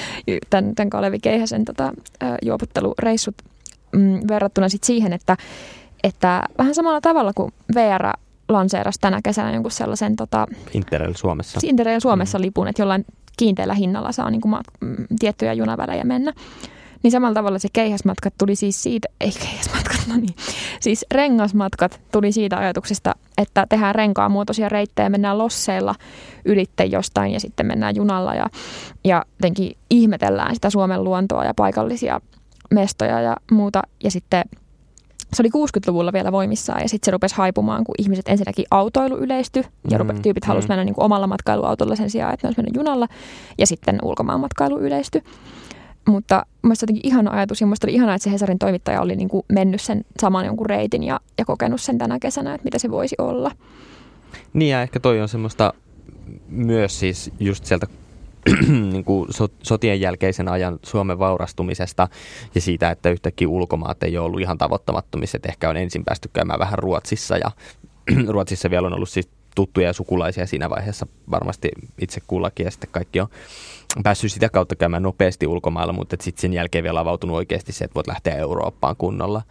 tämän, 0.51 0.75
tämän 0.75 0.91
Kalevi 0.91 1.19
Keihäsen 1.19 1.65
tota, 1.65 1.93
juoputtelureissut 2.43 3.35
mm, 3.93 4.21
verrattuna 4.29 4.69
sit 4.69 4.85
siihen, 4.85 5.13
että, 5.13 5.37
että 6.05 6.43
vähän 6.59 6.75
samalla 6.75 7.01
tavalla 7.01 7.33
kuin 7.35 7.53
VR 7.75 8.05
lanseerasi 8.49 9.01
tänä 9.01 9.21
kesänä 9.25 9.53
jonkun 9.53 9.71
sellaisen 9.71 10.17
tota, 10.17 10.47
Interrail 10.75 11.15
Suomessa. 11.15 11.61
Interrail 11.63 12.01
Suomessa 12.01 12.39
mm. 12.39 12.43
lipun, 12.43 12.69
että 12.69 12.83
jollain 12.83 13.05
kiinteällä 13.37 13.75
hinnalla 13.75 14.13
saa 14.13 14.31
niin 14.31 14.41
kuin, 14.41 14.55
mm, 14.81 14.97
tiettyjä 15.19 15.53
junavälejä 15.53 16.05
mennä. 16.05 16.33
Niin 17.03 17.11
samalla 17.11 17.35
tavalla 17.35 17.59
se 17.59 17.69
keihäsmatkat 17.73 18.35
tuli 18.39 18.57
siis 18.57 18.83
siitä, 18.83 19.09
ei 19.21 19.33
keihäsmatkat, 19.33 20.01
no 20.09 20.17
niin, 20.17 20.35
siis 20.81 21.07
rengasmatkat 21.15 22.01
tuli 22.13 22.33
siitä 22.33 22.59
ajatuksesta, 22.59 23.15
että 23.39 23.67
tehdään 23.69 23.95
renkaan 23.95 24.33
muotoisia 24.33 24.69
reittejä, 24.69 25.09
mennään 25.09 25.39
losseilla 25.39 25.95
ylitte 26.45 26.85
jostain 26.85 27.33
ja 27.33 27.41
sitten 27.41 27.67
mennään 27.67 27.97
junalla 27.97 28.35
ja, 28.35 28.47
ja 29.05 29.25
jotenkin 29.39 29.77
ihmetellään 29.91 30.55
sitä 30.55 30.71
Suomen 30.71 31.05
luontoa 31.05 31.45
ja 31.45 31.55
paikallisia 31.55 32.21
mestoja 32.71 33.21
ja 33.21 33.37
muuta. 33.51 33.83
Ja 34.05 34.11
sitten 34.11 34.45
se 35.33 35.43
oli 35.43 35.49
60-luvulla 35.49 36.13
vielä 36.13 36.33
voimissaan 36.33 36.83
ja 36.83 36.89
sitten 36.89 37.07
se 37.07 37.11
rupesi 37.11 37.35
haipumaan, 37.35 37.85
kun 37.85 37.95
ihmiset 37.99 38.29
ensinnäkin 38.29 38.65
autoilu 38.71 39.17
yleistyi 39.17 39.63
ja 39.91 39.99
mm, 39.99 40.09
rupe, 40.09 40.21
tyypit 40.23 40.45
halusivat 40.45 40.69
mm. 40.69 40.73
mennä 40.73 40.85
niin 40.85 40.95
kuin 40.95 41.05
omalla 41.05 41.27
matkailuautolla 41.27 41.97
sen 41.97 42.11
sijaan, 42.11 42.35
että 42.35 42.47
ne 42.47 42.49
olisi 42.49 42.59
mennyt 42.59 42.77
junalla 42.77 43.09
ja 43.59 43.67
sitten 43.67 43.99
ulkomaan 44.03 44.41
matkailu 44.41 44.79
yleistyi. 44.79 45.23
Mutta 46.09 46.47
mielestäni 46.63 46.93
jotenkin 46.93 47.13
ihana 47.13 47.31
ajatus 47.31 47.61
ja 47.61 47.67
mielestäni 47.67 47.91
oli 47.91 47.97
ihanaa, 47.97 48.15
että 48.15 48.25
se 48.25 48.33
Hesarin 48.33 48.59
toimittaja 48.59 49.01
oli 49.01 49.17
niin 49.17 49.29
kuin 49.29 49.47
mennyt 49.53 49.81
sen 49.81 50.05
saman 50.21 50.47
jonkun 50.47 50.67
reitin 50.67 51.03
ja, 51.03 51.21
ja 51.39 51.45
kokenut 51.45 51.81
sen 51.81 51.99
tänä 51.99 52.19
kesänä, 52.19 52.55
että 52.55 52.65
mitä 52.65 52.79
se 52.79 52.91
voisi 52.91 53.17
olla. 53.19 53.51
Niin 54.53 54.71
ja 54.71 54.83
ehkä 54.83 55.01
toi 55.01 55.21
on 55.21 55.29
semmoista 55.29 55.75
myös 56.49 57.01
siis 57.01 57.31
just 57.41 57.65
sieltä 57.65 57.87
niin 58.93 59.05
kuin 59.05 59.29
sotien 59.63 60.01
jälkeisen 60.01 60.49
ajan 60.49 60.79
Suomen 60.83 61.19
vaurastumisesta 61.19 62.09
ja 62.55 62.61
siitä, 62.61 62.91
että 62.91 63.11
yhtäkkiä 63.11 63.49
ulkomaat 63.49 64.03
ei 64.03 64.19
ole 64.19 64.27
ollut 64.27 64.41
ihan 64.41 64.59
tavoittamattomissa, 64.59 65.37
että 65.37 65.49
ehkä 65.49 65.71
on 65.71 65.77
ensin 65.77 66.05
päästy 66.05 66.31
käymään 66.33 66.59
vähän 66.59 66.79
Ruotsissa 66.79 67.37
ja 67.37 67.51
Ruotsissa 68.33 68.71
vielä 68.71 68.87
on 68.87 68.95
ollut 68.95 69.09
siis 69.09 69.29
tuttuja 69.55 69.87
ja 69.87 69.93
sukulaisia 69.93 70.47
siinä 70.47 70.71
vaiheessa 70.71 71.07
varmasti 71.31 71.69
itse 71.99 72.21
kullakin 72.27 72.65
ja 72.65 72.71
sitten 72.71 72.91
kaikki 72.93 73.21
on 73.21 73.29
päässyt 74.03 74.33
sitä 74.33 74.49
kautta 74.49 74.77
käymään 74.77 75.03
nopeasti 75.03 75.47
ulkomailla, 75.47 75.93
mutta 75.93 76.17
sitten 76.21 76.41
sen 76.41 76.53
jälkeen 76.53 76.85
vielä 76.85 77.01
avautunut 77.01 77.37
oikeasti 77.37 77.73
se, 77.73 77.85
että 77.85 77.95
voit 77.95 78.07
lähteä 78.07 78.37
Eurooppaan 78.37 78.97
kunnolla. 78.97 79.43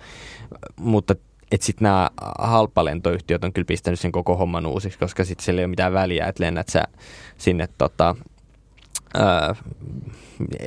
Mutta 0.80 1.16
että 1.52 1.66
sitten 1.66 1.84
nämä 1.84 2.10
halpalentoyhtiöt 2.40 3.44
on 3.44 3.54
kyllä 3.54 3.66
pistänyt 3.66 4.00
sen 4.00 4.12
koko 4.12 4.36
homman 4.36 4.66
uusiksi, 4.66 5.00
koska 5.00 5.26
sitten 5.26 5.46
siellä 5.46 5.60
ei 5.60 5.66
ole 5.66 5.70
mitään 5.70 5.94
väliä, 5.94 6.28
että 6.28 6.44
lennät 6.44 6.70
sä 6.70 6.84
sinne 7.38 7.70
tota, 7.78 8.16
ää, 9.14 9.56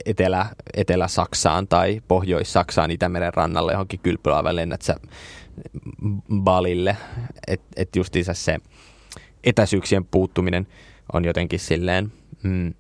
Etelä, 0.07 0.47
Etelä-Saksaan 0.75 1.69
tai 1.69 2.03
Pohjois-Saksaan 2.09 2.91
Itämeren 2.91 3.35
rannalle 3.35 3.73
johonkin 3.73 4.01
kylpylaivan 4.01 4.57
lennät 4.57 4.83
sä 4.83 4.97
Balille. 6.35 6.97
Että 7.47 7.67
et 7.77 7.97
justiinsa 7.97 8.35
se 8.35 8.59
etäisyyksien 9.45 10.05
puuttuminen 10.05 10.67
on 11.13 11.25
jotenkin 11.25 11.61
silleen... 11.61 12.13
Mm, 12.43 12.75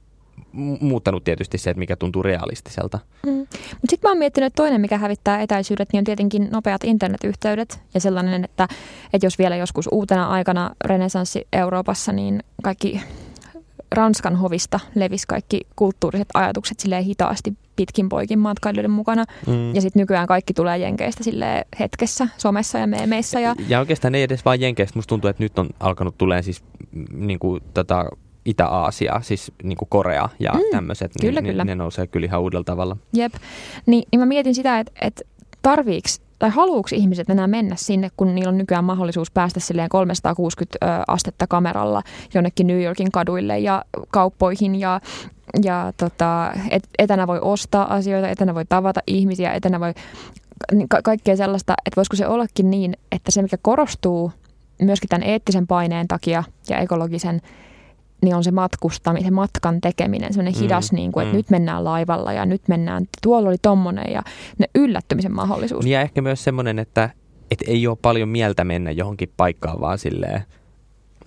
muuttanut 0.80 1.24
tietysti 1.24 1.58
se, 1.58 1.70
että 1.70 1.78
mikä 1.78 1.96
tuntuu 1.96 2.22
realistiselta. 2.22 2.98
Mm. 3.26 3.46
Sitten 3.90 4.08
mä 4.08 4.10
oon 4.10 4.18
miettinyt, 4.18 4.46
että 4.46 4.62
toinen, 4.62 4.80
mikä 4.80 4.98
hävittää 4.98 5.40
etäisyydet, 5.40 5.88
niin 5.92 5.98
on 5.98 6.04
tietenkin 6.04 6.48
nopeat 6.50 6.84
internetyhteydet 6.84 7.80
ja 7.94 8.00
sellainen, 8.00 8.44
että, 8.44 8.68
että 9.12 9.26
jos 9.26 9.38
vielä 9.38 9.56
joskus 9.56 9.88
uutena 9.92 10.28
aikana 10.28 10.70
renesanssi 10.84 11.46
Euroopassa, 11.52 12.12
niin 12.12 12.42
kaikki 12.62 13.00
Ranskan 13.94 14.36
hovista 14.36 14.80
levisi 14.94 15.26
kaikki 15.28 15.60
kulttuuriset 15.76 16.28
ajatukset 16.34 16.80
silleen 16.80 17.04
hitaasti 17.04 17.52
pitkin 17.76 18.08
poikin 18.08 18.38
matkailijoiden 18.38 18.90
mukana. 18.90 19.24
Mm. 19.46 19.74
Ja 19.74 19.80
sitten 19.80 20.00
nykyään 20.00 20.26
kaikki 20.26 20.54
tulee 20.54 20.78
Jenkeistä 20.78 21.24
sille 21.24 21.64
hetkessä, 21.80 22.28
somessa 22.38 22.78
ja 22.78 22.86
meemeissä. 22.86 23.40
Ja, 23.40 23.54
ja 23.68 23.78
oikeastaan 23.78 24.14
ei 24.14 24.22
edes 24.22 24.44
vain 24.44 24.60
Jenkeistä. 24.60 24.98
Musta 24.98 25.08
tuntuu, 25.08 25.30
että 25.30 25.42
nyt 25.42 25.58
on 25.58 25.68
alkanut 25.80 26.18
tulee 26.18 26.42
siis 26.42 26.62
mm, 26.92 27.26
niin 27.26 27.38
kuin, 27.38 27.62
tota, 27.74 28.04
Itä-Aasia, 28.44 29.20
siis 29.22 29.52
niin 29.62 29.78
kuin 29.78 29.88
Korea 29.88 30.28
ja 30.38 30.52
mm, 30.52 30.60
tämmöiset, 30.70 31.12
kyllä, 31.20 31.40
niin, 31.40 31.52
kyllä. 31.52 31.64
ne 31.64 31.74
nousee 31.74 32.06
kyllä 32.06 32.24
ihan 32.24 32.40
uudella 32.40 32.64
tavalla. 32.64 32.96
Jep, 33.12 33.34
niin, 33.86 34.04
niin 34.12 34.20
mä 34.20 34.26
mietin 34.26 34.54
sitä, 34.54 34.80
että, 34.80 34.92
että 35.00 35.22
tarviiks 35.62 36.20
tai 36.38 36.50
haluuks 36.50 36.92
ihmiset 36.92 37.30
enää 37.30 37.46
mennä 37.46 37.76
sinne, 37.76 38.10
kun 38.16 38.34
niillä 38.34 38.48
on 38.48 38.58
nykyään 38.58 38.84
mahdollisuus 38.84 39.30
päästä 39.30 39.60
silleen 39.60 39.88
360 39.88 41.04
astetta 41.08 41.46
kameralla 41.46 42.02
jonnekin 42.34 42.66
New 42.66 42.82
Yorkin 42.82 43.12
kaduille 43.12 43.58
ja 43.58 43.84
kauppoihin 44.10 44.80
ja, 44.80 45.00
ja 45.64 45.92
tota, 45.96 46.52
et, 46.70 46.88
etänä 46.98 47.26
voi 47.26 47.38
ostaa 47.42 47.94
asioita, 47.94 48.28
etänä 48.28 48.54
voi 48.54 48.64
tavata 48.64 49.00
ihmisiä, 49.06 49.52
etänä 49.52 49.80
voi 49.80 49.94
niin 50.72 50.88
ka- 50.88 51.02
kaikkea 51.02 51.36
sellaista, 51.36 51.74
että 51.86 51.96
voisiko 51.96 52.16
se 52.16 52.26
ollakin 52.26 52.70
niin, 52.70 52.96
että 53.12 53.30
se 53.30 53.42
mikä 53.42 53.56
korostuu 53.62 54.32
myöskin 54.82 55.08
tämän 55.08 55.28
eettisen 55.28 55.66
paineen 55.66 56.08
takia 56.08 56.44
ja 56.68 56.78
ekologisen 56.78 57.42
niin 58.24 58.34
on 58.34 58.44
se 58.44 58.50
matkustaminen, 58.50 59.34
matkan 59.34 59.80
tekeminen, 59.80 60.32
semmoinen 60.32 60.54
mm, 60.54 60.60
hidas, 60.60 60.92
niin 60.92 61.12
kuin, 61.12 61.22
että 61.22 61.32
mm. 61.32 61.36
nyt 61.36 61.50
mennään 61.50 61.84
laivalla 61.84 62.32
ja 62.32 62.46
nyt 62.46 62.68
mennään, 62.68 63.06
tuolla 63.22 63.48
oli 63.48 63.58
tommonen 63.62 64.12
ja 64.12 64.22
ne 64.58 64.66
yllättymisen 64.74 65.34
mahdollisuus. 65.34 65.86
Ja 65.86 66.00
ehkä 66.00 66.22
myös 66.22 66.44
semmoinen, 66.44 66.78
että, 66.78 67.10
että 67.50 67.64
ei 67.68 67.86
ole 67.86 67.98
paljon 68.02 68.28
mieltä 68.28 68.64
mennä 68.64 68.90
johonkin 68.90 69.32
paikkaan, 69.36 69.80
vaan 69.80 69.98
silleen 69.98 70.42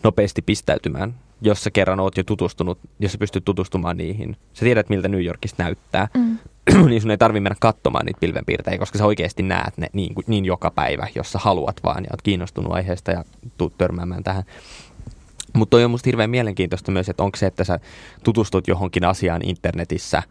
nopeasti 0.03 0.41
pistäytymään, 0.41 1.15
jos 1.41 1.63
sä 1.63 1.71
kerran 1.71 1.99
oot 1.99 2.17
jo 2.17 2.23
tutustunut, 2.23 2.79
jos 2.99 3.11
sä 3.11 3.17
pystyt 3.17 3.45
tutustumaan 3.45 3.97
niihin. 3.97 4.37
Sä 4.53 4.59
tiedät, 4.59 4.89
miltä 4.89 5.07
New 5.07 5.23
Yorkista 5.23 5.63
näyttää, 5.63 6.07
mm. 6.13 6.37
niin 6.89 7.01
sun 7.01 7.11
ei 7.11 7.17
tarvi 7.17 7.39
mennä 7.39 7.55
katsomaan 7.59 8.05
niitä 8.05 8.19
pilvenpiirteitä, 8.19 8.79
koska 8.79 8.97
sä 8.97 9.05
oikeasti 9.05 9.43
näet 9.43 9.77
ne 9.77 9.87
niin, 9.93 10.15
niin 10.27 10.45
joka 10.45 10.71
päivä, 10.71 11.07
jos 11.15 11.31
sä 11.31 11.39
haluat 11.39 11.83
vaan 11.83 12.03
ja 12.03 12.09
oot 12.11 12.21
kiinnostunut 12.21 12.73
aiheesta 12.73 13.11
ja 13.11 13.23
tuut 13.57 13.77
törmäämään 13.77 14.23
tähän. 14.23 14.43
Mutta 15.57 15.69
toi 15.69 15.83
on 15.83 15.91
musta 15.91 16.07
hirveän 16.07 16.29
mielenkiintoista 16.29 16.91
myös, 16.91 17.09
että 17.09 17.23
onko 17.23 17.37
se, 17.37 17.45
että 17.45 17.63
sä 17.63 17.79
tutustut 18.23 18.67
johonkin 18.67 19.05
asiaan 19.05 19.41
internetissä, 19.43 20.23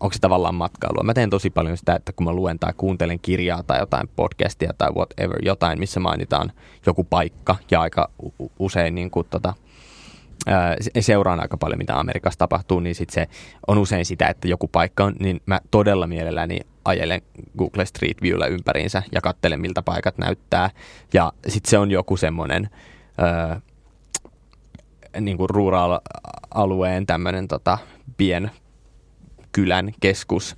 onko 0.00 0.12
se 0.12 0.18
tavallaan 0.18 0.54
matkailua. 0.54 1.02
Mä 1.02 1.14
teen 1.14 1.30
tosi 1.30 1.50
paljon 1.50 1.76
sitä, 1.76 1.94
että 1.94 2.12
kun 2.12 2.24
mä 2.24 2.32
luen 2.32 2.58
tai 2.58 2.72
kuuntelen 2.76 3.18
kirjaa 3.20 3.62
tai 3.62 3.78
jotain 3.78 4.08
podcastia 4.16 4.72
tai 4.78 4.90
whatever, 4.90 5.38
jotain, 5.44 5.78
missä 5.78 6.00
mainitaan 6.00 6.52
joku 6.86 7.04
paikka 7.04 7.56
ja 7.70 7.80
aika 7.80 8.10
usein 8.58 8.94
niin 8.94 9.10
kuin, 9.10 9.26
tota, 9.30 9.54
seuraan 11.00 11.40
aika 11.40 11.56
paljon, 11.56 11.78
mitä 11.78 11.98
Amerikassa 11.98 12.38
tapahtuu, 12.38 12.80
niin 12.80 12.94
sit 12.94 13.10
se 13.10 13.28
on 13.66 13.78
usein 13.78 14.04
sitä, 14.04 14.28
että 14.28 14.48
joku 14.48 14.68
paikka 14.68 15.04
on, 15.04 15.14
niin 15.20 15.40
mä 15.46 15.60
todella 15.70 16.06
mielelläni 16.06 16.60
ajelen 16.84 17.22
Google 17.58 17.86
Street 17.86 18.22
Viewllä 18.22 18.46
ympäriinsä 18.46 19.02
ja 19.12 19.20
katselen, 19.20 19.60
miltä 19.60 19.82
paikat 19.82 20.18
näyttää. 20.18 20.70
Ja 21.12 21.32
sitten 21.48 21.70
se 21.70 21.78
on 21.78 21.90
joku 21.90 22.16
semmoinen 22.16 22.70
niin 25.20 25.36
kuin 25.36 25.50
rural-alueen 25.50 27.06
tämmöinen 27.06 27.48
tota, 27.48 27.78
pien 28.16 28.50
kylän 29.52 29.92
keskus, 30.00 30.56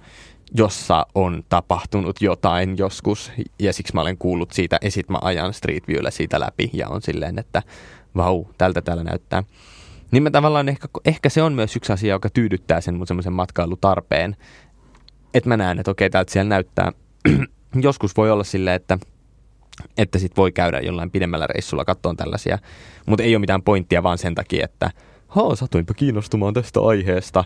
jossa 0.55 1.07
on 1.15 1.43
tapahtunut 1.49 2.23
jotain 2.23 2.79
joskus, 2.79 3.33
ja 3.59 3.73
siksi 3.73 3.95
mä 3.95 4.01
olen 4.01 4.19
kuullut 4.19 4.53
siitä, 4.53 4.79
ja 4.83 4.91
sit 4.91 5.09
mä 5.09 5.19
ajan 5.23 5.55
Street 5.55 5.89
Viewllä 5.89 6.11
siitä 6.11 6.41
läpi, 6.41 6.71
ja 6.73 6.89
on 6.89 7.03
silleen, 7.03 7.39
että 7.39 7.63
vau, 8.17 8.45
tältä 8.59 8.83
täällä 8.83 9.05
näyttää. 9.05 9.43
Niin 10.11 10.23
mä 10.23 10.31
tavallaan 10.31 10.69
ehkä, 10.69 10.89
ehkä 11.05 11.29
se 11.29 11.43
on 11.43 11.53
myös 11.53 11.77
yksi 11.77 11.93
asia, 11.93 12.15
joka 12.15 12.31
tyydyttää 12.31 12.81
sen 12.81 12.95
mun 12.95 13.07
semmoisen 13.07 13.33
matkailutarpeen, 13.33 14.37
että 15.35 15.49
mä 15.49 15.57
näen, 15.57 15.79
että 15.79 15.91
okei, 15.91 16.11
täältä 16.11 16.33
siellä 16.33 16.49
näyttää. 16.49 16.93
Joskus 17.83 18.17
voi 18.17 18.31
olla 18.31 18.45
silleen, 18.45 18.77
että 18.77 18.99
että 19.99 20.19
sit 20.19 20.37
voi 20.37 20.53
käydä 20.53 20.81
jollain 20.81 21.11
pidemmällä 21.11 21.47
reissulla 21.47 21.85
katsoa 21.85 22.15
tällaisia. 22.15 22.59
Mutta 23.07 23.23
ei 23.23 23.35
ole 23.35 23.41
mitään 23.41 23.63
pointtia 23.63 24.03
vaan 24.03 24.19
sen 24.19 24.35
takia, 24.35 24.65
että 24.65 24.91
haa, 25.29 25.57
satuinpa 25.57 25.95
kiinnostumaan 25.95 26.55
tästä 26.55 26.81
aiheesta, 26.81 27.45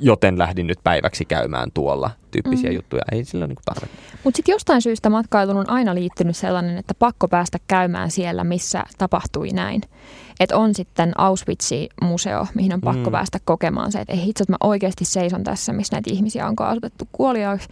joten 0.00 0.38
lähdin 0.38 0.66
nyt 0.66 0.78
päiväksi 0.84 1.24
käymään 1.24 1.70
tuolla 1.74 2.10
tyyppisiä 2.30 2.70
mm. 2.70 2.76
juttuja. 2.76 3.02
Ei 3.12 3.24
sillä 3.24 3.42
ole 3.42 3.48
niin 3.48 3.58
tarvetta. 3.64 3.96
Mutta 4.24 4.36
sitten 4.36 4.52
jostain 4.52 4.82
syystä 4.82 5.10
matkailuun 5.10 5.56
on 5.56 5.70
aina 5.70 5.94
liittynyt 5.94 6.36
sellainen, 6.36 6.78
että 6.78 6.94
pakko 6.94 7.28
päästä 7.28 7.58
käymään 7.68 8.10
siellä, 8.10 8.44
missä 8.44 8.84
tapahtui 8.98 9.48
näin. 9.48 9.82
Että 10.40 10.56
on 10.56 10.74
sitten 10.74 11.12
Auschwitz-museo, 11.18 12.46
mihin 12.54 12.74
on 12.74 12.80
pakko 12.80 13.10
mm. 13.10 13.12
päästä 13.12 13.38
kokemaan 13.44 13.92
se, 13.92 14.00
että 14.00 14.12
ei 14.12 14.24
hitse, 14.24 14.42
että 14.42 14.52
mä 14.52 14.68
oikeasti 14.68 15.04
seison 15.04 15.44
tässä, 15.44 15.72
missä 15.72 15.96
näitä 15.96 16.10
ihmisiä 16.10 16.46
on 16.46 16.56
kaasutettu 16.56 17.08
kuoliaaksi 17.12 17.68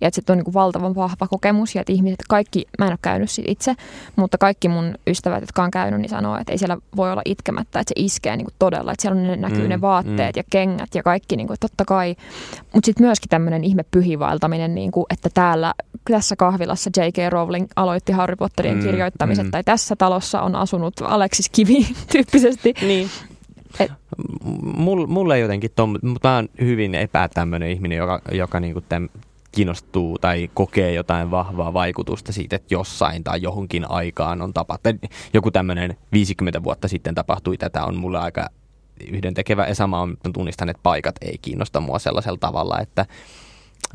ja 0.00 0.08
että 0.08 0.20
se 0.26 0.32
on 0.32 0.38
niin 0.38 0.54
valtavan 0.54 0.94
vahva 0.94 1.28
kokemus 1.28 1.74
ja 1.74 1.80
että 1.80 1.92
ihmiset, 1.92 2.18
kaikki, 2.28 2.66
mä 2.78 2.86
en 2.86 2.92
ole 2.92 2.98
käynyt 3.02 3.30
itse, 3.46 3.74
mutta 4.16 4.38
kaikki 4.38 4.68
mun 4.68 4.94
ystävät, 5.06 5.40
jotka 5.40 5.62
on 5.62 5.70
käynyt, 5.70 6.00
niin 6.00 6.10
sanoo, 6.10 6.36
että 6.36 6.52
ei 6.52 6.58
siellä 6.58 6.78
voi 6.96 7.12
olla 7.12 7.22
itkemättä, 7.24 7.80
että 7.80 7.92
se 7.96 8.04
iskee 8.04 8.36
niin 8.36 8.44
kuin 8.44 8.54
todella, 8.58 8.92
että 8.92 9.02
siellä 9.02 9.20
on 9.20 9.26
ne, 9.26 9.36
näkyy 9.36 9.62
mm, 9.62 9.68
ne 9.68 9.80
vaatteet 9.80 10.36
mm. 10.36 10.38
ja 10.38 10.42
kengät 10.50 10.94
ja 10.94 11.02
kaikki, 11.02 11.36
niin 11.36 11.46
kuin, 11.46 11.56
totta 11.60 11.84
kai. 11.84 12.16
Mutta 12.74 12.86
sitten 12.86 13.06
myöskin 13.06 13.28
tämmöinen 13.28 13.64
ihme 13.64 13.84
pyhivaeltaminen, 13.90 14.74
niin 14.74 14.90
kuin, 14.90 15.06
että 15.10 15.28
täällä 15.34 15.74
tässä 16.10 16.36
kahvilassa 16.36 16.90
J.K. 16.96 17.32
Rowling 17.32 17.66
aloitti 17.76 18.12
Harry 18.12 18.36
Potterin 18.36 18.76
mm, 18.76 18.82
kirjoittamisen, 18.82 19.46
mm. 19.46 19.50
tai 19.50 19.64
tässä 19.64 19.96
talossa 19.96 20.40
on 20.40 20.56
asunut 20.56 20.94
Alexis 21.02 21.48
Kivi 21.48 21.86
tyyppisesti. 22.12 22.74
Niin. 22.82 23.08
Et, 23.80 23.92
Mulla 24.62 25.06
mul 25.06 25.30
ei 25.30 25.40
jotenkin, 25.40 25.70
tom, 25.76 25.96
mutta 26.02 26.28
mä 26.28 26.36
oon 26.36 26.48
hyvin 26.60 26.94
epätämmöinen 26.94 27.70
ihminen, 27.70 27.98
joka, 27.98 28.20
joka 28.32 28.60
niinku 28.60 28.80
täm, 28.80 29.08
kiinnostuu 29.52 30.18
tai 30.18 30.50
kokee 30.54 30.94
jotain 30.94 31.30
vahvaa 31.30 31.72
vaikutusta 31.72 32.32
siitä, 32.32 32.56
että 32.56 32.74
jossain 32.74 33.24
tai 33.24 33.42
johonkin 33.42 33.90
aikaan 33.90 34.42
on 34.42 34.54
tapahtunut. 34.54 35.02
Joku 35.34 35.50
tämmöinen 35.50 35.96
50 36.12 36.62
vuotta 36.62 36.88
sitten 36.88 37.14
tapahtui 37.14 37.56
tätä 37.56 37.84
on 37.84 37.96
mulle 37.96 38.18
aika 38.18 38.48
yhdentekevä 39.08 39.66
ja 39.66 39.74
sama 39.74 40.00
on, 40.00 40.16
tunnistan, 40.32 40.68
että 40.68 40.80
paikat 40.82 41.14
ei 41.20 41.38
kiinnosta 41.42 41.80
mua 41.80 41.98
sellaisella 41.98 42.38
tavalla, 42.38 42.80
että 42.80 43.06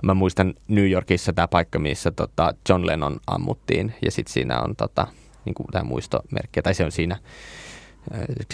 mä 0.03 0.13
muistan 0.13 0.53
New 0.67 0.89
Yorkissa 0.89 1.33
tämä 1.33 1.47
paikka, 1.47 1.79
missä 1.79 2.11
tota 2.11 2.53
John 2.69 2.87
Lennon 2.87 3.19
ammuttiin 3.27 3.93
ja 4.01 4.11
sitten 4.11 4.33
siinä 4.33 4.59
on 4.59 4.75
tota, 4.75 5.07
niin 5.45 5.55
tämä 5.71 5.83
muistomerkki, 5.83 6.61
tai 6.61 6.73
se 6.73 6.85
on 6.85 6.91
siinä 6.91 7.17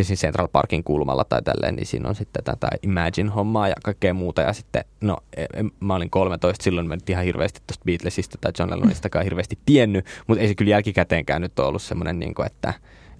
siis 0.02 0.22
Central 0.22 0.48
Parkin 0.48 0.84
kulmalla 0.84 1.24
tai 1.24 1.42
tälleen, 1.42 1.76
niin 1.76 1.86
siinä 1.86 2.10
on 2.10 2.16
sitten 2.16 2.44
tätä 2.44 2.68
Imagine-hommaa 2.84 3.68
ja 3.68 3.76
kaikkea 3.84 4.14
muuta. 4.14 4.42
Ja 4.42 4.54
sitten, 4.54 4.84
no 5.02 5.18
e, 5.38 5.44
e, 5.44 5.64
mä 5.80 5.96
olin 5.96 6.10
13, 6.10 6.64
silloin 6.64 6.88
mä 6.88 6.94
en 6.94 7.00
ihan 7.10 7.26
hirveästi 7.26 7.62
tuosta 7.68 7.86
Beatlesista 7.86 8.38
tai 8.42 8.52
John 8.60 8.72
Lennonistakaan 8.72 9.24
hirveästi 9.24 9.60
tiennyt, 9.66 10.06
mutta 10.28 10.42
ei 10.42 10.48
se 10.48 10.56
kyllä 10.56 10.72
jälkikäteenkään 10.72 11.42
nyt 11.42 11.60
ole 11.60 11.68
ollut 11.68 11.82
semmoinen, 11.82 12.20
niin 12.20 12.34
kuin, 12.34 12.46
että, 12.46 12.74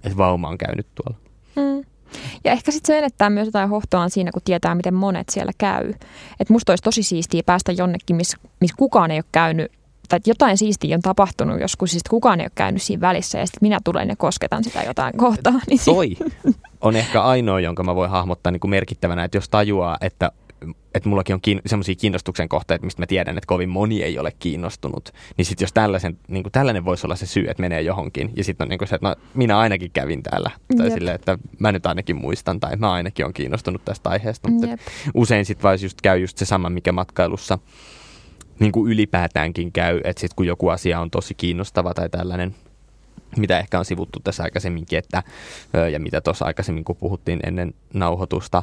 että 0.04 0.16
vauma 0.16 0.48
on 0.48 0.58
käynyt 0.58 0.86
tuolla. 0.94 1.20
Mm. 1.56 1.84
Ja 2.44 2.52
ehkä 2.52 2.72
sitten 2.72 2.94
se 2.94 3.00
menettää 3.00 3.30
myös 3.30 3.46
jotain 3.46 3.68
hohtoaan 3.68 4.10
siinä, 4.10 4.30
kun 4.32 4.42
tietää, 4.44 4.74
miten 4.74 4.94
monet 4.94 5.28
siellä 5.28 5.52
käy. 5.58 5.90
Että 6.40 6.52
musta 6.52 6.72
olisi 6.72 6.82
tosi 6.82 7.02
siistiä 7.02 7.42
päästä 7.46 7.72
jonnekin, 7.72 8.16
missä 8.16 8.36
miss 8.60 8.74
kukaan 8.76 9.10
ei 9.10 9.18
ole 9.18 9.24
käynyt 9.32 9.72
tai 10.12 10.16
että 10.16 10.30
jotain 10.30 10.58
siistiä 10.58 10.96
on 10.96 11.02
tapahtunut 11.02 11.60
joskus, 11.60 11.90
siis 11.90 12.02
kukaan 12.10 12.40
ei 12.40 12.44
ole 12.44 12.52
käynyt 12.54 12.82
siinä 12.82 13.00
välissä 13.00 13.38
ja 13.38 13.46
sitten 13.46 13.58
minä 13.62 13.78
tulen 13.84 14.08
ja 14.08 14.16
kosketan 14.16 14.64
sitä 14.64 14.82
jotain 14.82 15.16
kohtaa. 15.16 15.60
Niin 15.66 15.80
Toi 15.84 16.16
on 16.80 16.96
ehkä 16.96 17.22
ainoa, 17.22 17.60
jonka 17.60 17.82
mä 17.82 17.94
voin 17.94 18.10
hahmottaa 18.10 18.50
niin 18.50 18.60
kuin 18.60 18.70
merkittävänä, 18.70 19.24
että 19.24 19.36
jos 19.36 19.48
tajuaa, 19.48 19.96
että 20.00 20.32
että 20.94 21.08
mullakin 21.08 21.34
on 21.34 21.40
kiin- 21.40 21.60
semmoisia 21.66 21.94
kiinnostuksen 21.94 22.48
kohteita, 22.48 22.84
mistä 22.84 23.02
mä 23.02 23.06
tiedän, 23.06 23.38
että 23.38 23.46
kovin 23.46 23.68
moni 23.68 24.02
ei 24.02 24.18
ole 24.18 24.32
kiinnostunut, 24.38 25.12
niin 25.36 25.44
sitten 25.44 25.64
jos 25.64 25.72
tällaisen, 25.72 26.18
niin 26.28 26.42
kuin 26.42 26.52
tällainen 26.52 26.84
voisi 26.84 27.06
olla 27.06 27.16
se 27.16 27.26
syy, 27.26 27.44
että 27.48 27.60
menee 27.60 27.82
johonkin, 27.82 28.32
ja 28.36 28.44
sitten 28.44 28.64
on 28.64 28.68
niin 28.68 28.78
kuin 28.78 28.88
se, 28.88 28.94
että 28.94 29.08
no, 29.08 29.14
minä 29.34 29.58
ainakin 29.58 29.90
kävin 29.90 30.22
täällä, 30.22 30.50
tai 30.76 30.86
Jep. 30.86 30.94
silleen, 30.94 31.14
että 31.14 31.38
mä 31.58 31.72
nyt 31.72 31.86
ainakin 31.86 32.16
muistan, 32.16 32.60
tai 32.60 32.76
mä 32.76 32.92
ainakin 32.92 33.26
on 33.26 33.32
kiinnostunut 33.32 33.84
tästä 33.84 34.10
aiheesta, 34.10 34.50
mutta 34.50 34.66
usein 35.14 35.44
sitten 35.44 35.62
vaan 35.62 35.78
just 35.82 36.00
käy 36.02 36.18
just 36.18 36.38
se 36.38 36.44
sama, 36.44 36.70
mikä 36.70 36.92
matkailussa 36.92 37.58
niin 38.58 38.72
kuin 38.72 38.92
ylipäätäänkin 38.92 39.72
käy, 39.72 40.00
että 40.04 40.20
sitten 40.20 40.36
kun 40.36 40.46
joku 40.46 40.68
asia 40.68 41.00
on 41.00 41.10
tosi 41.10 41.34
kiinnostava 41.34 41.94
tai 41.94 42.08
tällainen, 42.08 42.54
mitä 43.36 43.58
ehkä 43.58 43.78
on 43.78 43.84
sivuttu 43.84 44.20
tässä 44.20 44.42
aikaisemminkin, 44.42 44.98
että, 44.98 45.22
ja 45.92 46.00
mitä 46.00 46.20
tuossa 46.20 46.44
aikaisemmin, 46.44 46.84
kun 46.84 46.96
puhuttiin 46.96 47.40
ennen 47.46 47.74
nauhoitusta, 47.94 48.62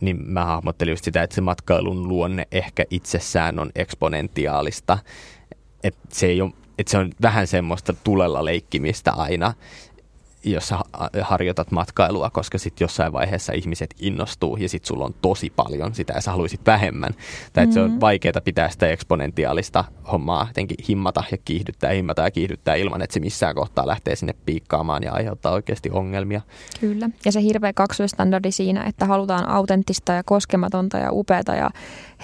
niin 0.00 0.18
mä 0.26 0.44
hahmottelin 0.44 0.92
just 0.92 1.04
sitä, 1.04 1.22
että 1.22 1.34
se 1.34 1.40
matkailun 1.40 2.08
luonne 2.08 2.48
ehkä 2.52 2.84
itsessään 2.90 3.58
on 3.58 3.70
eksponentiaalista. 3.74 4.98
Että 5.84 6.08
se, 6.12 6.26
ei 6.26 6.40
ole, 6.40 6.52
että 6.78 6.90
se 6.90 6.98
on 6.98 7.10
vähän 7.22 7.46
semmoista 7.46 7.92
tulella 8.04 8.44
leikkimistä 8.44 9.12
aina, 9.12 9.54
jos 10.52 10.68
sä 10.68 10.78
harjoitat 11.22 11.70
matkailua, 11.70 12.30
koska 12.30 12.58
sitten 12.58 12.84
jossain 12.84 13.12
vaiheessa 13.12 13.52
ihmiset 13.52 13.94
innostuu 14.00 14.56
ja 14.56 14.68
sitten 14.68 14.88
sulla 14.88 15.04
on 15.04 15.14
tosi 15.22 15.52
paljon 15.56 15.94
sitä 15.94 16.12
ja 16.12 16.20
sä 16.20 16.30
haluaisit 16.30 16.60
vähemmän. 16.66 17.12
Tai 17.52 17.64
mm-hmm. 17.64 17.74
se 17.74 17.80
on 17.80 17.86
mm-hmm. 17.86 18.00
vaikeaa 18.00 18.40
pitää 18.44 18.70
sitä 18.70 18.88
eksponentiaalista 18.88 19.84
hommaa 20.12 20.46
jotenkin 20.48 20.76
himmata 20.88 21.24
ja 21.30 21.38
kiihdyttää, 21.44 21.90
himmata 21.90 22.22
ja 22.22 22.30
kiihdyttää 22.30 22.74
ilman, 22.74 23.02
että 23.02 23.14
se 23.14 23.20
missään 23.20 23.54
kohtaa 23.54 23.86
lähtee 23.86 24.16
sinne 24.16 24.34
piikkaamaan 24.46 25.02
ja 25.02 25.12
aiheuttaa 25.12 25.52
oikeasti 25.52 25.90
ongelmia. 25.90 26.40
Kyllä. 26.80 27.10
Ja 27.24 27.32
se 27.32 27.42
hirveä 27.42 27.72
kaksoistandardi 27.72 28.52
siinä, 28.52 28.84
että 28.84 29.06
halutaan 29.06 29.48
autenttista 29.48 30.12
ja 30.12 30.22
koskematonta 30.24 30.98
ja 30.98 31.12
upeata 31.12 31.54
ja 31.54 31.70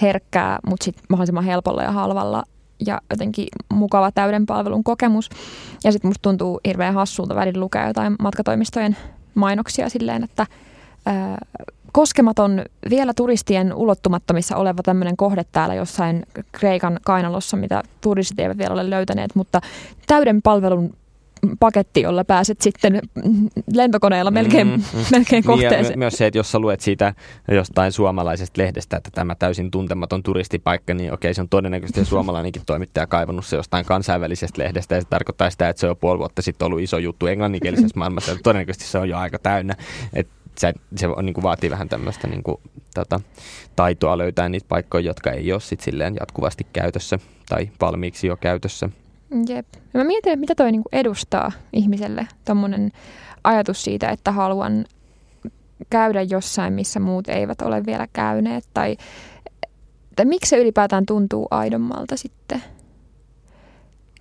herkkää, 0.01 0.59
mutta 0.67 0.83
sitten 0.83 1.05
mahdollisimman 1.09 1.43
helpolla 1.43 1.83
ja 1.83 1.91
halvalla 1.91 2.43
ja 2.85 3.01
jotenkin 3.09 3.47
mukava 3.73 4.11
täyden 4.11 4.45
palvelun 4.45 4.83
kokemus. 4.83 5.29
Ja 5.83 5.91
sitten 5.91 6.09
musta 6.09 6.21
tuntuu 6.21 6.59
hirveän 6.67 6.93
hassulta 6.93 7.35
välillä 7.35 7.59
lukea 7.59 7.87
jotain 7.87 8.15
matkatoimistojen 8.19 8.97
mainoksia 9.35 9.89
silleen, 9.89 10.23
että 10.23 10.47
ää, 11.05 11.37
koskematon, 11.91 12.61
vielä 12.89 13.13
turistien 13.13 13.73
ulottumattomissa 13.73 14.57
oleva 14.57 14.83
tämmöinen 14.83 15.17
kohde 15.17 15.43
täällä 15.51 15.75
jossain 15.75 16.25
Kreikan 16.51 16.99
kainalossa, 17.05 17.57
mitä 17.57 17.83
turistit 18.01 18.39
eivät 18.39 18.57
vielä 18.57 18.73
ole 18.73 18.89
löytäneet, 18.89 19.35
mutta 19.35 19.61
täyden 20.07 20.41
palvelun 20.41 20.93
paketti, 21.59 22.01
jolla 22.01 22.23
pääset 22.23 22.61
sitten 22.61 23.01
lentokoneella 23.73 24.31
melkein, 24.31 24.67
mm, 24.67 24.73
mm. 24.73 25.05
melkein 25.11 25.43
kohteeseen. 25.43 25.83
Niin 25.83 25.91
ja 25.91 25.97
myös 25.97 26.13
se, 26.13 26.25
että 26.25 26.37
jos 26.37 26.51
sä 26.51 26.59
luet 26.59 26.81
siitä 26.81 27.13
jostain 27.51 27.91
suomalaisesta 27.91 28.61
lehdestä, 28.61 28.97
että 28.97 29.09
tämä 29.13 29.35
täysin 29.35 29.71
tuntematon 29.71 30.23
turistipaikka, 30.23 30.93
niin 30.93 31.13
okei, 31.13 31.33
se 31.33 31.41
on 31.41 31.49
todennäköisesti 31.49 32.05
suomalainenkin 32.05 32.61
toimittaja 32.65 33.07
kaivannut 33.07 33.45
se 33.45 33.55
jostain 33.55 33.85
kansainvälisestä 33.85 34.61
lehdestä, 34.61 34.95
ja 34.95 35.01
se 35.01 35.07
tarkoittaa 35.07 35.49
sitä, 35.49 35.69
että 35.69 35.79
se 35.79 35.85
on 35.85 35.91
jo 35.91 35.95
puoli 35.95 36.19
vuotta 36.19 36.41
sitten 36.41 36.65
ollut 36.65 36.81
iso 36.81 36.97
juttu 36.97 37.27
englanninkielisessä 37.27 37.99
maailmassa, 37.99 38.31
ja 38.31 38.37
todennäköisesti 38.43 38.85
se 38.85 38.97
on 38.97 39.09
jo 39.09 39.17
aika 39.17 39.39
täynnä. 39.39 39.75
Et 40.13 40.27
se, 40.57 40.73
se 40.95 41.07
on, 41.07 41.25
niin 41.25 41.33
kuin 41.33 41.43
vaatii 41.43 41.69
vähän 41.69 41.89
tämmöistä 41.89 42.27
niin 42.27 42.43
kuin, 42.43 42.57
tota, 42.93 43.19
taitoa 43.75 44.17
löytää 44.17 44.49
niitä 44.49 44.65
paikkoja, 44.69 45.05
jotka 45.05 45.31
ei 45.31 45.51
ole 45.51 45.61
sit 45.61 45.79
silleen 45.79 46.15
jatkuvasti 46.19 46.67
käytössä 46.73 47.19
tai 47.49 47.69
valmiiksi 47.81 48.27
jo 48.27 48.37
käytössä. 48.37 48.89
Jep. 49.49 49.67
Ja 49.73 49.99
mä 49.99 50.03
mietin, 50.03 50.33
että 50.33 50.39
mitä 50.39 50.55
toi 50.55 50.71
niinku 50.71 50.89
edustaa 50.91 51.51
ihmiselle, 51.73 52.27
tuommoinen 52.45 52.91
ajatus 53.43 53.83
siitä, 53.83 54.09
että 54.09 54.31
haluan 54.31 54.85
käydä 55.89 56.21
jossain, 56.21 56.73
missä 56.73 56.99
muut 56.99 57.27
eivät 57.27 57.61
ole 57.61 57.85
vielä 57.85 58.07
käyneet, 58.13 58.63
tai, 58.73 58.97
tai 60.15 60.25
miksi 60.25 60.49
se 60.49 60.57
ylipäätään 60.57 61.05
tuntuu 61.05 61.47
aidommalta 61.51 62.17
sitten? 62.17 62.63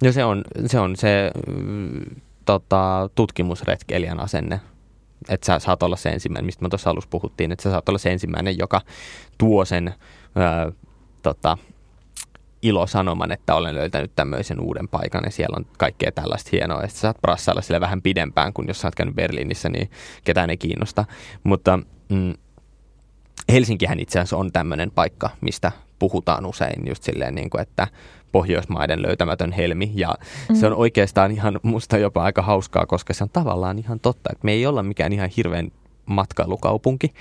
No 0.05 0.13
se 0.13 0.25
on 0.25 0.45
se, 0.67 0.81
on 0.81 0.97
se 0.97 1.31
mm, 1.47 2.01
tota, 2.45 3.11
tutkimusretkeilijän 3.15 4.21
asenne, 4.21 4.61
että 5.29 5.47
sä 5.47 5.59
saat 5.59 5.83
olla 5.83 5.97
se 5.97 6.09
ensimmäinen, 6.09 6.47
mistä 6.47 6.63
me 6.63 6.69
tuossa 6.69 6.91
alussa 6.91 7.11
puhuttiin, 7.11 7.53
että 7.53 7.63
sä 7.63 7.71
saat 7.71 7.89
olla 7.89 7.99
se 7.99 8.13
ensimmäinen, 8.13 8.59
joka 8.59 8.81
tuo 9.39 9.65
sen 9.65 9.95
ää, 10.35 10.73
tota, 11.23 11.59
ilosanoman, 12.63 13.33
että 13.33 13.55
olen 13.55 13.75
löytänyt 13.75 14.13
tämmöisen 14.17 14.61
uuden 14.61 14.89
paikan 14.89 15.23
ja 15.25 15.31
siellä 15.31 15.57
on 15.57 15.67
kaikkea 15.79 16.13
tällaista 16.13 16.49
hienoa. 16.53 16.83
Ja 16.83 16.89
sä 16.89 16.99
saat 16.99 17.21
brassailla 17.23 17.63
sille 17.63 17.81
vähän 17.81 18.03
pidempään, 18.03 18.53
kun 18.53 18.69
jos 18.69 18.81
sä 18.81 18.89
oot 18.89 18.95
käynyt 18.95 19.15
Berliinissä, 19.15 19.69
niin 19.69 19.91
ketään 20.25 20.51
ei 20.51 20.57
kiinnosta. 20.57 21.05
Mutta 21.45 21.79
mm, 22.09 22.35
Helsinkihän 23.53 24.01
itse 24.01 24.19
asiassa 24.19 24.37
on 24.37 24.53
tämmöinen 24.53 24.91
paikka, 24.91 25.31
mistä 25.41 25.73
puhutaan 25.99 26.47
usein 26.47 26.87
just 26.87 27.03
silleen, 27.03 27.35
niin 27.35 27.51
kuin, 27.51 27.63
että 27.63 27.89
Pohjoismaiden 28.33 29.03
löytämätön 29.03 29.53
helmi. 29.53 29.93
Ja 29.95 30.15
mm. 30.49 30.57
se 30.57 30.67
on 30.67 30.75
oikeastaan 30.75 31.31
ihan 31.31 31.61
musta 31.63 31.99
jopa 31.99 32.23
aika 32.23 32.43
hauskaa, 32.43 32.87
koska 32.87 33.15
se 33.15 33.25
on 33.25 33.31
tavallaan 33.31 33.79
ihan 33.79 34.01
totta, 34.01 34.31
että 34.33 34.45
me 34.45 34.53
ei 34.53 34.67
olla 34.67 34.83
mikään 34.83 35.13
ihan 35.13 35.31
hirveän 35.37 35.71
matkailukaupunki 36.07 37.15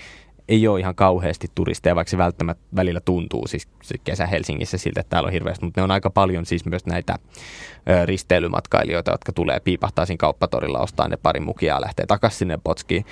ei 0.51 0.67
ole 0.67 0.79
ihan 0.79 0.95
kauheasti 0.95 1.47
turisteja, 1.55 1.95
vaikka 1.95 2.09
se 2.09 2.17
välttämättä 2.17 2.63
välillä 2.75 2.99
tuntuu 2.99 3.47
siis 3.47 3.67
kesä 4.03 4.25
Helsingissä 4.25 4.77
siltä, 4.77 4.99
että 4.99 5.09
täällä 5.09 5.27
on 5.27 5.33
hirveästi, 5.33 5.65
mutta 5.65 5.81
ne 5.81 5.83
on 5.83 5.91
aika 5.91 6.09
paljon 6.09 6.45
siis 6.45 6.65
myös 6.65 6.85
näitä 6.85 7.19
ö, 7.89 8.05
risteilymatkailijoita, 8.05 9.11
jotka 9.11 9.31
tulee 9.31 9.59
piipahtaa 9.59 10.05
siinä 10.05 10.17
kauppatorilla, 10.17 10.79
ostaa 10.79 11.07
ne 11.07 11.17
pari 11.17 11.39
mukia 11.39 11.73
ja 11.73 11.81
lähtee 11.81 12.05
takaisin 12.05 12.37
sinne 12.37 12.59
Potskiin. 12.63 13.05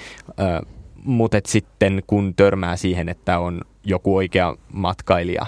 Mutta 1.03 1.37
sitten 1.45 2.03
kun 2.07 2.35
törmää 2.35 2.75
siihen, 2.75 3.09
että 3.09 3.39
on 3.39 3.61
joku 3.83 4.15
oikea 4.15 4.55
matkailija, 4.73 5.45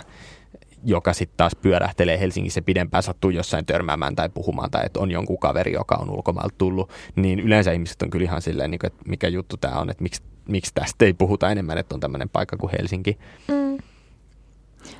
joka 0.84 1.14
sitten 1.14 1.38
taas 1.38 1.56
pyörähtelee 1.62 2.20
Helsingissä 2.20 2.62
pidempään, 2.62 3.04
sattuu 3.04 3.30
jossain 3.30 3.66
törmäämään 3.66 4.16
tai 4.16 4.30
puhumaan, 4.30 4.72
tai 4.72 4.86
että 4.86 5.00
on 5.00 5.12
jonkun 5.12 5.40
kaveri, 5.40 5.74
joka 5.74 5.96
on 5.96 6.10
ulkomailta 6.10 6.56
tullut, 6.58 6.92
niin 7.16 7.40
yleensä 7.40 7.72
ihmiset 7.72 8.02
on 8.02 8.10
kyllä 8.10 8.24
ihan 8.24 8.42
silleen, 8.42 8.72
niin 8.72 8.86
että 8.86 9.04
mikä 9.08 9.28
juttu 9.28 9.58
tämä 9.58 9.80
on, 9.80 9.90
että 9.90 10.04
miksi 10.04 10.22
miksi 10.50 10.72
tästä 10.74 11.06
ei 11.06 11.14
puhuta 11.14 11.52
enemmän, 11.52 11.78
että 11.78 11.96
on 11.96 12.00
tämmöinen 12.00 12.30
paikka 12.30 12.58
kuin 12.58 12.72
Helsinki. 12.72 13.18
Mm. 13.48 13.78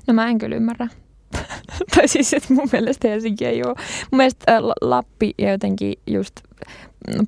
No 0.08 0.14
mä 0.14 0.28
en 0.28 0.38
kyllä 0.38 0.56
ymmärrä. 0.56 0.88
tai 1.96 2.08
siis, 2.08 2.34
että 2.34 2.54
mun 2.54 2.70
mielestä 2.72 3.08
Helsinki 3.08 3.46
ei 3.46 3.64
ole. 3.64 3.76
Mun 4.12 4.18
mielestä 4.18 4.62
Lappi 4.82 5.34
ja 5.38 5.52
jotenkin 5.52 5.94
just 6.08 6.34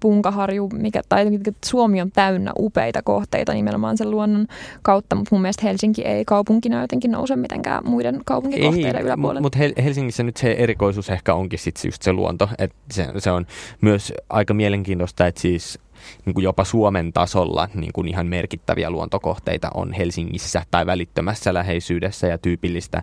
Punkaharju, 0.01 0.69
mikä, 0.73 1.01
tai 1.09 1.25
Suomi 1.65 2.01
on 2.01 2.11
täynnä 2.11 2.51
upeita 2.59 3.01
kohteita 3.01 3.53
nimenomaan 3.53 3.97
sen 3.97 4.11
luonnon 4.11 4.47
kautta, 4.81 5.15
mutta 5.15 5.35
mun 5.35 5.41
mielestä 5.41 5.67
Helsinki 5.67 6.01
ei 6.01 6.25
kaupunkina 6.25 6.81
jotenkin 6.81 7.11
nouse 7.11 7.35
mitenkään 7.35 7.81
muiden 7.85 8.21
kaupunkikohteiden 8.25 8.95
ei, 8.95 9.03
yläpuolelle. 9.03 9.41
Mutta 9.41 9.59
Helsingissä 9.83 10.23
nyt 10.23 10.37
se 10.37 10.51
erikoisuus 10.51 11.09
ehkä 11.09 11.33
onkin 11.33 11.59
sit 11.59 11.79
just 11.85 12.01
se 12.01 12.13
luonto, 12.13 12.49
että 12.57 12.75
se, 12.91 13.07
se 13.17 13.31
on 13.31 13.45
myös 13.81 14.13
aika 14.29 14.53
mielenkiintoista, 14.53 15.27
että 15.27 15.41
siis 15.41 15.79
niin 16.25 16.33
kuin 16.33 16.43
jopa 16.43 16.63
Suomen 16.63 17.13
tasolla 17.13 17.69
niin 17.73 17.93
kuin 17.93 18.07
ihan 18.07 18.27
merkittäviä 18.27 18.89
luontokohteita 18.89 19.69
on 19.73 19.93
Helsingissä 19.93 20.63
tai 20.71 20.85
välittömässä 20.85 21.53
läheisyydessä 21.53 22.27
ja 22.27 22.37
tyypillistä. 22.37 23.01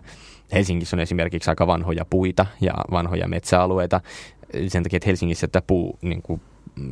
Helsingissä 0.53 0.95
on 0.95 0.99
esimerkiksi 0.99 1.49
aika 1.49 1.67
vanhoja 1.67 2.05
puita 2.05 2.45
ja 2.61 2.73
vanhoja 2.91 3.27
metsäalueita 3.27 4.01
sen 4.67 4.83
takia, 4.83 4.97
että 4.97 5.07
Helsingissä 5.07 5.47
tätä 5.47 5.65
puu 5.67 5.99
niin 6.01 6.21
kuin, 6.21 6.41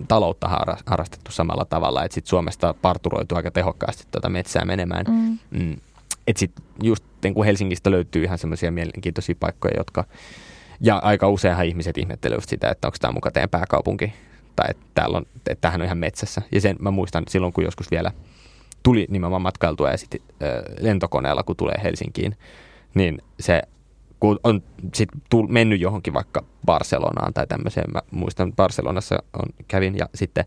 taloutta 0.08 0.50
harrastettu 0.86 1.32
samalla 1.32 1.66
tavalla, 1.66 2.04
että 2.04 2.16
sit 2.16 2.28
Suomesta 2.28 2.76
parturoitu 2.82 3.36
aika 3.36 3.52
tehokkaasti 3.52 4.04
tuota 4.12 4.30
metsää 4.30 4.66
menemään. 4.66 5.06
Mm. 5.10 5.38
Mm. 5.60 5.78
Että 6.28 6.40
sitten 6.40 6.66
just 6.84 7.04
niin 7.24 7.34
kuin 7.34 7.46
Helsingistä 7.46 7.92
löytyy 7.92 8.24
ihan 8.24 8.38
semmoisia 8.38 8.72
mielenkiintoisia 8.72 9.36
paikkoja, 9.40 9.74
jotka 9.78 10.04
ja 10.82 10.98
aika 10.98 11.30
useinhan 11.30 11.66
ihmiset 11.66 11.98
ihmettelevät 11.98 12.50
sitä, 12.50 12.70
että 12.70 12.88
onko 12.88 12.98
tämä 13.02 13.12
muka 13.12 13.32
teidän 13.32 13.50
pääkaupunki 13.50 14.14
tai 14.56 14.66
että, 14.70 14.86
täällä 14.94 15.18
on, 15.18 15.26
että 15.36 15.62
tämähän 15.62 15.82
on 15.82 15.86
ihan 15.86 15.98
metsässä. 15.98 16.42
Ja 16.52 16.62
sen 16.62 16.76
mä 16.80 16.92
muistan 16.92 17.24
silloin, 17.28 17.54
kun 17.54 17.64
joskus 17.64 17.92
vielä 17.92 18.12
tuli 18.84 19.08
nimenomaan 19.10 19.42
matkailtua 19.42 19.92
ja 19.92 19.98
sitten 19.98 20.22
lentokoneella, 20.80 21.44
kun 21.44 21.56
tulee 21.56 21.76
Helsinkiin, 21.84 22.38
niin 22.94 23.22
se 23.40 23.62
kun 24.20 24.40
on 24.44 24.64
sit 24.96 25.10
tull, 25.30 25.48
mennyt 25.48 25.82
johonkin 25.82 26.14
vaikka 26.14 26.44
Barcelonaan 26.66 27.34
tai 27.34 27.48
tämmöiseen, 27.48 27.92
mä 27.94 28.02
muistan 28.12 28.54
Barcelonassa 28.54 29.16
on, 29.34 29.50
kävin 29.68 29.98
ja 29.98 30.10
sitten 30.16 30.46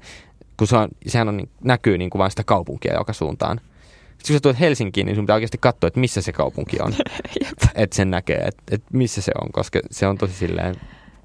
kun 0.57 0.67
se 0.67 0.77
on, 0.77 0.89
sehän 1.07 1.29
on, 1.29 1.37
niin- 1.37 1.51
näkyy 1.65 1.99
niin 1.99 2.11
kuin 2.11 2.19
vain 2.21 2.31
sitä 2.31 2.45
kaupunkia 2.45 2.95
joka 2.95 3.13
suuntaan. 3.13 3.61
Sitten 4.09 4.27
kun 4.27 4.37
sä 4.37 4.41
tulet 4.41 4.61
Helsinkiin, 4.61 5.07
niin 5.07 5.17
sun 5.17 5.25
pitää 5.25 5.35
oikeasti 5.35 5.59
katsoa, 5.59 5.89
että 5.89 6.01
missä 6.01 6.23
se 6.23 6.33
kaupunki 6.33 6.77
on. 6.81 6.95
Että 7.75 7.97
sen 7.97 8.11
näkee, 8.11 8.39
että, 8.39 8.63
että 8.71 8.87
missä 8.93 9.21
se 9.21 9.33
on, 9.43 9.53
koska 9.53 9.81
se 9.91 10.07
on 10.07 10.19
tosi 10.19 10.33
silleen 10.35 10.75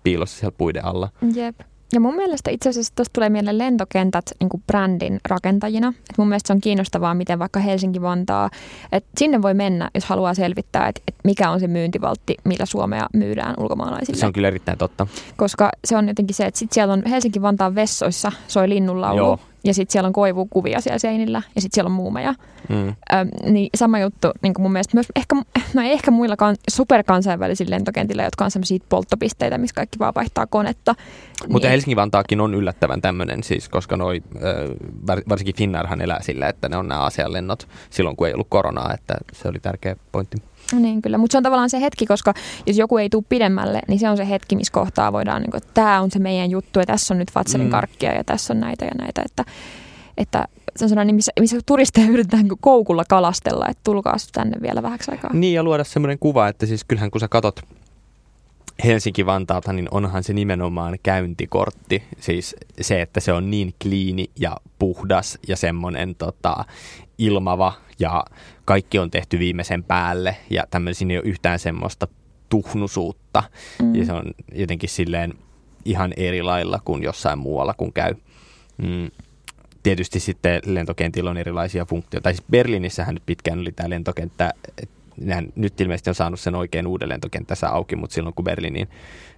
piilossa 0.03 0.39
siellä 0.39 0.55
puiden 0.57 0.85
alla. 0.85 1.09
Jep. 1.33 1.59
Ja 1.93 1.99
mun 1.99 2.15
mielestä 2.15 2.51
itse 2.51 2.69
asiassa 2.69 2.95
tuosta 2.95 3.13
tulee 3.13 3.29
mieleen 3.29 3.57
lentokentät 3.57 4.25
niin 4.39 4.49
kuin 4.49 4.63
brändin 4.67 5.19
rakentajina. 5.29 5.93
Et 6.09 6.17
mun 6.17 6.27
mielestä 6.27 6.47
se 6.47 6.53
on 6.53 6.61
kiinnostavaa, 6.61 7.13
miten 7.13 7.39
vaikka 7.39 7.59
Helsinki-Vantaa, 7.59 8.49
että 8.91 9.09
sinne 9.17 9.41
voi 9.41 9.53
mennä, 9.53 9.91
jos 9.95 10.05
haluaa 10.05 10.33
selvittää, 10.33 10.87
että, 10.87 11.01
että 11.07 11.21
mikä 11.23 11.49
on 11.49 11.59
se 11.59 11.67
myyntivaltti, 11.67 12.35
millä 12.43 12.65
Suomea 12.65 13.07
myydään 13.13 13.53
ulkomaalaisille. 13.57 14.19
Se 14.19 14.25
on 14.25 14.33
kyllä 14.33 14.47
erittäin 14.47 14.77
totta. 14.77 15.07
Koska 15.37 15.69
se 15.85 15.97
on 15.97 16.07
jotenkin 16.07 16.35
se, 16.35 16.45
että 16.45 16.59
sit 16.59 16.73
siellä 16.73 16.93
on 16.93 17.03
Helsinki-Vantaan 17.09 17.75
vessoissa 17.75 18.31
soi 18.47 18.69
linnunlaulu. 18.69 19.17
Joo. 19.17 19.39
Ja 19.63 19.73
sitten 19.73 19.91
siellä 19.91 20.07
on 20.07 20.13
koivukuvia 20.13 20.81
siellä 20.81 20.99
seinillä 20.99 21.41
ja 21.55 21.61
sitten 21.61 21.75
siellä 21.75 21.89
on 21.89 21.95
muumeja. 21.95 22.33
Mm. 22.69 22.87
Ö, 22.87 22.93
niin 23.49 23.69
sama 23.75 23.99
juttu 23.99 24.31
niin 24.41 24.53
kuin 24.53 24.61
mun 24.61 24.71
mielestä 24.71 24.97
myös 24.97 25.05
ehkä, 25.15 25.35
no 25.73 25.81
ei 25.81 25.91
ehkä 25.91 26.11
muilla 26.11 26.35
kan, 26.35 26.55
superkansainvälisillä 26.69 27.75
lentokentillä, 27.75 28.23
jotka 28.23 28.45
on 28.45 28.51
sellaisia 28.51 28.79
polttopisteitä, 28.89 29.57
missä 29.57 29.73
kaikki 29.73 29.99
vaan 29.99 30.13
vaihtaa 30.15 30.47
konetta. 30.47 30.95
Mutta 31.49 31.67
niin, 31.67 31.71
Helsinki-Vantaakin 31.71 32.41
on 32.41 32.53
yllättävän 32.53 33.01
tämmöinen 33.01 33.43
siis, 33.43 33.69
koska 33.69 33.97
noi, 33.97 34.23
varsinkin 35.29 35.55
Finnairhan 35.55 36.01
elää 36.01 36.21
sillä, 36.21 36.47
että 36.49 36.69
ne 36.69 36.77
on 36.77 36.87
nämä 36.87 37.01
asianlennot 37.01 37.67
silloin, 37.89 38.15
kun 38.15 38.27
ei 38.27 38.33
ollut 38.33 38.47
koronaa, 38.49 38.93
että 38.93 39.15
se 39.33 39.47
oli 39.47 39.59
tärkeä 39.59 39.95
pointti. 40.11 40.37
Niin 40.73 41.01
kyllä, 41.01 41.17
mutta 41.17 41.31
se 41.31 41.37
on 41.37 41.43
tavallaan 41.43 41.69
se 41.69 41.81
hetki, 41.81 42.05
koska 42.05 42.33
jos 42.65 42.77
joku 42.77 42.97
ei 42.97 43.09
tule 43.09 43.23
pidemmälle, 43.29 43.79
niin 43.87 43.99
se 43.99 44.09
on 44.09 44.17
se 44.17 44.29
hetki, 44.29 44.55
missä 44.55 44.73
kohtaa 44.73 45.13
voidaan, 45.13 45.41
niin 45.41 45.51
kuin, 45.51 45.57
että 45.63 45.71
tämä 45.73 46.01
on 46.01 46.11
se 46.11 46.19
meidän 46.19 46.49
juttu 46.51 46.79
ja 46.79 46.85
tässä 46.85 47.13
on 47.13 47.17
nyt 47.17 47.31
Fatselin 47.31 47.67
Mm. 47.67 47.71
karkkia 47.71 48.13
ja 48.13 48.23
tässä 48.23 48.53
on 48.53 48.59
näitä 48.59 48.85
ja 48.85 48.91
näitä. 48.99 49.21
Että, 49.25 49.45
että 50.17 50.47
se 50.75 50.85
on 50.85 50.89
sellainen, 50.89 51.15
missä, 51.15 51.31
missä 51.39 51.57
turisteja 51.65 52.07
yritetään 52.13 52.43
niin 52.43 52.49
kuin 52.49 52.59
koukulla 52.61 53.03
kalastella, 53.09 53.65
että 53.69 53.81
tulkaa 53.83 54.15
tänne 54.31 54.61
vielä 54.61 54.83
vähäksi 54.83 55.11
aikaa. 55.11 55.33
Niin 55.33 55.53
ja 55.53 55.63
luoda 55.63 55.83
semmoinen 55.83 56.19
kuva, 56.19 56.47
että 56.47 56.65
siis 56.65 56.83
kyllähän 56.83 57.11
kun 57.11 57.21
sä 57.21 57.27
katot 57.27 57.59
Helsinki-Vantaalta, 58.83 59.73
niin 59.73 59.87
onhan 59.91 60.23
se 60.23 60.33
nimenomaan 60.33 60.97
käyntikortti. 61.03 62.03
Siis 62.19 62.55
se, 62.81 63.01
että 63.01 63.19
se 63.19 63.33
on 63.33 63.51
niin 63.51 63.73
kliini 63.81 64.29
ja 64.39 64.57
puhdas 64.79 65.37
ja 65.47 65.55
semmoinen 65.57 66.15
tota, 66.15 66.65
ilmava 67.17 67.73
ja 67.99 68.23
kaikki 68.67 68.99
on 68.99 69.11
tehty 69.11 69.39
viimeisen 69.39 69.83
päälle 69.83 70.37
ja 70.49 70.63
tämmöisiä 70.71 71.07
ei 71.09 71.17
ole 71.17 71.25
yhtään 71.25 71.59
semmoista 71.59 72.07
tuhnusuutta. 72.49 73.43
Mm. 73.81 73.95
Ja 73.95 74.05
se 74.05 74.13
on 74.13 74.23
jotenkin 74.53 74.89
silleen 74.89 75.33
ihan 75.85 76.13
eri 76.17 76.43
lailla 76.43 76.79
kuin 76.85 77.03
jossain 77.03 77.39
muualla, 77.39 77.73
kun 77.73 77.93
käy. 77.93 78.15
Mm. 78.77 79.11
Tietysti 79.83 80.19
sitten 80.19 80.61
lentokentillä 80.65 81.29
on 81.29 81.37
erilaisia 81.37 81.85
funktioita. 81.85 82.23
Tai 82.23 82.33
siis 82.33 82.47
Berliinissähän 82.51 83.15
nyt 83.15 83.25
pitkään 83.25 83.59
oli 83.59 83.71
tämä 83.71 83.89
lentokenttä, 83.89 84.53
nehän 85.21 85.47
nyt 85.55 85.81
ilmeisesti 85.81 86.09
on 86.09 86.15
saanut 86.15 86.39
sen 86.39 86.55
oikein 86.55 86.87
uuden 86.87 87.09
lentokenttänsä 87.09 87.69
auki, 87.69 87.95
mutta 87.95 88.13
silloin 88.13 88.35
kun 88.35 88.45
Berliiniin 88.45 88.87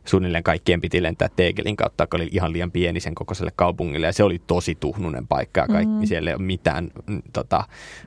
suunnilleen 0.06 0.44
kaikkien 0.44 0.82
piti 0.82 1.04
lentää 1.04 1.30
Tegelin 1.36 1.76
kautta, 1.76 2.04
joka 2.04 2.18
oli 2.18 2.30
ihan 2.32 2.54
liian 2.54 2.72
pieni 2.72 3.00
sen 3.00 3.16
kokoiselle 3.16 3.52
kaupungille, 3.56 4.06
ja 4.06 4.14
se 4.14 4.24
oli 4.24 4.42
tosi 4.48 4.76
tuhnunen 4.80 5.28
paikka, 5.28 5.62
ja 5.62 5.68
kaikki, 5.68 5.94
Mm. 5.94 6.06
siellä 6.06 6.30
ei 6.30 6.36
ole 6.36 6.44
mitään 6.44 6.92
mm, 7.08 7.22
tota, 7.34 7.64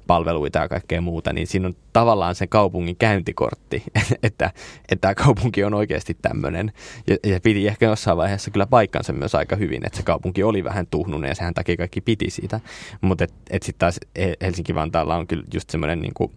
palveluita 0.07 0.59
ja 0.59 0.69
kaikkea 0.69 1.01
muuta, 1.01 1.33
niin 1.33 1.47
siinä 1.47 1.67
on 1.69 1.77
tavallaan 1.93 2.35
se 2.35 2.47
kaupungin 2.47 2.97
käyntikortti, 2.97 3.83
että, 4.23 4.51
että 4.89 4.97
tämä 5.01 5.15
kaupunki 5.15 5.65
on 5.65 5.75
oikeasti 5.75 6.17
tämmöinen, 6.23 6.73
ja, 7.07 7.17
ja 7.27 7.41
piti 7.41 7.69
ehkä 7.69 7.87
jossain 7.87 8.17
vaiheessa 8.17 8.51
kyllä 8.51 8.67
paikkansa 8.67 9.13
myös 9.13 9.35
aika 9.35 9.57
hyvin, 9.57 9.87
että 9.87 9.97
se 9.97 10.03
kaupunki 10.03 10.43
oli 10.43 10.65
vähän 10.65 10.87
tuhnunen, 10.87 11.29
ja 11.29 11.35
sehän 11.35 11.55
takia 11.55 11.77
kaikki 11.77 12.01
piti 12.01 12.31
siitä, 12.31 12.61
mutta 13.01 13.25
et, 13.25 13.33
et 13.51 13.63
sitten 13.63 13.79
taas 13.79 14.01
He- 14.19 14.37
Helsinki-Vantaalla 14.41 15.17
on 15.17 15.27
kyllä 15.27 15.45
just 15.55 15.71
semmoinen 15.71 16.01
niin 16.03 16.15
kuin 16.15 16.33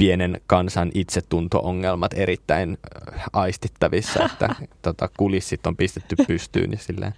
pienen 0.00 0.40
kansan 0.46 0.90
itsetunto-ongelmat 0.94 2.14
erittäin 2.14 2.78
äh, 3.18 3.24
aistittavissa, 3.32 4.24
että 4.32 4.54
tota, 4.82 5.08
kulissit 5.16 5.66
on 5.66 5.76
pistetty 5.76 6.16
pystyyn 6.26 6.72
ja 6.72 6.78
silleen. 6.78 7.14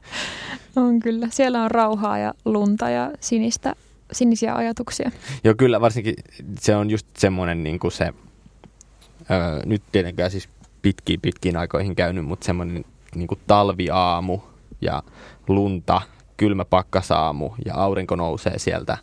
On 0.77 1.01
kyllä. 1.01 1.29
Siellä 1.31 1.63
on 1.63 1.71
rauhaa 1.71 2.19
ja 2.19 2.35
lunta 2.45 2.91
ja 2.91 3.11
sinistä, 3.21 3.75
sinisiä 4.13 4.55
ajatuksia. 4.55 5.11
Joo, 5.45 5.55
kyllä 5.55 5.81
varsinkin 5.81 6.15
se 6.61 6.77
on 6.77 6.91
just 6.91 7.07
semmoinen 7.19 7.65
niin 7.65 7.79
kuin 7.79 7.93
se, 7.93 8.05
öö, 9.31 9.61
nyt 9.67 9.83
tietenkään 9.93 10.31
siis 10.31 10.49
pitkiin 10.83 11.21
pitkiin 11.21 11.57
aikoihin 11.57 11.97
käynyt, 11.97 12.25
mutta 12.25 12.47
semmoinen 12.47 12.85
niin 13.15 13.29
kuin 13.29 13.41
talviaamu 13.47 14.39
ja 14.81 15.03
lunta, 15.49 16.01
kylmä 16.37 16.65
pakkasaamu 16.65 17.51
ja 17.65 17.75
aurinko 17.75 18.17
nousee 18.17 18.59
sieltä 18.59 18.99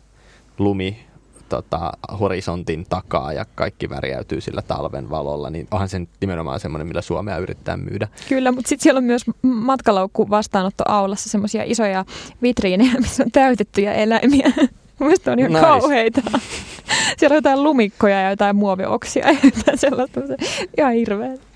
lumi 0.58 1.09
tota, 1.50 1.92
horisontin 2.20 2.86
takaa 2.88 3.32
ja 3.32 3.44
kaikki 3.54 3.90
värjäytyy 3.90 4.40
sillä 4.40 4.62
talven 4.62 5.10
valolla, 5.10 5.50
niin 5.50 5.68
onhan 5.70 5.88
se 5.88 6.00
nimenomaan 6.20 6.60
semmoinen, 6.60 6.86
millä 6.86 7.02
Suomea 7.02 7.38
yrittää 7.38 7.76
myydä. 7.76 8.08
Kyllä, 8.28 8.52
mutta 8.52 8.68
sitten 8.68 8.82
siellä 8.82 8.98
on 8.98 9.04
myös 9.04 9.22
matkalaukku 9.42 10.30
vastaanottoaulassa 10.30 11.28
semmoisia 11.28 11.62
isoja 11.66 12.04
vitriinejä, 12.42 12.92
missä 13.00 13.22
on 13.22 13.30
täytettyjä 13.30 13.94
eläimiä. 13.94 14.52
Mielestäni 15.00 15.32
on 15.32 15.38
ihan 15.38 15.52
Nice. 15.52 15.80
kauheita. 15.80 16.20
Siellä 17.18 17.34
on 17.34 17.36
jotain 17.36 17.62
lumikkoja 17.62 18.20
ja 18.20 18.30
jotain 18.30 18.56
muovioksia 18.56 19.30
ja 19.30 19.36
jotain 19.56 19.78
sellaista. 19.78 20.20
Se 20.26 20.36
Ihan 20.78 20.92
hirveä. 20.92 21.49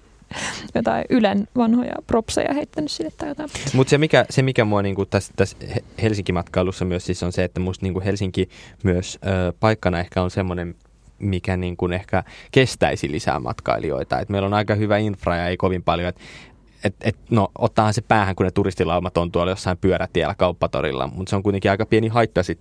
Jotain 0.74 1.04
Ylen 1.10 1.48
vanhoja 1.56 1.94
propseja 2.06 2.54
heittänyt 2.54 2.90
sinne 2.90 3.10
tai 3.10 3.28
jotain. 3.28 3.50
Mutta 3.74 3.90
se 3.90 3.98
mikä, 3.98 4.26
se 4.30 4.42
mikä 4.42 4.64
mua 4.64 4.82
niinku 4.82 5.06
tässä, 5.06 5.32
He- 5.74 5.84
Helsinki-matkailussa 6.02 6.84
myös 6.84 7.06
siis 7.06 7.22
on 7.22 7.32
se, 7.32 7.44
että 7.44 7.60
musta 7.60 7.86
niinku 7.86 8.00
Helsinki 8.04 8.48
myös 8.82 9.18
ö, 9.26 9.52
paikkana 9.60 10.00
ehkä 10.00 10.22
on 10.22 10.30
semmoinen, 10.30 10.74
mikä 11.18 11.56
niinku 11.56 11.88
ehkä 11.88 12.24
kestäisi 12.52 13.10
lisää 13.10 13.38
matkailijoita. 13.38 14.20
Et 14.20 14.28
meillä 14.28 14.46
on 14.46 14.54
aika 14.54 14.74
hyvä 14.74 14.98
infra 14.98 15.36
ja 15.36 15.48
ei 15.48 15.56
kovin 15.56 15.82
paljon. 15.82 16.08
Et, 16.08 16.16
et, 16.84 16.94
et, 17.00 17.16
no, 17.30 17.48
ottaahan 17.58 17.94
se 17.94 18.02
päähän, 18.02 18.36
kun 18.36 18.46
ne 18.46 18.50
turistilaumat 18.50 19.16
on 19.16 19.32
tuolla 19.32 19.52
jossain 19.52 19.78
pyörätiellä 19.78 20.34
kauppatorilla, 20.34 21.06
mutta 21.06 21.30
se 21.30 21.36
on 21.36 21.42
kuitenkin 21.42 21.70
aika 21.70 21.86
pieni 21.86 22.08
haitta 22.08 22.42
sit, 22.42 22.58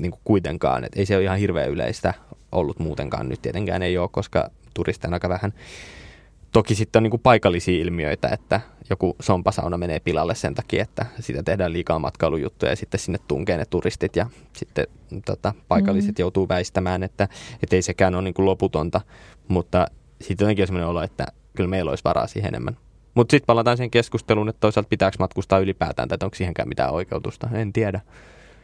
niinku 0.00 0.18
kuitenkaan. 0.24 0.84
Et 0.84 0.92
ei 0.96 1.06
se 1.06 1.16
ole 1.16 1.24
ihan 1.24 1.38
hirveän 1.38 1.70
yleistä 1.70 2.14
ollut 2.52 2.78
muutenkaan 2.78 3.28
nyt 3.28 3.42
tietenkään 3.42 3.82
ei 3.82 3.98
ole, 3.98 4.08
koska 4.12 4.50
turisteja 4.74 5.14
aika 5.14 5.28
vähän. 5.28 5.52
Toki 6.56 6.74
sitten 6.74 7.00
on 7.00 7.02
niin 7.02 7.10
kuin 7.10 7.20
paikallisia 7.20 7.82
ilmiöitä, 7.82 8.28
että 8.28 8.60
joku 8.90 9.16
sompasauna 9.20 9.78
menee 9.78 10.00
pilalle 10.00 10.34
sen 10.34 10.54
takia, 10.54 10.82
että 10.82 11.06
siitä 11.20 11.42
tehdään 11.42 11.72
liikaa 11.72 11.98
matkailujuttuja 11.98 12.72
ja 12.72 12.76
sitten 12.76 13.00
sinne 13.00 13.18
tunkee 13.28 13.56
ne 13.56 13.64
turistit 13.64 14.16
ja 14.16 14.26
sitten 14.52 14.86
tota, 15.24 15.54
paikalliset 15.68 16.10
Mm. 16.10 16.14
joutuu 16.18 16.48
väistämään, 16.48 17.02
että 17.02 17.28
et 17.62 17.72
ei 17.72 17.82
sekään 17.82 18.14
ole 18.14 18.22
niin 18.22 18.34
kuin 18.34 18.46
loputonta, 18.46 19.00
mutta 19.48 19.86
sitten 20.20 20.44
jotenkin 20.44 20.62
on 20.62 20.66
sellainen 20.66 20.88
olo, 20.88 21.02
että 21.02 21.26
kyllä 21.56 21.70
meillä 21.70 21.90
olisi 21.90 22.04
varaa 22.04 22.26
siihen 22.26 22.48
enemmän. 22.48 22.76
Mutta 23.14 23.30
sitten 23.30 23.46
palataan 23.46 23.76
siihen 23.76 23.90
keskusteluun, 23.90 24.48
että 24.48 24.60
toisaalta 24.60 24.88
pitääkö 24.88 25.16
matkustaa 25.18 25.58
ylipäätään, 25.58 26.08
tai 26.08 26.18
onko 26.22 26.34
siihenkään 26.34 26.68
mitään 26.68 26.92
oikeutusta, 26.92 27.48
en 27.52 27.72
tiedä. 27.72 28.00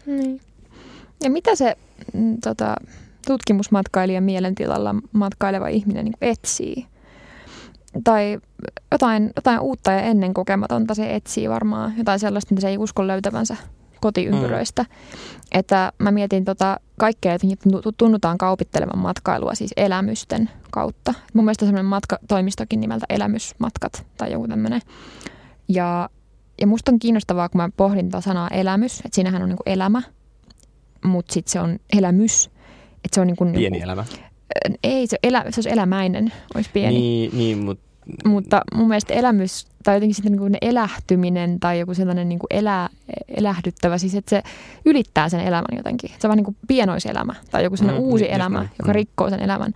Niin. 0.07 0.41
Ja 1.23 1.31
mitä 1.31 1.57
se 1.57 1.77
mm, 2.13 2.37
tota, 2.45 2.77
tutkimusmatkailijan 3.27 4.25
mielentilalla 4.25 4.95
matkaileva 5.13 5.69
ihminen 5.69 6.05
niin 6.05 6.15
etsii? 6.21 6.87
Tai 8.05 8.41
jotain, 8.93 9.33
jotain 9.37 9.61
uutta 9.61 9.93
ja 9.93 10.01
ennen 10.01 10.35
kokematonta 10.35 10.95
se 10.95 11.15
etsii 11.15 11.51
varmaan. 11.51 11.95
Jotain 11.99 12.19
sellaista, 12.19 12.55
mitä 12.55 12.61
se 12.61 12.69
ei 12.69 12.79
usko 12.79 13.07
löytävänsä 13.07 13.57
kotiympyröistä. 14.01 14.83
Mm. 14.83 14.89
Että 15.53 15.93
mä 15.99 16.11
mietin 16.11 16.45
tota 16.45 16.81
kaikkea, 16.99 17.35
että 17.35 17.47
tunnutaan 17.97 18.39
kaupittelevan 18.39 18.99
matkailua 18.99 19.55
siis 19.55 19.73
elämysten 19.77 20.51
kautta. 20.71 21.15
Mun 21.35 21.45
mielestä 21.45 21.65
semmoinen 21.65 21.87
matkatoimistokin 21.87 22.81
nimeltä 22.81 23.07
Elämysmatkat 23.09 24.07
tai 24.17 24.33
joku 24.33 24.49
tämmöinen. 24.49 24.81
Ja, 25.69 26.09
ja 26.61 26.67
musta 26.67 26.93
on 26.93 26.99
kiinnostavaa, 26.99 27.49
kun 27.49 27.61
mä 27.61 27.69
pohdin 27.77 28.11
tätä 28.11 28.21
sanaa 28.21 28.49
elämys, 28.49 28.99
että 28.99 29.15
siinähän 29.15 29.43
on 29.43 29.49
niinku 29.49 29.63
elämä, 29.67 30.03
mutta 31.05 31.33
sitten 31.35 31.53
se 31.53 31.61
on 31.61 31.79
elämys. 31.99 32.51
Että 33.05 33.15
se 33.15 33.21
on 33.21 33.27
niinku, 33.27 33.45
Pieni 33.45 33.71
niinku, 33.71 33.85
elämä. 33.85 34.05
Ei, 34.85 35.07
se, 35.07 35.17
elä, 35.23 35.45
se 35.51 35.59
olisi 35.59 35.71
elämäinen, 35.71 36.33
olisi 36.55 36.71
pieni. 36.73 36.99
Niin, 36.99 37.37
niin 37.39 37.59
mutta 37.59 37.85
Mutta 38.25 38.61
mun 38.75 38.89
mielestä 38.89 39.15
elämys 39.15 39.67
tai 39.83 39.97
jotenkin 39.97 40.15
sitten 40.15 40.33
niin 40.33 40.59
elähtyminen 40.63 41.61
tai 41.61 41.79
joku 41.79 41.95
sellainen 41.95 42.29
niin 42.29 42.39
elä, 42.51 42.89
elähdyttävä, 43.29 43.99
siis 43.99 44.15
että 44.15 44.31
se 44.31 44.43
ylittää 44.85 45.29
sen 45.29 45.41
elämän 45.41 45.77
jotenkin. 45.77 46.11
Se 46.11 46.17
on 46.27 46.29
vähän 46.29 46.37
niin 46.37 46.45
kuin 46.45 46.57
pienoiselämä 46.69 47.35
tai 47.51 47.65
joku 47.65 47.77
sellainen 47.77 48.03
Mm, 48.03 48.09
uusi 48.09 48.25
just 48.25 48.35
elämä, 48.35 48.59
näin. 48.59 48.71
joka 48.79 48.91
Mm. 48.93 48.95
rikkoo 48.95 49.31
sen 49.31 49.41
elämän. 49.41 49.73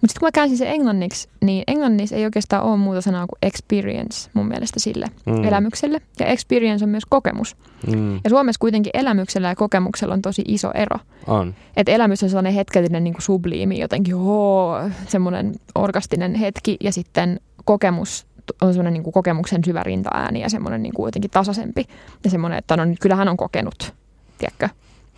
Mutta 0.00 0.12
sitten 0.12 0.20
kun 0.20 0.26
mä 0.26 0.32
käänsin 0.32 0.58
sen 0.58 0.68
englanniksi, 0.68 1.28
niin 1.44 1.64
englannissa 1.66 2.16
ei 2.16 2.24
oikeastaan 2.24 2.62
ole 2.64 2.76
muuta 2.76 3.00
sanaa 3.00 3.26
kuin 3.26 3.38
experience 3.42 4.30
mun 4.34 4.48
mielestä 4.48 4.80
sille 4.80 5.06
Mm. 5.26 5.44
elämykselle. 5.44 6.00
Ja 6.20 6.26
experience 6.26 6.84
on 6.84 6.88
myös 6.88 7.04
kokemus. 7.08 7.56
mm, 7.96 8.14
Ja 8.14 8.30
Suomessa 8.30 8.58
kuitenkin 8.60 8.90
elämyksellä 8.94 9.48
ja 9.48 9.56
kokemuksella 9.56 10.14
on 10.14 10.22
tosi 10.22 10.42
iso 10.48 10.70
ero. 10.74 10.98
on. 11.26 11.54
Että 11.76 11.92
elämys 11.92 12.22
on 12.22 12.28
sellainen 12.28 12.52
hetkellinen 12.54 13.04
niin 13.04 13.14
kuin 13.14 13.22
subliimi, 13.22 13.78
jotenkin 13.78 14.16
hoo, 14.16 14.76
semmoinen 15.08 15.54
orgastinen 15.74 16.34
hetki 16.34 16.76
ja 16.80 16.92
sitten 16.92 17.40
kokemus 17.64 18.26
on 18.62 18.72
semmoinen 18.72 18.92
niin 18.92 19.02
kuin 19.02 19.14
kokemuksen 19.14 19.64
syvä 19.64 19.82
rintaääni 19.82 20.40
ja 20.40 20.50
semmoinen 20.50 20.82
niin 20.82 20.94
kuin 20.94 21.08
jotenkin 21.08 21.30
tasaisempi. 21.30 21.84
Ja 22.24 22.30
semmoinen, 22.30 22.58
että 22.58 22.76
no, 22.76 22.84
nyt 22.84 22.98
kyllä 23.00 23.16
hän 23.16 23.28
on 23.28 23.36
kokenut 23.36 23.94
tiedätkö? 24.38 24.68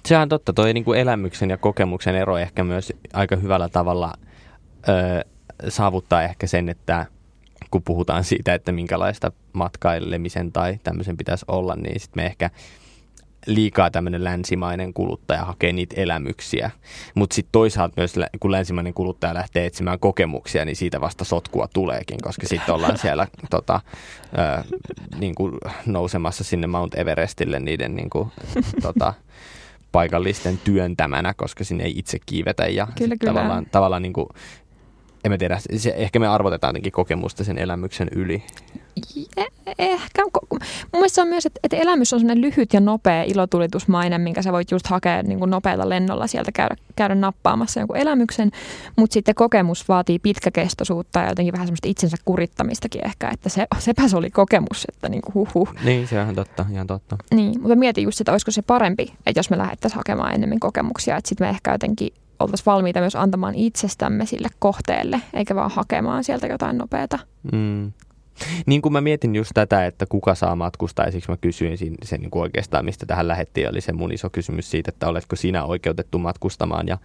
Se 0.07 0.18
on 0.18 0.28
totta, 0.28 0.53
toi 0.53 0.74
niin 0.74 0.85
kuin 0.85 1.01
elämyksen 1.01 1.51
ja 1.51 1.57
kokemuksen 1.57 2.14
ero 2.14 2.39
ehkä 2.39 2.64
myös 2.64 2.93
aika 3.12 3.37
hyvällä 3.37 3.68
tavalla 3.68 4.14
ö, 4.89 5.24
saavuttaa 5.68 6.22
ehkä 6.22 6.47
sen, 6.47 6.68
että 6.68 7.07
kun 7.70 7.83
puhutaan 7.83 8.24
siitä, 8.24 8.55
että 8.55 8.72
minkälaista 8.72 9.33
matkailemisen 9.53 10.53
tai 10.53 10.78
tämmöisen 10.83 11.16
pitäisi 11.16 11.45
olla, 11.49 11.76
niin 11.76 12.01
sitten 12.01 12.22
me 12.22 12.26
ehkä 12.26 12.51
liikaa 13.47 13.91
tämmöinen 13.91 14.24
länsimainen 14.24 14.95
kuluttaja 14.95 15.45
hakee 15.45 15.72
niitä 15.72 16.01
elämyksiä. 16.01 16.70
Mutta 17.14 17.34
sitten 17.34 17.53
toisaalta 17.53 17.95
myös, 17.97 18.14
kun 18.41 18.53
länsimainen 18.53 18.95
kuluttaja 18.95 19.34
lähtee 19.34 19.66
etsimään 19.66 19.99
kokemuksia, 19.99 20.64
niin 20.64 20.76
siitä 20.76 21.01
vasta 21.01 21.24
sotkua 21.24 21.68
tuleekin, 21.74 22.18
koska 22.22 22.47
sitten 22.47 22.74
ollaan 22.74 22.99
siellä 23.05 23.26
tota, 23.51 23.80
ö, 24.38 24.76
niin 25.18 25.34
kuin 25.34 25.53
nousemassa 25.86 26.45
sinne 26.45 26.66
Mount 26.66 26.95
Everestille 26.95 27.61
niiden 27.61 27.97
niin 27.97 28.11
kuin, 28.11 28.28
tota, 28.82 29.14
paikallisten 29.93 30.59
työntämänä, 30.59 31.34
koska 31.34 31.64
sinne 31.64 31.84
ei 31.84 31.99
itse 31.99 32.18
kiivetä 32.26 32.66
ja 32.66 32.88
Kyllä, 32.99 33.16
kyllä. 33.16 33.32
tavallaan, 33.32 33.66
tavallaan 33.66 34.03
niin 34.03 34.12
kuin, 34.12 34.26
en 35.25 35.31
mä 35.33 35.39
tiedä, 35.39 35.59
se, 35.77 35.95
ehkä 35.97 36.18
me 36.18 36.27
arvotetaan 36.29 36.68
jotenkin 36.71 36.93
kokemusta 36.93 37.45
sen 37.45 37.59
elämyksen 37.59 38.09
yli. 38.14 38.43
Eh- 39.41 39.61
Ehkä. 39.79 40.23
Mun 40.51 40.61
mielestä 40.93 41.14
se 41.14 41.23
on 41.23 41.29
myös, 41.29 41.47
että, 41.47 41.61
että 41.62 41.77
elämys 41.77 42.12
on 42.12 42.21
sellainen 42.21 42.43
lyhyt 42.43 42.73
ja 42.73 42.81
nopea 42.81 43.23
ilotulitusmainen, 43.23 44.21
minkä 44.21 44.43
sä 44.43 44.53
voit 44.53 44.71
just 44.71 44.87
hakea 44.87 45.23
niin 45.23 45.39
kuin 45.39 45.51
nopealla 45.51 45.89
lennolla 45.89 46.27
sieltä 46.27 46.53
käydä, 46.53 46.77
käydä 46.97 47.14
nappaamassa 47.14 47.81
jonkun 47.81 47.97
elämyksen, 47.97 48.51
mutta 48.97 49.14
sitten 49.14 49.35
kokemus 49.35 49.89
vaatii 49.89 50.18
pitkäkestoisuutta 50.18 51.21
ja 51.21 51.29
jotenkin 51.29 51.53
vähän 51.53 51.66
semmoista 51.66 51.89
itsensä 51.89 52.16
kurittamistakin 52.25 53.07
ehkä, 53.07 53.31
että 53.31 53.49
se, 53.49 53.66
sepä 53.79 54.09
se 54.09 54.16
oli 54.16 54.31
kokemus, 54.31 54.85
että 54.89 55.09
niin 55.09 55.23
kuin 55.23 55.35
huh, 55.35 55.49
huh. 55.55 55.75
Niin, 55.85 56.09
se 56.09 56.16
on 56.18 56.23
ihan 56.23 56.35
totta, 56.35 56.66
ihan 56.73 56.87
totta. 56.87 57.16
Niin, 57.35 57.61
mutta 57.61 57.77
mietin 57.77 58.05
just 58.05 58.18
sitä, 58.18 58.33
olisiko 58.33 58.51
se 58.51 58.62
parempi, 58.62 59.12
että 59.27 59.39
jos 59.39 59.51
me 59.51 59.59
lähdettäisiin 59.59 59.97
hakemaan 59.97 60.35
enemmän 60.35 60.61
kokemuksia, 60.61 61.16
että 61.16 61.29
sitten 61.29 61.47
me 61.47 61.51
ehkä 61.51 61.73
jotenkin 61.73 62.12
oltaisiin 62.41 62.66
valmiita 62.66 63.01
myös 63.01 63.16
antamaan 63.16 63.55
itsestämme 63.55 64.26
sille 64.26 64.49
kohteelle, 64.59 65.20
eikä 65.34 65.55
vaan 65.55 65.70
hakemaan 65.70 66.24
sieltä 66.24 66.47
jotain 66.47 66.78
nopeata. 66.78 67.18
Mm. 67.53 67.93
Niin 68.66 68.82
kuin 68.82 68.93
mä 68.93 69.01
mietin 69.01 69.34
just 69.34 69.51
tätä, 69.55 69.86
että 69.86 70.07
kuka 70.07 70.34
saa 70.34 70.57
matkustaa, 70.57 71.05
ja 71.05 71.12
siksi 71.12 71.30
mä 71.30 71.36
kysyin 71.36 71.78
sen, 71.78 71.95
sen 72.03 72.20
niin 72.20 72.30
kuin 72.30 72.43
oikeastaan, 72.43 72.84
mistä 72.84 73.07
tähän 73.07 73.28
lähettiin, 73.28 73.68
oli 73.68 73.80
se 73.80 73.93
mun 73.93 74.12
iso 74.12 74.30
kysymys 74.30 74.70
siitä, 74.70 74.88
että 74.88 75.09
oletko 75.09 75.36
sinä 75.36 75.64
oikeutettu 75.64 76.18
matkustamaan, 76.18 76.88
ja 76.88 76.99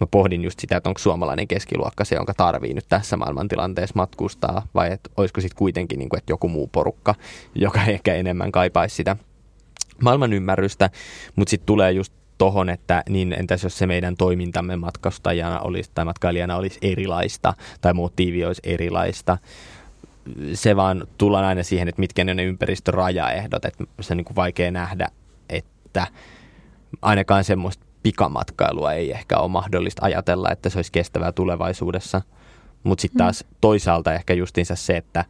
mä 0.00 0.06
pohdin 0.06 0.44
just 0.44 0.60
sitä, 0.60 0.76
että 0.76 0.90
onko 0.90 0.98
suomalainen 0.98 1.48
keskiluokka 1.48 2.04
se, 2.04 2.14
jonka 2.14 2.34
tarvii 2.34 2.74
nyt 2.74 2.86
tässä 2.88 3.16
maailmantilanteessa 3.16 3.92
matkustaa, 3.96 4.66
vai 4.74 4.92
että 4.92 5.10
olisiko 5.16 5.40
sitten 5.40 5.58
kuitenkin 5.58 5.98
niin 5.98 6.08
kuin, 6.08 6.18
että 6.18 6.32
joku 6.32 6.48
muu 6.48 6.66
porukka, 6.66 7.14
joka 7.54 7.84
ehkä 7.84 8.14
enemmän 8.14 8.52
kaipaisi 8.52 8.96
sitä 8.96 9.16
maailman 10.02 10.32
ymmärrystä, 10.32 10.90
mutta 11.36 11.50
sitten 11.50 11.66
tulee 11.66 11.92
just 11.92 12.12
tohon, 12.42 12.68
että 12.68 13.02
niin 13.08 13.32
entäs 13.32 13.62
jos 13.62 13.78
se 13.78 13.86
meidän 13.86 14.16
toimintamme 14.16 14.76
matkustajana 14.76 15.60
olisi 15.60 15.90
tai 15.94 16.04
matkailijana 16.04 16.56
olisi 16.56 16.78
erilaista 16.82 17.54
tai 17.80 17.94
motiivi 17.94 18.44
olisi 18.44 18.62
erilaista. 18.64 19.38
Se 20.54 20.76
vaan 20.76 21.06
tullaan 21.18 21.44
aina 21.44 21.62
siihen, 21.62 21.88
että 21.88 22.00
mitkä 22.00 22.24
ne 22.24 22.30
on 22.30 22.36
ne 22.36 22.44
ympäristörajaehdot, 22.44 23.64
että 23.64 23.84
se 24.00 24.12
on 24.12 24.16
niin 24.16 24.24
kuin 24.24 24.36
vaikea 24.36 24.70
nähdä, 24.70 25.08
että 25.48 26.06
ainakaan 27.02 27.44
semmoista 27.44 27.86
pikamatkailua 28.02 28.92
ei 28.92 29.12
ehkä 29.12 29.38
ole 29.38 29.50
mahdollista 29.50 30.04
ajatella, 30.04 30.50
että 30.50 30.70
se 30.70 30.78
olisi 30.78 30.92
kestävää 30.92 31.32
tulevaisuudessa. 31.32 32.22
Mutta 32.82 33.02
sitten 33.02 33.18
taas 33.18 33.44
toisaalta 33.60 34.14
ehkä 34.14 34.34
justiinsa 34.34 34.76
se, 34.76 34.96
että 34.96 35.24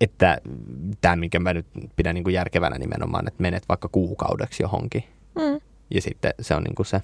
että 0.00 0.38
tämä, 1.00 1.16
minkä 1.16 1.40
mä 1.40 1.54
nyt 1.54 1.66
pidän 1.96 2.14
niin 2.14 2.24
kuin 2.24 2.34
järkevänä 2.34 2.78
nimenomaan, 2.78 3.28
että 3.28 3.42
menet 3.42 3.68
vaikka 3.68 3.88
kuukaudeksi 3.88 4.62
johonkin. 4.62 5.04
Mm. 5.34 5.71
Ja 5.90 6.00
sitten 6.00 6.34
se 6.40 6.54
on 6.54 6.62
niin 6.62 6.74
kuin 6.74 6.86
se. 6.86 7.02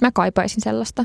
Mä 0.00 0.10
kaipaisin 0.12 0.62
sellaista. 0.62 1.04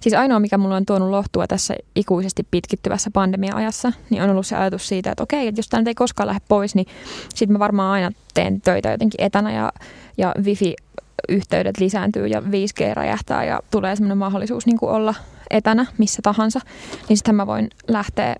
Siis 0.00 0.14
ainoa, 0.14 0.40
mikä 0.40 0.58
mulla 0.58 0.76
on 0.76 0.86
tuonut 0.86 1.10
lohtua 1.10 1.46
tässä 1.46 1.74
ikuisesti 1.94 2.46
pitkittyvässä 2.50 3.10
pandemia-ajassa, 3.10 3.92
niin 4.10 4.22
on 4.22 4.30
ollut 4.30 4.46
se 4.46 4.56
ajatus 4.56 4.88
siitä, 4.88 5.10
että 5.10 5.22
okei, 5.22 5.48
että 5.48 5.58
jos 5.58 5.68
tämä 5.68 5.82
ei 5.86 5.94
koskaan 5.94 6.26
lähde 6.26 6.40
pois, 6.48 6.74
niin 6.74 6.86
sitten 7.28 7.52
mä 7.52 7.58
varmaan 7.58 7.92
aina 7.92 8.10
teen 8.34 8.60
töitä 8.60 8.90
jotenkin 8.90 9.24
etänä 9.24 9.52
ja, 9.52 9.72
ja 10.18 10.34
wifi-yhteydet 10.42 11.78
lisääntyy 11.78 12.26
ja 12.26 12.40
5G 12.40 12.94
räjähtää 12.94 13.44
ja 13.44 13.60
tulee 13.70 13.96
semmoinen 13.96 14.18
mahdollisuus 14.18 14.66
niin 14.66 14.78
kuin 14.78 14.92
olla 14.92 15.14
etänä 15.50 15.86
missä 15.98 16.22
tahansa, 16.22 16.60
niin 17.08 17.16
sitten 17.16 17.34
mä 17.34 17.46
voin 17.46 17.68
lähteä 17.88 18.36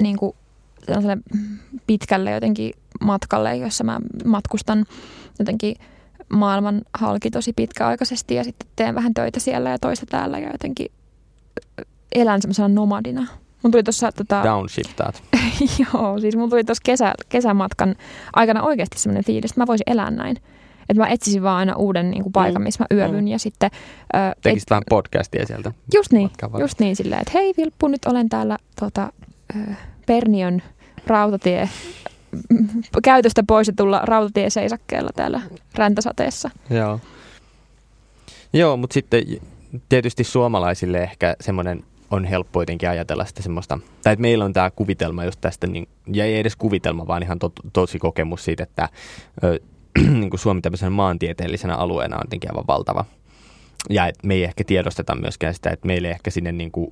niin 0.00 0.16
kuin 0.16 0.36
pitkälle 1.86 2.30
jotenkin 2.30 2.72
matkalle, 3.00 3.56
jossa 3.56 3.84
mä 3.84 4.00
matkustan 4.24 4.86
jotenkin 5.38 5.76
maailman 6.28 6.82
halki 6.94 7.30
tosi 7.30 7.52
pitkäaikaisesti 7.52 8.34
ja 8.34 8.44
sitten 8.44 8.68
teen 8.76 8.94
vähän 8.94 9.14
töitä 9.14 9.40
siellä 9.40 9.70
ja 9.70 9.78
toista 9.78 10.06
täällä 10.06 10.38
ja 10.38 10.50
jotenkin 10.52 10.86
elän 12.12 12.42
semmoisena 12.42 12.68
nomadina. 12.68 13.26
Mun 13.62 13.70
tuli 13.70 13.82
tuossa 13.82 14.12
tota, 14.12 14.44
Downshiftaat. 14.44 15.22
joo, 15.94 16.20
siis 16.20 16.36
mun 16.36 16.50
tuli 16.50 16.64
tuossa 16.64 16.82
kesä, 16.84 17.12
kesämatkan 17.28 17.94
aikana 18.32 18.62
oikeasti 18.62 18.98
semmoinen 18.98 19.24
fiilis, 19.24 19.50
että 19.50 19.60
mä 19.60 19.66
voisin 19.66 19.92
elää 19.92 20.10
näin. 20.10 20.36
Että 20.88 21.02
mä 21.02 21.08
etsisin 21.08 21.42
vaan 21.42 21.56
aina 21.56 21.76
uuden 21.76 22.10
niin 22.10 22.22
kuin, 22.22 22.32
paikan, 22.32 22.62
Mm, 22.62 22.64
missä 22.64 22.84
mä 22.90 22.96
yövyn 22.96 23.24
mm. 23.24 23.28
ja 23.28 23.38
sitten... 23.38 23.70
Ö, 24.14 24.18
Tekisit 24.42 24.70
vähän 24.70 24.82
podcastia 24.90 25.46
sieltä. 25.46 25.72
Just 25.94 26.12
niin, 26.12 26.30
just 26.60 26.80
niin 26.80 26.96
silleen, 26.96 27.20
että 27.20 27.30
hei 27.34 27.54
Vilppu, 27.56 27.88
nyt 27.88 28.04
olen 28.06 28.28
täällä 28.28 28.58
tota, 28.80 29.12
ö, 29.56 29.72
Pernion 30.06 30.62
rautatie, 31.06 31.68
käytöstä 33.02 33.42
poistetulla 33.46 34.00
rautatieseisakkeella 34.04 35.10
täällä 35.16 35.40
räntäsateessa. 35.74 36.50
Joo. 36.70 37.00
Joo, 38.52 38.76
mutta 38.76 38.94
sitten 38.94 39.22
tietysti 39.88 40.24
suomalaisille 40.24 41.02
ehkä 41.02 41.36
semmoinen 41.40 41.84
on 42.10 42.24
helppo 42.24 42.62
jotenkin 42.62 42.88
ajatella 42.88 43.24
sitä 43.24 43.42
semmoista, 43.42 43.78
tai 44.02 44.12
että 44.12 44.20
meillä 44.20 44.44
on 44.44 44.52
tämä 44.52 44.70
kuvitelma 44.70 45.24
just 45.24 45.40
tästä, 45.40 45.66
niin, 45.66 45.88
ja 46.12 46.24
ei 46.24 46.38
edes 46.38 46.56
kuvitelma, 46.56 47.06
vaan 47.06 47.22
ihan 47.22 47.38
to, 47.38 47.52
tosi 47.72 47.98
kokemus 47.98 48.44
siitä, 48.44 48.62
että 48.62 48.88
ö, 49.44 49.58
niin 50.20 50.30
kuin 50.30 50.40
Suomi 50.40 50.60
tämmöisenä 50.60 50.90
maantieteellisenä 50.90 51.76
alueena 51.76 52.16
on 52.16 52.22
jotenkin 52.24 52.50
aivan 52.50 52.66
valtava. 52.66 53.04
Ja 53.90 54.06
et 54.06 54.18
me 54.22 54.34
ei 54.34 54.44
ehkä 54.44 54.64
tiedosteta 54.64 55.14
myöskään 55.14 55.54
sitä, 55.54 55.70
että 55.70 55.86
meille 55.86 56.10
ehkä 56.10 56.30
sinne 56.30 56.52
niin 56.52 56.70
kuin, 56.70 56.90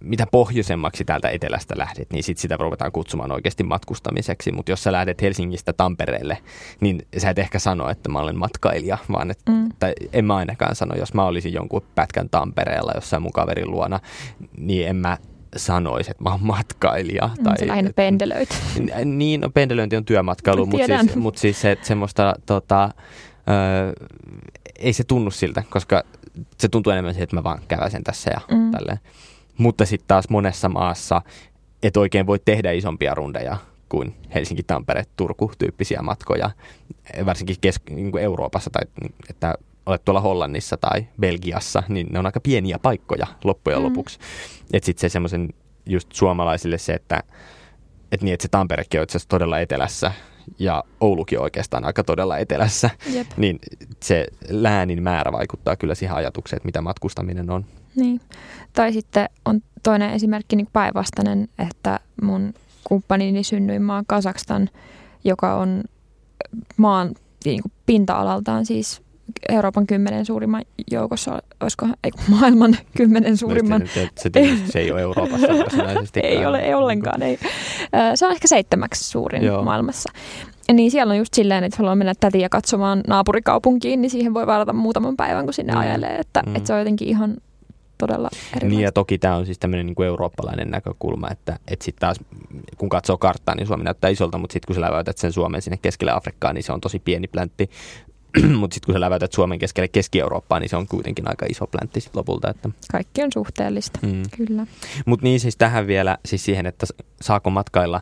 mitä 0.00 0.26
pohjoisemmaksi 0.32 1.04
täältä 1.04 1.28
etelästä 1.28 1.74
lähdet, 1.78 2.12
niin 2.12 2.24
sit 2.24 2.38
sitä 2.38 2.56
ruvetaan 2.56 2.92
kutsumaan 2.92 3.32
oikeasti 3.32 3.62
matkustamiseksi. 3.64 4.52
Mutta 4.52 4.72
jos 4.72 4.82
sä 4.82 4.92
lähdet 4.92 5.22
Helsingistä 5.22 5.72
Tampereelle, 5.72 6.38
niin 6.80 7.02
sä 7.18 7.30
et 7.30 7.38
ehkä 7.38 7.58
sano, 7.58 7.90
että 7.90 8.08
mä 8.08 8.18
olen 8.18 8.38
matkailija, 8.38 8.98
vaan 9.12 9.30
että, 9.30 9.52
Mm. 9.52 9.68
tai 9.78 9.92
en 10.12 10.24
mä 10.24 10.36
ainakaan 10.36 10.74
sano, 10.76 10.94
jos 10.96 11.14
mä 11.14 11.24
olisin 11.24 11.52
jonkun 11.52 11.82
pätkän 11.94 12.28
Tampereella 12.30 12.92
jossain 12.94 13.22
mun 13.22 13.32
kaverin 13.32 13.70
luona, 13.70 14.00
niin 14.58 14.88
en 14.88 14.96
mä 14.96 15.18
sanoisi, 15.56 16.10
että 16.10 16.22
mä 16.22 16.30
oon 16.30 16.42
matkailija. 16.42 17.30
Tai, 17.44 17.52
Mm, 17.52 17.58
se 17.58 17.66
lähinnä 17.66 17.90
pendelöit. 17.96 18.48
Niin, 19.04 19.40
no 19.40 19.50
pendelöinti 19.50 19.96
on 19.96 20.04
työmatkailu, 20.04 20.66
mutta 20.66 20.86
siis, 21.00 21.16
mut 21.16 21.38
siis 21.38 21.60
se, 21.60 21.72
että 21.72 21.86
semmoista, 21.86 22.34
tota, 22.46 22.84
ö, 22.84 23.92
ei 24.78 24.92
se 24.92 25.04
tunnu 25.04 25.30
siltä, 25.30 25.62
koska 25.70 26.02
se 26.58 26.68
tuntuu 26.68 26.92
enemmän 26.92 27.14
siitä, 27.14 27.24
että 27.24 27.36
mä 27.36 27.44
vaan 27.44 27.58
käväsen 27.68 28.04
tässä 28.04 28.30
ja 28.30 28.40
Mm. 28.56 28.70
tälleen. 28.70 28.98
Mutta 29.58 29.86
sitten 29.86 30.08
taas 30.08 30.28
monessa 30.28 30.68
maassa 30.68 31.22
et 31.82 31.96
oikein 31.96 32.26
voi 32.26 32.38
tehdä 32.44 32.72
isompia 32.72 33.14
rundeja 33.14 33.56
kuin 33.88 34.14
Helsinki, 34.34 34.62
Tampere, 34.62 35.04
Turku 35.16 35.52
tyyppisiä 35.58 36.02
matkoja, 36.02 36.50
varsinkin 37.26 37.56
kes- 37.60 37.80
niin 37.90 38.10
kuin 38.10 38.24
Euroopassa 38.24 38.70
tai 38.70 38.82
niin, 39.00 39.14
että 39.30 39.54
olet 39.86 40.04
tuolla 40.04 40.20
Hollannissa 40.20 40.76
tai 40.76 41.06
Belgiassa, 41.20 41.82
niin 41.88 42.06
ne 42.12 42.18
on 42.18 42.26
aika 42.26 42.40
pieniä 42.40 42.78
paikkoja 42.82 43.26
loppujen 43.44 43.78
Mm. 43.78 43.84
lopuksi. 43.84 44.18
Että 44.72 44.86
sitten 44.86 45.00
se 45.00 45.08
semmoisen 45.12 45.48
just 45.86 46.12
suomalaisille 46.12 46.78
se, 46.78 46.94
että 46.94 47.22
et 48.12 48.22
niin, 48.22 48.34
että 48.34 48.42
se 48.42 48.48
Tamperekin 48.48 49.00
on 49.00 49.04
itse 49.04 49.16
asiassa 49.18 49.28
todella 49.28 49.60
etelässä 49.60 50.12
ja 50.58 50.84
Oulukin 51.00 51.38
on 51.38 51.42
oikeastaan 51.44 51.84
aika 51.84 52.04
todella 52.04 52.38
etelässä, 52.38 52.90
Jep. 53.12 53.26
niin 53.36 53.58
se 54.02 54.26
läänin 54.48 55.02
määrä 55.02 55.32
vaikuttaa 55.32 55.76
kyllä 55.76 55.94
siihen 55.94 56.16
ajatukseen, 56.16 56.56
että 56.56 56.66
mitä 56.66 56.80
matkustaminen 56.80 57.50
on. 57.50 57.64
Niin. 57.96 58.20
Tai 58.72 58.92
sitten 58.92 59.28
on 59.44 59.60
toinen 59.82 60.10
esimerkki 60.10 60.56
niin 60.56 60.68
päinvastainen, 60.72 61.48
että 61.70 62.00
mun 62.22 62.54
kumppanini 62.84 63.42
synnyinmaa 63.44 64.02
Kazakstan, 64.06 64.68
joka 65.24 65.54
on 65.54 65.84
maan 66.76 67.14
niin 67.44 67.62
kuin 67.62 67.72
pinta-alaltaan 67.86 68.66
siis 68.66 69.02
Euroopan 69.48 69.86
kymmenen 69.86 70.26
suurimman 70.26 70.62
joukossa, 70.90 71.42
olisiko 71.60 71.86
ei, 72.04 72.10
maailman 72.28 72.76
kymmenen 72.96 73.36
suurimman. 73.36 73.82
Se, 73.94 74.08
se, 74.16 74.30
se, 74.72 74.78
ei 74.78 74.92
ole 74.92 75.00
Euroopassa. 75.00 75.46
Ei 76.22 76.46
ole, 76.46 76.58
ei 76.60 76.74
ollenkaan. 76.74 77.22
Ei. 77.22 77.38
Se 78.14 78.26
on 78.26 78.32
ehkä 78.32 78.48
seitsemäksi 78.48 79.04
suurin 79.10 79.44
Joo. 79.44 79.62
Maailmassa. 79.62 80.12
Niin 80.72 80.90
siellä 80.90 81.10
on 81.10 81.18
just 81.18 81.34
silleen, 81.34 81.64
että 81.64 81.76
haluaa 81.76 81.96
mennä 81.96 82.14
tätiä 82.20 82.48
katsomaan 82.48 83.00
naapurikaupunkiin, 83.06 84.00
niin 84.00 84.10
siihen 84.10 84.34
voi 84.34 84.46
varata 84.46 84.72
muutaman 84.72 85.16
päivän, 85.16 85.44
kun 85.44 85.54
sinne 85.54 85.72
Mm. 85.72 85.78
ajelee. 85.78 86.16
Että, 86.16 86.42
mm. 86.46 86.56
että 86.56 86.66
se 86.66 86.72
on 86.72 86.78
jotenkin 86.78 87.08
ihan 87.08 87.36
todella 87.98 88.28
erilaista. 88.32 88.66
Niin 88.68 88.80
ja 88.80 88.92
toki 88.92 89.18
tämä 89.18 89.36
on 89.36 89.46
siis 89.46 89.58
tämmöinen 89.58 89.86
niin 89.86 89.94
kuin 89.94 90.06
eurooppalainen 90.06 90.70
näkökulma, 90.70 91.30
että, 91.30 91.58
että 91.68 91.84
sitten 91.84 92.00
taas 92.00 92.16
kun 92.78 92.88
katsoo 92.88 93.18
karttaa, 93.18 93.54
niin 93.54 93.66
Suomi 93.66 93.84
näyttää 93.84 94.10
isolta, 94.10 94.38
mutta 94.38 94.52
sitten 94.52 94.66
kun 94.66 94.74
sä 94.74 94.80
läväytät 94.80 95.18
sen 95.18 95.32
Suomen 95.32 95.62
sinne 95.62 95.76
keskelle 95.76 96.12
Afrikkaan, 96.12 96.54
niin 96.54 96.62
se 96.62 96.72
on 96.72 96.80
tosi 96.80 96.98
pieni 96.98 97.28
pläntti. 97.28 97.70
mutta 98.60 98.74
sitten 98.74 98.86
kun 98.86 98.94
sä 98.94 99.00
läväytät 99.00 99.32
Suomen 99.32 99.58
keskelle 99.58 99.88
Keski-Eurooppaan, 99.88 100.62
niin 100.62 100.68
se 100.68 100.76
on 100.76 100.86
kuitenkin 100.86 101.28
aika 101.28 101.46
iso 101.48 101.66
pläntti 101.66 102.00
sit 102.00 102.16
lopulta. 102.16 102.50
Että. 102.50 102.70
Kaikki 102.92 103.22
on 103.22 103.32
suhteellista, 103.34 103.98
mm. 104.02 104.22
kyllä. 104.36 104.66
Mutta 105.06 105.24
niin 105.24 105.40
siis 105.40 105.56
tähän 105.56 105.86
vielä 105.86 106.18
siis 106.24 106.44
siihen, 106.44 106.66
että 106.66 106.86
saako 107.20 107.50
matkailla, 107.50 108.00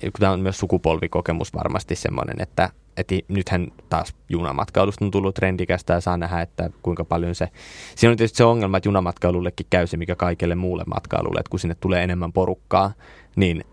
kun 0.00 0.12
tämä 0.20 0.32
on 0.32 0.40
myös 0.40 0.58
sukupolvikokemus 0.58 1.54
varmasti 1.54 1.96
semmoinen, 1.96 2.36
että 2.40 2.70
että 2.98 3.14
nythän 3.28 3.68
taas 3.88 4.14
junamatkailusta 4.28 5.04
on 5.04 5.10
tullut 5.10 5.34
trendikästä 5.34 5.92
ja 5.92 6.00
saa 6.00 6.16
nähdä, 6.16 6.40
että 6.40 6.70
kuinka 6.82 7.04
paljon 7.04 7.34
se... 7.34 7.48
Siinä 7.94 8.10
on 8.10 8.16
tietysti 8.16 8.36
se 8.36 8.44
ongelma, 8.44 8.76
että 8.76 8.88
junamatkailuillekin 8.88 9.66
käy 9.70 9.86
se, 9.86 9.96
mikä 9.96 10.16
kaikille 10.16 10.54
muulle 10.54 10.84
matkailulle, 10.86 11.40
että 11.40 11.50
kun 11.50 11.60
sinne 11.60 11.76
tulee 11.80 12.04
enemmän 12.04 12.32
porukkaa, 12.32 12.92
niin 13.36 13.64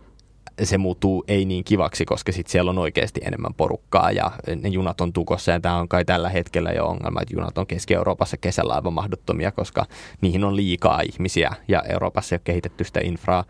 se 0.63 0.78
muuttuu 0.78 1.23
ei 1.28 1.45
niin 1.45 1.63
kivaksi, 1.63 2.05
koska 2.05 2.32
sitten 2.32 2.51
siellä 2.51 2.69
on 2.69 2.78
oikeasti 2.78 3.21
enemmän 3.23 3.53
porukkaa 3.53 4.11
ja 4.11 4.32
ne 4.61 4.69
junat 4.69 5.01
on 5.01 5.13
tukossa 5.13 5.51
ja 5.51 5.59
tämä 5.59 5.78
on 5.78 5.88
kai 5.88 6.05
tällä 6.05 6.30
hetkellä 6.30 6.71
jo 6.71 6.86
ongelma, 6.86 7.21
että 7.21 7.34
junat 7.34 7.57
on 7.57 7.67
Keski-Euroopassa 7.67 8.38
kesällä 8.38 8.73
aivan 8.73 8.93
mahdottomia, 8.93 9.51
koska 9.51 9.86
niihin 10.21 10.43
on 10.43 10.55
liikaa 10.55 11.01
ihmisiä 11.01 11.51
ja 11.67 11.84
Euroopassa 11.89 12.36
ei 12.36 12.38
ole 12.38 12.41
kehitetty 12.43 12.84
sitä 12.84 12.99
infraa. 13.03 13.43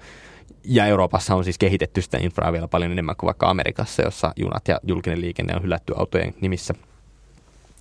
Ja 0.68 0.86
Euroopassa 0.86 1.36
on 1.36 1.44
siis 1.44 1.58
kehitetty 1.58 2.02
sitä 2.02 2.18
infraa 2.18 2.52
vielä 2.52 2.68
paljon 2.68 2.92
enemmän 2.92 3.16
kuin 3.16 3.28
vaikka 3.28 3.50
Amerikassa, 3.50 4.02
jossa 4.02 4.34
junat 4.36 4.68
ja 4.68 4.80
julkinen 4.84 5.22
liikenne 5.22 5.56
on 5.56 5.64
hylätty 5.64 5.94
autojen 5.98 6.34
nimissä. 6.42 6.74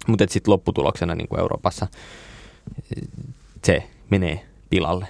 Mutta 0.07 0.25
sitten 0.29 0.53
lopputuloksena 0.53 1.15
niin 1.15 1.29
kuin 1.29 1.41
Euroopassa 1.41 1.87
se 3.65 3.89
menee 4.11 4.47
pilalle. 4.71 5.07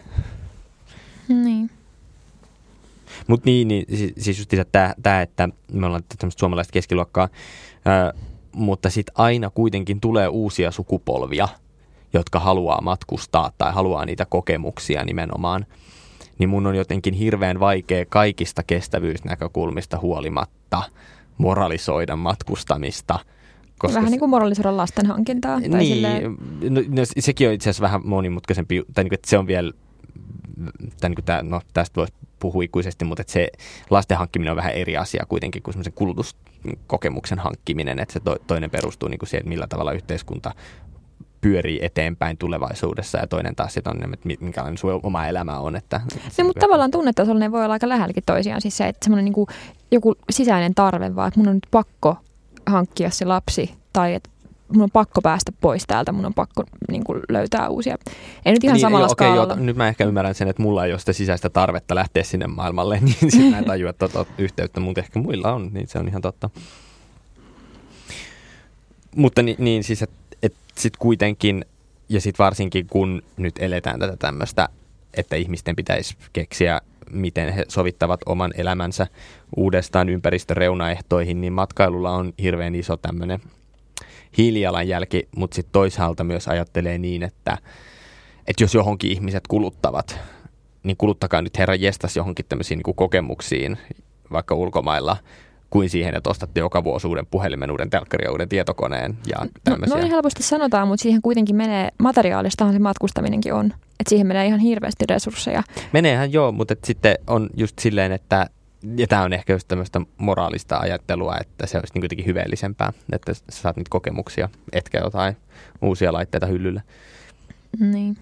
Niin. 1.29 1.71
Mutta 3.27 3.45
niin, 3.45 3.69
niin, 3.69 3.87
siis, 4.19 4.39
just 4.39 4.51
tämä, 5.03 5.23
että 5.23 5.49
me 5.73 5.87
ollaan 5.87 6.05
tämmöistä 6.19 6.41
suomalaista 6.41 6.73
keskiluokkaa, 6.73 7.29
ää, 7.85 8.13
mutta 8.53 8.91
sitten 8.91 9.15
aina 9.19 9.51
kuitenkin 9.51 10.01
tulee 10.01 10.29
uusia 10.29 10.71
sukupolvia, 10.71 11.49
jotka 12.13 12.41
haluaa 12.41 12.81
matkustaa 12.81 13.53
tai 13.59 13.73
haluaa 13.73 14.05
niitä 14.05 14.25
kokemuksia 14.25 15.05
nimenomaan. 15.05 15.67
Niin 16.39 16.49
mun 16.49 16.67
on 16.67 16.75
jotenkin 16.75 17.15
hirveän 17.15 17.61
vaikea 17.61 18.05
kaikista 18.09 18.63
kestävyysnäkökulmista 18.63 19.99
huolimatta 19.99 20.83
moralisoida 21.39 22.17
matkustamista– 22.17 23.19
koska 23.79 23.95
vähän 23.95 24.11
niin 24.11 24.19
kuin 24.19 24.31
moralisoida 24.31 24.77
lasten 24.77 25.07
hankintaa. 25.07 25.61
Tai 25.61 25.69
niin, 25.69 25.95
silleen... 25.95 26.37
no, 26.71 26.81
no, 26.89 27.03
sekin 27.19 27.49
on 27.49 27.55
itse 27.55 27.71
asiassa 27.71 27.83
vähän 27.83 28.01
monimutkaisempi, 28.05 28.83
tai 28.95 29.05
niin 29.05 29.11
kuin, 29.11 29.19
että 29.19 29.31
se 29.31 29.39
on 29.39 29.47
vielä, 29.47 29.73
tai 31.01 31.11
niin 31.11 31.15
kuin 31.15 31.25
tämä, 31.25 31.43
no, 31.43 31.61
tästä 31.73 31.97
voisi 31.97 32.15
puhuu 32.39 32.63
ikuisesti, 32.63 33.05
mutta 33.05 33.23
se 33.27 33.49
lasten 33.91 34.19
hankkiminen 34.19 34.51
on 34.51 34.57
vähän 34.57 34.73
eri 34.73 34.97
asia 34.97 35.27
kuitenkin 35.29 35.63
kuin 35.63 35.73
semmoisen 35.73 35.93
kulutuskokemuksen 35.93 37.39
hankkiminen, 37.39 37.99
että 37.99 38.13
se 38.13 38.21
to, 38.21 38.37
toinen 38.47 38.71
perustuu 38.71 39.09
niin 39.09 39.19
kuin 39.19 39.29
siihen, 39.29 39.41
että 39.41 39.49
millä 39.49 39.67
tavalla 39.67 39.93
yhteiskunta 39.93 40.55
pyörii 41.45 41.79
eteenpäin 41.83 42.37
tulevaisuudessa 42.37 43.19
ja 43.19 43.27
toinen 43.27 43.57
taas 43.57 43.75
sitten 43.75 44.05
on, 44.05 44.15
että 44.15 44.29
minkälainen 44.41 44.79
sun 44.79 45.01
oma 45.03 45.27
elämä 45.27 45.59
on. 45.59 45.77
Että, 45.77 46.01
no, 46.39 46.45
mutta 46.45 46.61
tavallaan 46.61 46.91
tunnetasolla 46.91 47.41
ne 47.41 47.53
voi 47.53 47.65
olla 47.65 47.73
aika 47.73 47.89
lähelläkin 47.89 48.23
toisiaan. 48.27 48.61
Siis 48.61 48.77
se, 48.77 48.89
että 48.89 49.05
semmoinen 49.05 49.25
niin 49.25 49.47
joku 49.91 50.15
sisäinen 50.31 50.75
tarve 50.75 51.15
vaan, 51.15 51.29
että 51.29 51.41
mun 51.41 51.49
on 51.49 51.55
nyt 51.55 51.67
pakko 51.71 52.17
hankkia 52.67 53.11
se 53.11 53.25
lapsi 53.25 53.75
tai 53.93 54.15
että 54.15 54.31
mun 54.69 54.83
on 54.83 54.91
pakko 54.91 55.23
päästä 55.23 55.53
pois 55.61 55.85
täältä, 55.87 56.13
mun 56.13 56.27
on 56.27 56.35
pakko 56.35 56.65
niin 56.91 57.05
kuin, 57.05 57.21
löytää 57.29 57.69
uusia. 57.69 57.97
Ei 58.45 58.53
nyt 58.53 58.65
ihan 58.65 58.75
niin, 58.75 58.81
samalla 58.81 59.05
joo, 59.05 59.09
skaalalla. 59.09 59.43
Okay, 59.43 59.57
joo, 59.57 59.67
nyt 59.67 59.77
mä 59.77 59.89
ehkä 59.89 60.05
ymmärrän 60.05 60.35
sen, 60.35 60.49
että 60.49 60.63
mulla 60.63 60.85
ei 60.85 60.93
ole 60.93 60.99
sitä 60.99 61.13
sisäistä 61.13 61.51
tarvetta 61.51 61.95
lähteä 61.95 62.23
sinne 62.23 62.47
maailmalle, 62.47 63.01
niin 63.01 63.17
sitten 63.31 63.51
mä 63.51 63.59
en 63.59 63.65
tajua 63.65 63.93
tuota 63.93 64.27
yhteyttä, 64.39 64.81
mutta 64.81 65.01
ehkä 65.01 65.19
muilla 65.19 65.53
on, 65.53 65.71
niin 65.73 65.89
se 65.89 65.99
on 65.99 66.09
ihan 66.09 66.23
totta. 66.23 66.51
Mutta 69.17 69.43
niin, 69.43 69.57
niin 69.59 69.85
siis, 69.85 70.03
että 70.03 70.17
et 70.24 70.24
sitten 70.77 70.99
kuitenkin, 70.99 71.65
ja 72.09 72.21
sitten 72.21 72.45
varsinkin 72.45 72.87
kun 72.87 73.23
nyt 73.37 73.55
eletään 73.59 74.01
tätä 74.01 74.17
tämmöistä, 74.17 74.69
että 75.15 75.37
ihmisten 75.37 75.77
pitäisi 75.77 76.17
keksiä 76.33 76.81
miten 77.11 77.53
he 77.53 77.65
sovittavat 77.69 78.21
oman 78.27 78.51
elämänsä 78.57 79.07
uudestaan 79.57 80.09
ympäristöreunaehtoihin, 80.09 81.41
niin 81.41 81.53
matkailulla 81.53 82.11
on 82.11 82.33
hirveän 82.43 82.75
iso 82.75 82.97
tämmöinen 82.97 83.41
hiilijalanjälki, 84.39 85.29
mutta 85.37 85.55
sitten 85.55 85.73
toisaalta 85.73 86.25
myös 86.25 86.49
ajattelee 86.49 86.99
niin, 86.99 87.23
että, 87.23 87.59
että 88.47 88.65
jos 88.65 88.75
johonkin 88.75 89.13
ihmiset 89.13 89.47
kuluttavat, 89.49 90.19
niin 90.83 90.97
kuluttakaa 90.97 91.43
nyt 91.43 91.59
herra 91.59 91.75
jestas 91.75 92.17
johonkin 92.17 92.47
tämmöisiin 92.49 92.81
niin 92.87 92.97
kokemuksiin, 92.97 93.79
vaikka 94.33 94.55
ulkomailla, 94.55 95.17
kuin 95.75 95.91
siihen, 95.91 96.15
että 96.15 96.31
ostatte 96.31 96.61
joka 96.61 96.85
vuosi 96.85 97.07
uuden 97.07 97.27
puhelimen, 97.27 97.71
uuden 97.71 97.91
telkkarin 97.91 98.25
ja 98.25 98.31
uuden 98.31 98.49
tietokoneen. 98.49 99.19
Ja 99.27 99.47
no, 99.69 99.77
noin 99.87 100.11
helposti 100.11 100.43
sanotaan, 100.43 100.89
mutta 100.89 101.03
siihen 101.03 101.23
kuitenkin 101.23 101.57
menee, 101.57 101.89
materiaalistahan 101.99 102.73
se 102.73 102.79
matkustaminenkin 102.79 103.55
on. 103.55 103.67
Että 103.67 104.09
siihen 104.09 104.27
menee 104.27 104.47
ihan 104.47 104.61
hirveästi 104.61 105.05
resursseja. 105.09 105.63
Meneehän 105.93 106.33
joo, 106.33 106.53
mutta 106.53 106.75
sitten 106.85 107.19
on 107.27 107.51
just 107.57 107.79
silleen, 107.79 108.13
että 108.13 108.47
ja 108.97 109.07
tämä 109.07 109.23
on 109.23 109.33
ehkä 109.33 109.53
just 109.53 109.69
tämmöistä 109.69 110.01
moraalista 110.17 110.79
ajattelua, 110.79 111.37
että 111.41 111.67
se 111.67 111.79
olisi 111.79 111.95
niin 111.95 112.03
kuitenkin 112.03 112.27
hyveellisempää, 112.27 112.93
että 113.13 113.35
sä 113.35 113.43
saat 113.51 113.77
niitä 113.77 113.91
kokemuksia, 113.91 114.49
etkä 114.73 114.99
jotain 114.99 115.37
uusia 115.83 116.13
laitteita 116.13 116.47
hyllylle. 116.47 116.83
Niin. 117.81 118.17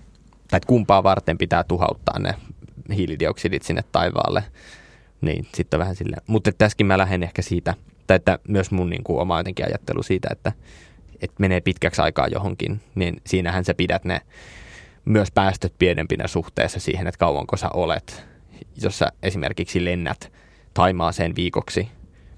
Tai 0.51 0.61
kumpaa 0.67 1.03
varten 1.03 1.39
pitää 1.39 1.65
tuhauttaa 1.65 2.19
ne 2.19 2.35
hiilidioksidit 2.95 3.63
sinne 3.63 3.85
taivaalle. 3.93 4.45
Niin, 5.23 5.47
sitten 5.55 5.81
vähän 5.81 5.97
silleen. 5.97 6.23
Mutta 6.27 6.53
tässäkin 6.53 6.87
mä 6.87 6.99
lähden 6.99 7.23
ehkä 7.23 7.43
siitä, 7.43 7.75
tai 8.07 8.17
että 8.17 8.39
myös 8.49 8.71
mun 8.71 8.91
niin 8.91 9.05
kuin, 9.05 9.21
oma 9.21 9.39
jotenkin 9.39 9.67
ajattelu 9.67 10.03
siitä, 10.03 10.29
että, 10.33 10.53
että 11.23 11.37
menee 11.39 11.61
pitkäksi 11.61 12.03
aikaa 12.03 12.29
johonkin, 12.29 12.81
niin 12.95 13.21
siinähän 13.27 13.65
sä 13.65 13.75
pidät 13.75 14.05
ne 14.05 14.21
myös 15.05 15.29
päästöt 15.35 15.75
pienempinä 15.79 16.27
suhteessa 16.27 16.81
siihen, 16.81 17.07
että 17.07 17.19
kauanko 17.19 17.57
sä 17.57 17.69
olet. 17.69 18.27
Jos 18.83 18.99
sä 18.99 19.07
esimerkiksi 19.23 19.85
lennät 19.85 20.33
Taimaaseen 20.75 21.37
viikoksi 21.37 21.89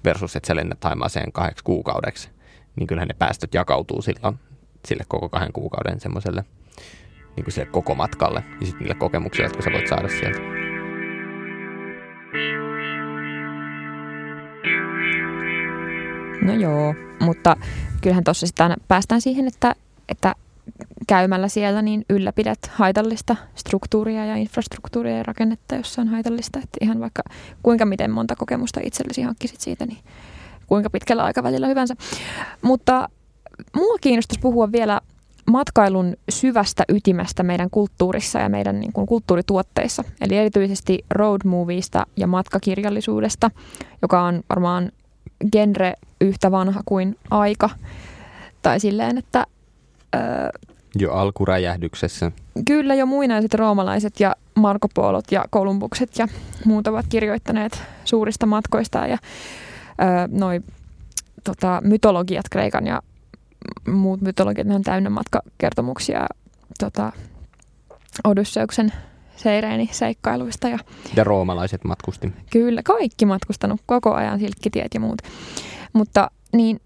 versus 0.05 0.37
että 0.37 0.47
sä 0.47 0.57
lennät 0.57 0.81
Taimaaseen 0.81 1.33
kahdeksi 1.33 1.65
kuukaudeksi, 1.65 2.31
niin 2.77 2.87
kyllähän 2.87 3.09
ne 3.09 3.15
päästöt 3.19 3.55
jakautuu 3.55 4.03
silloin 4.03 4.39
sille 4.87 5.05
koko 5.09 5.29
kahden 5.29 5.53
kuukauden 5.53 6.01
semmoiselle 6.01 6.45
niin 7.37 7.45
kuin 7.45 7.53
sille 7.53 7.67
koko 7.67 7.95
matkalle 7.95 8.45
ja 8.61 8.67
sitten 8.67 8.81
niille 8.81 8.95
kokemuksille, 8.95 9.47
jotka 9.47 9.63
sä 9.63 9.73
voit 9.73 9.89
saada 9.89 10.09
sieltä. 10.09 10.64
No 16.45 16.53
joo, 16.53 16.95
mutta 17.21 17.57
kyllähän 18.01 18.25
tuossa 18.25 18.47
sitten 18.47 18.77
päästään 18.89 19.21
siihen, 19.21 19.47
että, 19.47 19.75
että 20.09 20.35
käymällä 21.07 21.49
siellä 21.49 21.83
niin 21.83 22.05
ylläpidät 22.11 22.59
haitallista 22.73 23.37
struktuuria 23.55 24.27
ja 24.27 24.37
infrastruktuuria 24.37 25.17
ja 25.17 25.23
rakennetta, 25.23 25.75
jossa 25.75 26.03
on 26.03 26.09
haitallista. 26.09 26.59
Että 26.59 26.79
ihan 26.81 27.01
vaikka 27.01 27.23
kuinka 27.63 27.85
miten 27.85 28.11
monta 28.11 28.37
kokemusta 28.37 28.81
itsellesi 28.85 29.23
hankkisit 29.23 29.61
siitä, 29.61 29.87
niin 29.87 29.99
kuinka 30.67 30.91
pitkällä 30.91 31.25
aikavälillä 31.25 31.67
hyvänsä. 31.67 31.95
Mutta 32.63 33.09
mua 33.77 33.99
kiinnostaisi 34.01 34.41
puhua 34.41 34.73
vielä 34.73 35.01
matkailun 35.51 36.17
syvästä 36.29 36.85
ytimestä 36.89 37.43
meidän 37.43 37.71
kulttuurissa 37.71 38.39
ja 38.39 38.49
meidän 38.49 38.81
niin 38.81 38.93
kuin, 38.93 39.07
kulttuurituotteissa. 39.07 40.05
Eli 40.21 40.37
erityisesti 40.37 41.05
road 41.11 41.41
movieista 41.45 42.07
ja 42.17 42.27
matkakirjallisuudesta, 42.27 43.51
joka 44.03 44.23
on 44.23 44.43
varmaan 44.49 44.93
genre 45.53 45.95
yhtä 46.21 46.51
vanha 46.51 46.81
kuin 46.85 47.17
aika. 47.31 47.71
Tai 48.63 48.81
silleen, 48.81 49.19
että 49.19 49.47
jo 50.99 51.13
alkuräjähdyksessä. 51.13 52.33
Kyllä, 52.67 52.95
jo 52.95 53.07
muinaiset 53.07 53.55
roomalaiset 53.55 54.21
ja 54.21 54.37
Marko 54.55 54.89
Polot 54.95 55.33
ja 55.33 55.45
Kolumbukset 55.51 56.19
ja 56.19 56.29
muut 56.65 56.87
ovat 56.87 57.07
kirjoittaneet 57.09 57.83
suurista 58.05 58.47
matkoista 58.47 59.07
ja 59.07 59.19
öö, 60.03 60.29
noi 60.31 60.61
tota, 61.45 61.81
mytologiat, 61.85 62.49
Kreikan 62.51 62.87
ja 62.87 63.03
muut 63.89 64.21
mytologiat, 64.21 64.67
ne 64.67 64.75
on 64.75 64.83
täynnä 64.83 65.11
matkakertomuksia 65.11 66.27
tota, 66.79 67.13
Odysseuksen 68.25 68.93
seireeni 69.37 69.89
seikkailuista. 69.93 70.69
Ja, 70.69 70.79
ja 71.17 71.25
roomalaiset 71.25 71.85
matkusti. 71.85 72.33
Kyllä, 72.51 72.83
kaikki 72.85 73.27
matkustanut 73.27 73.81
koko 73.87 74.15
ajan, 74.15 74.39
silkkitiet 74.39 74.95
ja 74.95 75.01
muut. 75.01 75.23
Mutta 75.93 76.31
niin 76.53 76.81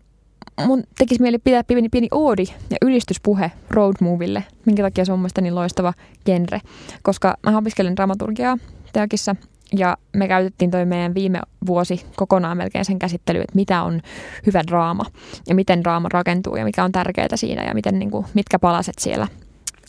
mun 0.66 0.84
tekisi 0.98 1.22
mieli 1.22 1.38
pitää 1.38 1.64
pieni, 1.64 1.88
pieni 1.88 2.08
oodi 2.10 2.44
ja 2.70 2.76
ylistyspuhe 2.82 3.52
road 3.70 3.96
moville, 4.00 4.44
minkä 4.64 4.82
takia 4.82 5.04
se 5.04 5.12
on 5.12 5.18
mielestäni 5.18 5.44
niin 5.44 5.54
loistava 5.54 5.92
genre. 6.24 6.60
Koska 7.02 7.36
mä 7.46 7.58
opiskelen 7.58 7.96
dramaturgiaa 7.96 8.58
teakissa 8.92 9.36
ja 9.76 9.96
me 10.12 10.28
käytettiin 10.28 10.70
toi 10.70 10.84
meidän 10.84 11.14
viime 11.14 11.40
vuosi 11.66 12.06
kokonaan 12.16 12.56
melkein 12.56 12.84
sen 12.84 12.98
käsittelyyn, 12.98 13.42
että 13.42 13.56
mitä 13.56 13.82
on 13.82 14.00
hyvä 14.46 14.62
draama 14.66 15.04
ja 15.48 15.54
miten 15.54 15.84
draama 15.84 16.08
rakentuu 16.12 16.56
ja 16.56 16.64
mikä 16.64 16.84
on 16.84 16.92
tärkeää 16.92 17.36
siinä 17.36 17.64
ja 17.64 17.74
miten, 17.74 17.98
niin 17.98 18.10
kuin, 18.10 18.26
mitkä 18.34 18.58
palaset 18.58 18.98
siellä 18.98 19.28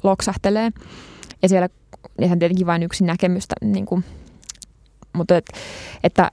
loksahtelee. 0.03 0.71
Ja 1.41 1.49
siellä, 1.49 1.69
ja 2.21 2.27
se 2.27 2.33
on 2.33 2.39
tietenkin 2.39 2.67
vain 2.67 2.83
yksi 2.83 3.03
näkemystä, 3.03 3.55
niin 3.61 3.85
kuin, 3.85 4.03
mutta 5.13 5.37
et, 5.37 5.45
että 6.03 6.31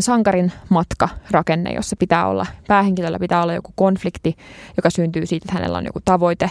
sankarin 0.00 0.52
matka 0.68 1.08
rakenne, 1.30 1.72
jossa 1.72 1.96
pitää 1.96 2.26
olla, 2.26 2.46
päähenkilöllä 2.68 3.18
pitää 3.18 3.42
olla 3.42 3.54
joku 3.54 3.72
konflikti, 3.76 4.36
joka 4.76 4.90
syntyy 4.90 5.26
siitä, 5.26 5.44
että 5.44 5.54
hänellä 5.54 5.78
on 5.78 5.86
joku 5.86 6.00
tavoite 6.04 6.50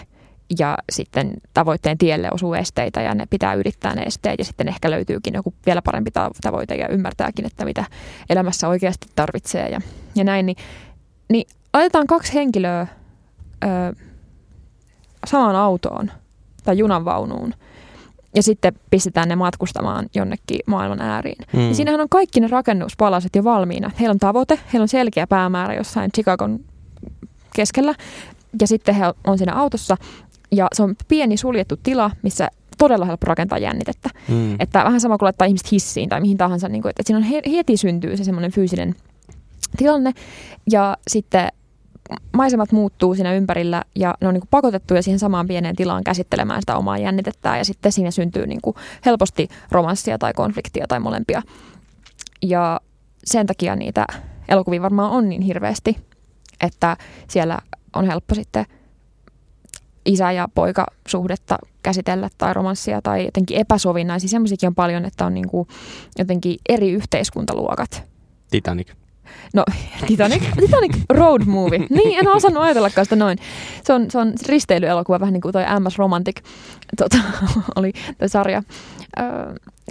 ja 0.60 0.78
sitten 0.92 1.34
tavoitteen 1.54 1.98
tielle 1.98 2.30
osuu 2.32 2.54
esteitä 2.54 3.02
ja 3.02 3.16
ne 3.16 3.26
pitää 3.30 3.54
ylittää 3.54 3.96
ne 3.96 4.02
esteet 4.02 4.40
ja 4.40 4.46
sitten 4.46 4.68
ehkä 4.68 4.92
löytyykin 4.92 5.34
joku 5.34 5.54
vielä 5.66 5.82
parempi 5.82 6.12
tavoite 6.42 6.76
ja 6.76 6.88
ymmärtääkin, 6.88 7.46
että 7.46 7.66
mitä 7.66 7.86
elämässä 8.30 8.68
oikeasti 8.68 9.08
tarvitsee 9.16 9.70
ja, 9.70 9.82
ja 10.16 10.24
näin. 10.24 10.46
Niin, 10.46 10.58
niin 11.30 11.48
laitetaan 11.74 12.08
kaksi 12.08 12.34
henkilöä 12.34 12.88
ö, 13.64 13.68
samaan 15.26 15.56
autoon 15.56 16.12
tai 16.64 16.78
junanvaunuun 16.78 17.54
ja 18.36 18.44
sitten 18.44 18.74
pistetään 18.90 19.30
ne 19.30 19.36
matkustamaan 19.36 20.06
jonnekin 20.16 20.60
maailman 20.68 21.02
ääriin. 21.02 21.38
Mm. 21.54 21.68
Ja 21.68 21.76
siinähän 21.76 22.02
on 22.02 22.10
kaikki 22.10 22.40
ne 22.40 22.48
rakennuspalaset 22.48 23.36
jo 23.36 23.44
valmiina. 23.44 23.92
Heillä 24.00 24.12
on 24.12 24.20
tavoite, 24.20 24.60
heillä 24.74 24.84
on 24.84 24.88
selkeä 24.88 25.28
päämäärä 25.28 25.74
jossain 25.74 26.12
Chicagon 26.12 26.60
keskellä 27.56 27.96
ja 28.62 28.68
sitten 28.68 28.96
he 28.96 29.04
on 29.28 29.38
siinä 29.38 29.54
autossa 29.54 29.98
ja 30.52 30.68
se 30.74 30.84
on 30.84 30.96
pieni 31.08 31.38
suljettu 31.38 31.78
tila, 31.84 32.12
missä 32.22 32.50
todella 32.78 33.06
helppo 33.06 33.26
rakentaa 33.26 33.58
jännitettä. 33.58 34.10
Mm. 34.28 34.56
Että 34.60 34.84
vähän 34.84 35.02
sama 35.02 35.18
kuin 35.18 35.26
laittaa 35.26 35.46
ihmiset 35.46 35.72
hissiin 35.72 36.10
tai 36.10 36.22
mihin 36.22 36.38
tahansa, 36.38 36.70
niin 36.70 36.82
kuin, 36.82 36.90
että 36.90 37.04
siinä 37.06 37.18
on 37.18 37.52
heti 37.52 37.78
syntyy 37.78 38.18
se 38.18 38.24
semmoinen 38.24 38.52
fyysinen 38.52 38.96
tilanne. 39.78 40.14
Ja 40.72 40.98
sitten 41.08 41.52
maisemat 42.34 42.72
muuttuu 42.72 43.16
siinä 43.16 43.34
ympärillä 43.34 43.84
ja 43.96 44.16
ne 44.22 44.28
on 44.28 44.34
niin 44.34 44.42
kuin 44.42 44.50
pakotettuja 44.52 45.02
siihen 45.02 45.20
samaan 45.20 45.48
pieneen 45.48 45.76
tilaan 45.76 46.04
käsittelemään 46.04 46.62
sitä 46.62 46.78
omaa 46.78 46.98
jännitettää 46.98 47.58
ja 47.58 47.66
sitten 47.66 47.92
siinä 47.92 48.12
syntyy 48.12 48.48
niin 48.48 48.62
kuin 48.62 48.76
helposti 49.06 49.48
romanssia 49.72 50.18
tai 50.18 50.34
konfliktia 50.34 50.86
tai 50.88 51.00
molempia. 51.00 51.42
Ja 52.42 52.82
sen 53.24 53.48
takia 53.48 53.76
niitä 53.76 54.06
elokuvia 54.50 54.82
varmaan 54.82 55.12
on 55.12 55.30
niin 55.30 55.42
hirveästi, 55.42 55.98
että 56.62 56.98
siellä 57.28 57.60
on 57.96 58.06
helppo 58.06 58.36
sitten 58.36 58.66
isä- 60.06 60.32
ja 60.32 60.48
poika 60.56 60.86
suhdetta 61.08 61.58
käsitellä 61.84 62.30
tai 62.38 62.54
romanssia 62.54 63.02
tai 63.02 63.26
jotenkin 63.26 63.58
epäsovinnaisia. 63.58 64.30
Semmoisiakin 64.30 64.68
on 64.68 64.76
paljon, 64.76 65.06
että 65.06 65.26
on 65.26 65.34
niin 65.34 65.48
kuin 65.48 65.68
jotenkin 66.18 66.58
eri 66.70 66.92
yhteiskuntaluokat. 66.92 68.04
Titanic. 68.52 69.07
No, 69.54 69.64
Titanic, 70.08 70.44
Titanic 70.60 70.96
Road 71.10 71.46
Movie. 71.46 71.80
Niin, 71.90 72.20
en 72.20 72.28
osannut 72.28 72.64
ajatellakaan 72.64 73.06
sitä 73.06 73.16
noin. 73.16 73.38
Se 73.84 73.94
on, 73.94 74.12
se 74.12 74.18
on 74.18 74.34
risteilyelokuva, 74.48 75.20
vähän 75.20 75.34
niin 75.34 75.42
kuin 75.42 75.54
toi 75.54 75.64
MS 75.80 75.98
Romantic 75.98 76.38
tota, 76.98 77.18
oli 77.76 77.94
toi 78.18 78.30
sarja 78.30 78.64
äh, 79.20 79.26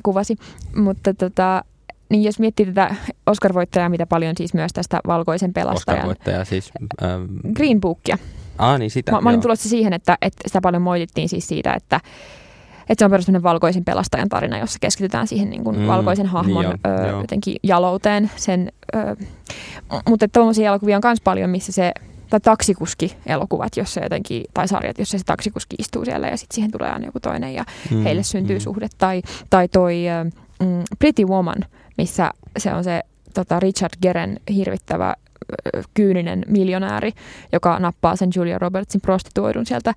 kuvasi. 0.03 0.37
Mutta 0.77 1.15
tota, 1.15 1.65
niin 2.09 2.23
jos 2.23 2.39
miettii 2.39 2.67
tätä 2.67 2.95
Oscar-voittajaa, 3.27 3.89
mitä 3.89 4.07
paljon 4.07 4.35
siis 4.37 4.55
myös 4.55 4.73
tästä 4.73 5.01
valkoisen 5.07 5.53
pelastajan. 5.53 6.01
Oscar-voittaja 6.01 6.45
siis. 6.45 6.71
Ähm... 7.03 7.25
Green 7.55 7.81
Bookia. 7.81 8.19
Ah, 8.59 8.79
niin 8.79 8.91
sitä. 8.91 9.13
Mä, 9.13 9.21
mä 9.21 9.29
olin 9.29 9.41
tulossa 9.41 9.69
siihen, 9.69 9.93
että, 9.93 10.19
että 10.23 10.43
sitä 10.47 10.61
paljon 10.61 10.83
moitittiin 10.83 11.29
siis 11.29 11.49
siitä, 11.49 11.73
että, 11.73 12.01
että 12.89 12.99
se 12.99 13.05
on 13.05 13.11
perustunut 13.11 13.43
valkoisen 13.43 13.85
pelastajan 13.85 14.29
tarina, 14.29 14.59
jossa 14.59 14.79
keskitytään 14.81 15.27
siihen 15.27 15.51
niin 15.51 15.65
kuin 15.65 15.79
mm, 15.79 15.87
valkoisen 15.87 16.27
hahmon 16.27 16.65
niin 16.65 16.79
jo, 16.85 16.93
ö, 16.93 17.21
jotenkin 17.21 17.57
jalouteen. 17.63 18.31
Sen, 18.37 18.73
ö, 18.97 19.17
mutta 20.09 20.29
tuollaisia 20.29 20.69
elokuvia 20.69 20.97
on 20.97 21.03
myös 21.05 21.21
paljon, 21.21 21.51
missä 21.51 21.73
se 21.73 21.93
tai 22.31 22.41
taksikuski-elokuvat, 22.41 23.77
jossa 23.77 24.01
jotenkin, 24.01 24.45
tai 24.55 24.69
sarjat, 24.69 24.99
jossa 24.99 25.19
se 25.19 25.25
taksikuski 25.25 25.77
istuu 25.79 26.05
siellä 26.05 26.29
ja 26.29 26.37
sitten 26.37 26.55
siihen 26.55 26.71
tulee 26.71 26.91
aina 26.91 27.07
joku 27.07 27.21
toinen 27.21 27.55
ja 27.55 27.65
mm, 27.91 28.03
heille 28.03 28.23
syntyy 28.23 28.57
mm. 28.57 28.61
suhde. 28.61 28.89
Tai, 28.99 29.23
tai 29.51 29.69
toi 29.69 30.05
mm, 30.61 30.83
Pretty 30.99 31.25
Woman, 31.25 31.65
missä 31.99 32.31
se 32.59 32.75
on 32.75 32.85
se 32.85 33.03
tota 33.35 33.61
Richard 33.61 33.93
Geren 34.03 34.41
hirvittävä 34.55 35.15
kyyninen 35.95 36.45
miljonääri, 36.47 37.13
joka 37.53 37.79
nappaa 37.79 38.17
sen 38.17 38.31
Julia 38.37 38.59
Robertsin 38.59 39.01
prostituoidun 39.01 39.67
sieltä 39.67 39.95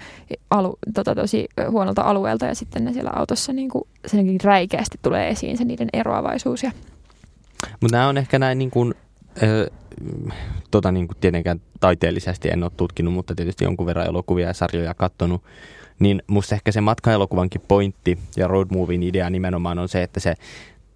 alu, 0.49 0.77
tota, 0.93 1.15
tosi 1.15 1.47
huonolta 1.69 2.01
alueelta 2.01 2.45
ja 2.45 2.55
sitten 2.55 2.85
ne 2.85 2.93
siellä 2.93 3.11
autossa 3.15 3.53
niin 3.53 3.69
kuin, 3.69 3.83
senkin 4.05 4.39
räikeästi 4.43 4.97
tulee 5.01 5.29
esiin 5.29 5.57
se 5.57 5.63
niiden 5.63 5.89
eroavaisuus. 5.93 6.63
Ja... 6.63 6.71
Mutta 7.81 7.97
nämä 7.97 8.09
on 8.09 8.17
ehkä 8.17 8.39
näin 8.39 8.57
niin 8.57 8.71
kuin, 8.71 8.93
äh, 9.43 9.77
tota 10.71 10.91
niin 10.91 11.07
kuin 11.07 11.17
tietenkään 11.21 11.61
taiteellisesti 11.79 12.49
en 12.49 12.63
ole 12.63 12.71
tutkinut, 12.77 13.13
mutta 13.13 13.35
tietysti 13.35 13.63
jonkun 13.63 13.85
verran 13.85 14.07
elokuvia 14.07 14.47
ja 14.47 14.53
sarjoja 14.53 14.93
katsonut, 14.93 15.43
niin 15.99 16.23
musta 16.27 16.55
ehkä 16.55 16.71
se 16.71 16.81
matkaelokuvankin 16.81 17.61
pointti 17.67 18.19
ja 18.37 18.47
road 18.47 18.67
movien 18.71 19.03
idea 19.03 19.29
nimenomaan 19.29 19.79
on 19.79 19.89
se, 19.89 20.03
että 20.03 20.19
se 20.19 20.35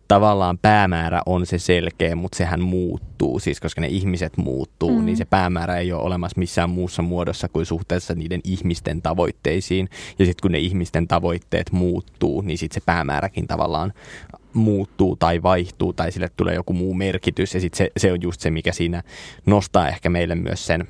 tavallaan 0.07 0.57
päämäärä 0.57 1.21
on 1.25 1.45
se 1.45 1.59
selkeä, 1.59 2.15
mutta 2.15 2.37
sehän 2.37 2.61
muuttuu, 2.61 3.39
siis 3.39 3.59
koska 3.59 3.81
ne 3.81 3.87
ihmiset 3.87 4.37
muuttuu, 4.37 4.99
mm. 4.99 5.05
niin 5.05 5.17
se 5.17 5.25
päämäärä 5.25 5.77
ei 5.77 5.93
ole 5.93 6.03
olemassa 6.03 6.39
missään 6.39 6.69
muussa 6.69 7.01
muodossa 7.01 7.49
kuin 7.49 7.65
suhteessa 7.65 8.15
niiden 8.15 8.41
ihmisten 8.43 9.01
tavoitteisiin. 9.01 9.89
Ja 10.19 10.25
sitten 10.25 10.41
kun 10.41 10.51
ne 10.51 10.59
ihmisten 10.59 11.07
tavoitteet 11.07 11.71
muuttuu, 11.71 12.41
niin 12.41 12.57
sitten 12.57 12.81
se 12.81 12.85
päämääräkin 12.85 13.47
tavallaan 13.47 13.93
muuttuu 14.53 15.15
tai 15.15 15.43
vaihtuu 15.43 15.93
tai 15.93 16.11
sille 16.11 16.29
tulee 16.37 16.55
joku 16.55 16.73
muu 16.73 16.93
merkitys. 16.93 17.53
Ja 17.53 17.59
sitten 17.59 17.77
se, 17.77 17.91
se 17.97 18.11
on 18.11 18.21
just 18.21 18.41
se, 18.41 18.51
mikä 18.51 18.71
siinä 18.71 19.03
nostaa 19.45 19.87
ehkä 19.87 20.09
meille 20.09 20.35
myös 20.35 20.65
sen, 20.65 20.87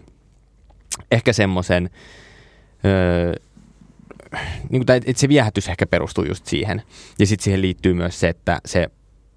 ehkä 1.12 1.34
semmoisen... 1.34 1.90
Öö, 2.86 3.34
niin 4.70 4.86
kuin, 4.86 4.98
että 5.06 5.20
se 5.22 5.30
viehätys 5.30 5.70
ehkä 5.70 5.86
perustuu 5.86 6.24
just 6.24 6.46
siihen. 6.46 6.82
Ja 7.20 7.28
sitten 7.28 7.44
siihen 7.44 7.62
liittyy 7.62 7.94
myös 7.94 8.20
se, 8.20 8.30
että 8.30 8.62
se 8.66 8.90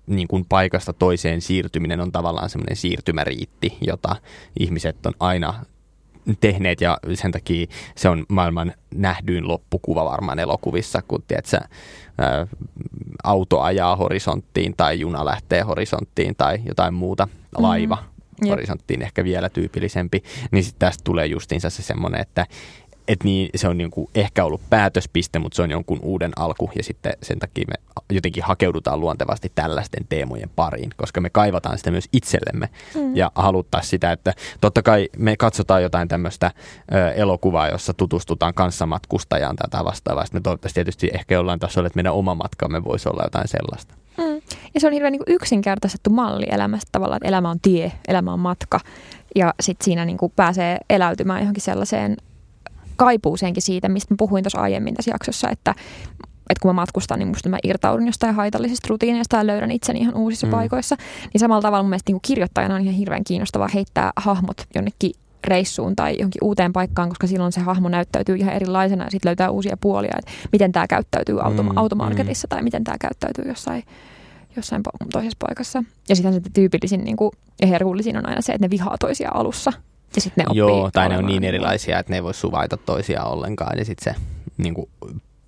niin 0.07 0.29
kuin 0.29 0.45
paikasta 0.49 0.93
toiseen 0.93 1.41
siirtyminen 1.41 2.01
on 2.01 2.13
tavallaan 2.13 2.51
semmoinen 2.51 2.77
siirtymäriitti, 2.77 3.79
jota 3.81 4.17
ihmiset 4.61 5.07
on 5.07 5.13
aina 5.21 5.55
tehneet 6.41 6.81
ja 6.81 6.99
sen 7.15 7.33
takia 7.33 7.67
se 7.97 8.09
on 8.09 8.25
maailman 8.29 8.73
nähdyin 8.95 9.49
loppukuva 9.49 10.05
varmaan 10.05 10.39
elokuvissa, 10.39 11.03
kun 11.09 11.23
tiedätkö, 11.29 11.61
ää, 12.19 12.47
auto 13.25 13.61
ajaa 13.61 13.97
horisonttiin 13.97 14.75
tai 14.77 15.01
juna 15.01 15.25
lähtee 15.25 15.63
horisonttiin 15.63 16.35
tai 16.37 16.59
jotain 16.65 16.95
muuta, 16.95 17.29
laiva 17.59 17.97
mm-hmm. 17.97 18.49
horisonttiin 18.49 19.03
ehkä 19.03 19.25
vielä 19.25 19.49
tyypillisempi, 19.49 20.23
niin 20.51 20.65
sitten 20.65 20.79
tästä 20.79 21.05
tulee 21.05 21.27
justiinsa 21.27 21.71
se 21.71 21.83
semmoinen, 21.83 22.21
että 22.21 22.47
et 23.09 23.25
niin, 23.25 23.51
se 23.55 23.69
on 23.69 23.79
niinku 23.79 24.11
ehkä 24.15 24.45
ollut 24.45 24.61
päätöspiste, 24.71 25.39
mutta 25.39 25.57
se 25.57 25.63
on 25.63 25.71
jonkun 25.71 25.99
uuden 26.03 26.33
alku 26.37 26.71
ja 26.75 26.83
sitten 26.83 27.13
sen 27.23 27.39
takia 27.39 27.65
me 27.69 27.75
jotenkin 28.11 28.43
hakeudutaan 28.43 29.01
luontevasti 29.01 29.53
tällaisten 29.55 30.07
teemojen 30.09 30.51
pariin, 30.57 30.91
koska 30.97 31.21
me 31.21 31.31
kaivataan 31.31 31.79
sitä 31.79 31.91
myös 31.91 32.09
itsellemme 32.13 32.69
mm. 32.95 33.17
ja 33.17 33.33
haluttaa 33.35 33.83
sitä, 33.83 34.13
että 34.13 34.33
totta 34.61 34.83
kai 34.83 35.09
me 35.19 35.37
katsotaan 35.37 35.83
jotain 35.83 36.09
tämmöistä 36.09 36.51
elokuvaa, 37.15 37.69
jossa 37.69 37.95
tutustutaan 37.95 38.55
kanssamatkustajaan 38.55 39.57
tätä 39.57 39.85
vastaavaa. 39.85 40.25
Sitten 40.25 40.41
me 40.41 40.43
toivottavasti 40.43 40.75
tietysti 40.75 41.11
ehkä 41.15 41.35
jollain 41.35 41.61
tasolla, 41.61 41.87
että 41.87 41.97
meidän 41.97 42.13
oma 42.13 42.35
matkamme 42.35 42.85
voisi 42.85 43.09
olla 43.09 43.23
jotain 43.25 43.49
sellaista. 43.49 43.95
Mm. 44.19 44.43
Ja 44.75 44.81
se 44.81 44.87
on 44.87 44.93
hirveän 44.93 45.13
niin 45.13 45.23
yksinkertaistettu 45.27 46.11
malli 46.11 46.47
elämästä 46.51 46.89
tavallaan, 46.93 47.17
että 47.17 47.29
elämä 47.29 47.51
on 47.51 47.61
tie, 47.61 47.93
elämä 48.09 48.33
on 48.33 48.41
matka 48.41 48.81
ja 49.35 49.55
sitten 49.61 49.85
siinä 49.85 50.05
niin 50.05 50.19
kuin 50.19 50.33
pääsee 50.37 50.79
eläytymään 50.91 51.41
johonkin 51.41 51.63
sellaiseen 51.63 52.17
kaipuuseenkin 52.97 53.63
siitä, 53.63 53.89
mistä 53.89 54.15
mä 54.15 54.17
puhuin 54.19 54.45
tuossa 54.45 54.61
aiemmin 54.61 54.95
tässä 54.95 55.11
jaksossa, 55.11 55.51
että, 55.51 55.71
että 56.51 56.63
kun 56.63 56.69
mä 56.69 56.73
matkustan, 56.73 57.19
niin 57.19 57.29
musta 57.29 57.49
mä 57.49 57.59
irtaudun 57.65 58.07
jostain 58.07 58.35
haitallisista 58.35 58.87
rutiineista 58.91 59.37
ja 59.37 59.47
löydän 59.47 59.71
itseni 59.71 60.01
ihan 60.01 60.15
uusissa 60.15 60.47
mm. 60.47 60.51
paikoissa. 60.51 60.97
Niin 61.33 61.41
samalla 61.41 61.63
tavalla 61.63 61.83
mun 61.83 61.91
mielestä 61.91 62.13
niin 62.13 62.21
kirjoittajana 62.23 62.75
on 62.75 62.81
ihan 62.81 62.95
hirveän 62.95 63.25
kiinnostavaa 63.25 63.69
heittää 63.75 64.13
hahmot 64.17 64.67
jonnekin 64.75 65.13
reissuun 65.47 65.97
tai 65.97 66.17
johonkin 66.19 66.45
uuteen 66.45 66.73
paikkaan, 66.73 67.09
koska 67.09 67.27
silloin 67.27 67.53
se 67.53 67.61
hahmo 67.61 67.89
näyttäytyy 67.89 68.37
ihan 68.37 68.55
erilaisena 68.55 69.05
ja 69.05 69.11
sitten 69.11 69.29
löytää 69.29 69.51
uusia 69.51 69.77
puolia, 69.81 70.15
että 70.19 70.31
miten 70.53 70.73
tämä 70.73 70.87
käyttäytyy 70.87 71.41
automa- 71.41 71.73
mm, 71.73 71.79
automarketissa 71.79 72.47
mm. 72.47 72.49
tai 72.49 72.63
miten 72.63 72.85
tämä 72.85 72.97
käyttäytyy 73.01 73.45
jossain, 73.49 73.83
jossain 74.57 74.83
toisessa 75.13 75.37
paikassa. 75.39 75.85
Ja 76.09 76.17
sitten 76.17 76.35
se 76.35 76.41
tyypillisin 76.55 77.05
niin 77.05 77.17
kuin, 77.17 77.31
ja 77.61 77.67
herkullisin 77.67 78.17
on 78.17 78.29
aina 78.29 78.41
se, 78.41 78.53
että 78.53 78.65
ne 78.67 78.71
vihaa 78.71 78.97
toisia 79.01 79.31
alussa 79.35 79.73
ja 80.15 80.21
sitten 80.21 80.45
ne 80.45 80.55
Joo, 80.55 80.91
tai 80.93 81.09
ne 81.09 81.19
on 81.19 81.27
niin 81.27 81.45
erilaisia, 81.45 81.99
että 81.99 82.13
ne 82.13 82.17
ei 82.17 82.23
voi 82.23 82.35
suvaita 82.35 82.77
toisiaan 82.77 83.31
ollenkaan. 83.31 83.79
Ja 83.79 83.85
sitten 83.85 84.15
se 84.15 84.21
niin 84.57 84.75
kuin, 84.75 84.91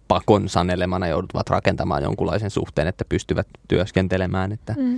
pakon 0.09 0.48
sanelemana 0.48 1.06
joutuvat 1.06 1.50
rakentamaan 1.50 2.02
jonkunlaisen 2.02 2.50
suhteen, 2.50 2.88
että 2.88 3.04
pystyvät 3.09 3.46
työskentelemään. 3.68 4.52
Että, 4.52 4.74
mm. 4.78 4.96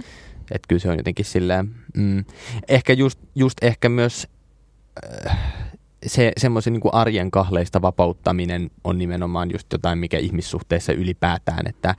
että 0.51 0.69
kyllä 0.69 0.81
se 0.81 0.91
on 0.91 0.97
jotenkin 0.97 1.25
silleen, 1.25 1.75
mm, 1.97 2.25
ehkä 2.69 2.93
just, 2.93 3.19
just 3.35 3.59
ehkä 3.63 3.89
myös 3.89 4.29
äh, 5.27 5.39
se 6.07 6.33
semmoisen 6.37 6.73
niin 6.73 6.95
arjen 6.95 7.31
kahleista 7.31 7.83
vapauttaminen 7.83 8.71
on 8.85 8.99
nimenomaan 8.99 9.51
just 9.53 9.73
jotain, 9.73 9.99
mikä 9.99 10.19
ihmissuhteessa 10.19 10.93
ylipäätään. 10.93 11.67
Että, 11.67 11.95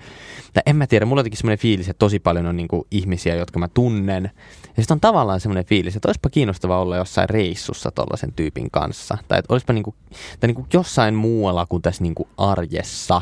että 0.48 0.62
en 0.66 0.76
mä 0.76 0.88
tiedä, 0.88 1.06
mulla 1.06 1.20
on 1.20 1.22
jotenkin 1.22 1.38
semmoinen 1.38 1.60
fiilis, 1.60 1.90
että 1.90 2.00
tosi 2.00 2.20
paljon 2.20 2.46
on 2.46 2.58
niin 2.58 2.68
kuin 2.68 2.84
ihmisiä, 2.92 3.36
jotka 3.36 3.60
mä 3.60 3.68
tunnen. 3.68 4.32
Ja 4.64 4.84
sitten 4.84 4.96
on 4.96 5.02
tavallaan 5.02 5.40
semmoinen 5.40 5.66
fiilis, 5.66 5.96
että 5.96 6.08
olisipa 6.08 6.30
kiinnostavaa 6.30 6.82
olla 6.82 6.98
jossain 6.98 7.30
reissussa 7.30 7.92
tollaisen 7.92 8.34
tyypin 8.34 8.72
kanssa. 8.72 9.18
Tai 9.28 9.40
että 9.40 9.54
olisipa 9.54 9.74
niin 9.74 9.84
kuin, 9.84 9.96
tai 10.40 10.48
niin 10.48 10.56
kuin 10.56 10.68
jossain 10.74 11.16
muualla 11.16 11.66
kuin 11.66 11.82
tässä 11.82 12.04
niin 12.04 12.16
kuin 12.16 12.30
arjessa. 12.38 13.22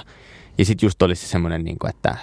Ja 0.58 0.66
sitten 0.66 0.88
just 0.88 1.02
olisi 1.02 1.28
semmoinen, 1.28 1.64
niin 1.64 1.80
kuin, 1.80 1.90
että 1.90 2.18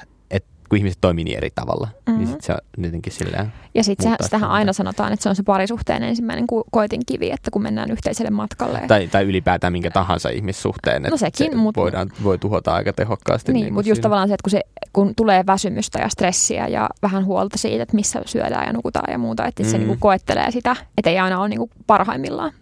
kun 0.68 0.78
ihmiset 0.78 0.98
toimii 1.00 1.24
niin 1.24 1.36
eri 1.36 1.50
tavalla, 1.54 1.86
mm-hmm. 1.86 2.18
niin 2.18 2.28
Mhm. 2.28 2.32
sit 2.32 2.42
se 2.44 2.52
on 2.52 2.84
jotenkin 2.84 3.12
silleen, 3.12 3.52
Ja 3.74 3.84
sitten 3.84 4.12
sitähän 4.20 4.42
sitä. 4.42 4.46
aina 4.52 4.72
sanotaan, 4.72 5.12
että 5.12 5.22
se 5.22 5.28
on 5.28 5.36
se 5.36 5.42
parisuhteen 5.42 6.02
ensimmäinen 6.02 6.46
ku- 6.46 6.64
koetinkivi, 6.70 7.30
että 7.30 7.50
kun 7.50 7.62
mennään 7.62 7.90
yhteiselle 7.90 8.30
matkalle. 8.30 8.80
tai, 8.88 9.06
tai 9.08 9.24
ylipäätään 9.24 9.72
minkä 9.72 9.90
tahansa 9.90 10.28
ihmissuhteen, 10.28 10.96
että 10.96 11.10
No 11.10 11.16
sekin, 11.16 11.50
se 11.52 11.56
mut- 11.56 11.76
voidaan, 11.76 12.10
voi 12.22 12.38
tuhota 12.38 12.74
aika 12.74 12.92
tehokkaasti. 12.92 13.52
Niin, 13.52 13.64
kuin 13.64 13.74
mutta 13.74 13.88
just 13.88 14.02
tavallaan 14.02 14.28
se, 14.28 14.34
että 14.34 14.44
kun, 14.44 14.50
se, 14.50 14.60
kun 14.92 15.14
tulee 15.16 15.44
väsymystä 15.46 15.98
ja 15.98 16.08
stressiä 16.08 16.68
ja 16.68 16.88
vähän 17.02 17.24
huolta 17.24 17.58
siitä, 17.58 17.82
että 17.82 17.96
missä 17.96 18.22
syödään 18.26 18.66
ja 18.66 18.72
nukutaan 18.72 19.12
ja 19.12 19.18
muuta, 19.18 19.46
että 19.46 19.64
se 19.64 19.72
Mm. 19.78 19.78
niinku 19.78 19.96
koettelee 20.00 20.50
sitä, 20.50 20.76
että 20.98 21.10
ei 21.10 21.18
aina 21.18 21.40
ole 21.40 21.48
niinku 21.48 21.70
parhaimmillaan 21.86 22.52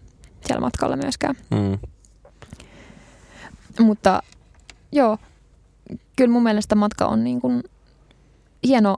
siellä 0.47 0.61
matkalla 0.61 0.95
myöskään. 0.95 1.35
Mm. 1.51 1.77
Mutta 3.79 4.23
joo, 4.91 5.17
kyllä 6.15 6.31
mun 6.31 6.43
mielestä 6.43 6.75
matka 6.75 7.05
on 7.05 7.23
niin 7.23 7.41
kuin 7.41 7.63
hieno, 8.67 8.95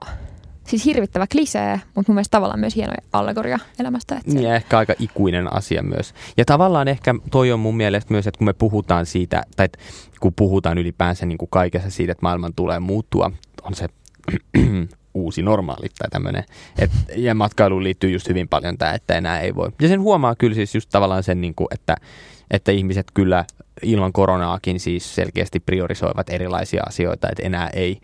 siis 0.64 0.84
hirvittävä 0.84 1.26
klisee, 1.32 1.80
mutta 1.94 2.12
mun 2.12 2.14
mielestä 2.14 2.30
tavallaan 2.30 2.60
myös 2.60 2.76
hieno 2.76 2.92
allegoria 3.12 3.58
elämästä. 3.78 4.16
Että 4.16 4.30
se, 4.30 4.36
Niin 4.36 4.48
ja 4.48 4.54
ehkä 4.54 4.78
aika 4.78 4.94
ikuinen 4.98 5.52
asia 5.52 5.82
myös. 5.82 6.14
Ja 6.36 6.44
tavallaan 6.44 6.88
ehkä 6.88 7.14
toi 7.30 7.52
on 7.52 7.60
mun 7.60 7.76
mielestä 7.76 8.14
myös, 8.14 8.26
että 8.26 8.38
kun 8.38 8.46
me 8.46 8.52
puhutaan 8.52 9.06
siitä, 9.06 9.42
tai 9.56 9.64
että 9.64 9.78
kun 10.20 10.34
puhutaan 10.34 10.78
ylipäänsä 10.78 11.26
niin 11.26 11.38
kuin 11.38 11.48
kaikessa 11.50 11.90
siitä, 11.90 12.12
että 12.12 12.22
maailman 12.22 12.54
tulee 12.54 12.80
muuttua, 12.80 13.30
on 13.62 13.74
se 13.74 13.88
uusi 15.14 15.42
normaali 15.42 15.88
tai 15.98 16.08
tämmöinen. 16.10 16.44
Ja 17.16 17.34
matkailuun 17.34 17.84
liittyy 17.84 18.10
just 18.10 18.28
hyvin 18.28 18.48
paljon 18.48 18.78
tämä, 18.78 18.94
että 18.94 19.14
enää 19.14 19.40
ei 19.40 19.54
voi. 19.54 19.68
Ja 19.82 19.88
sen 19.88 20.00
huomaa 20.00 20.34
kyllä 20.34 20.54
siis 20.54 20.74
just 20.74 20.90
tavallaan 20.90 21.22
sen, 21.22 21.40
niin 21.40 21.54
kuin, 21.54 21.68
että, 21.70 21.96
että 22.50 22.72
ihmiset 22.72 23.06
kyllä 23.14 23.44
ilman 23.82 24.12
koronaakin 24.12 24.80
siis 24.80 25.14
selkeästi 25.14 25.60
priorisoivat 25.60 26.30
erilaisia 26.30 26.82
asioita, 26.86 27.28
että 27.28 27.42
enää 27.42 27.68
ei, 27.68 28.00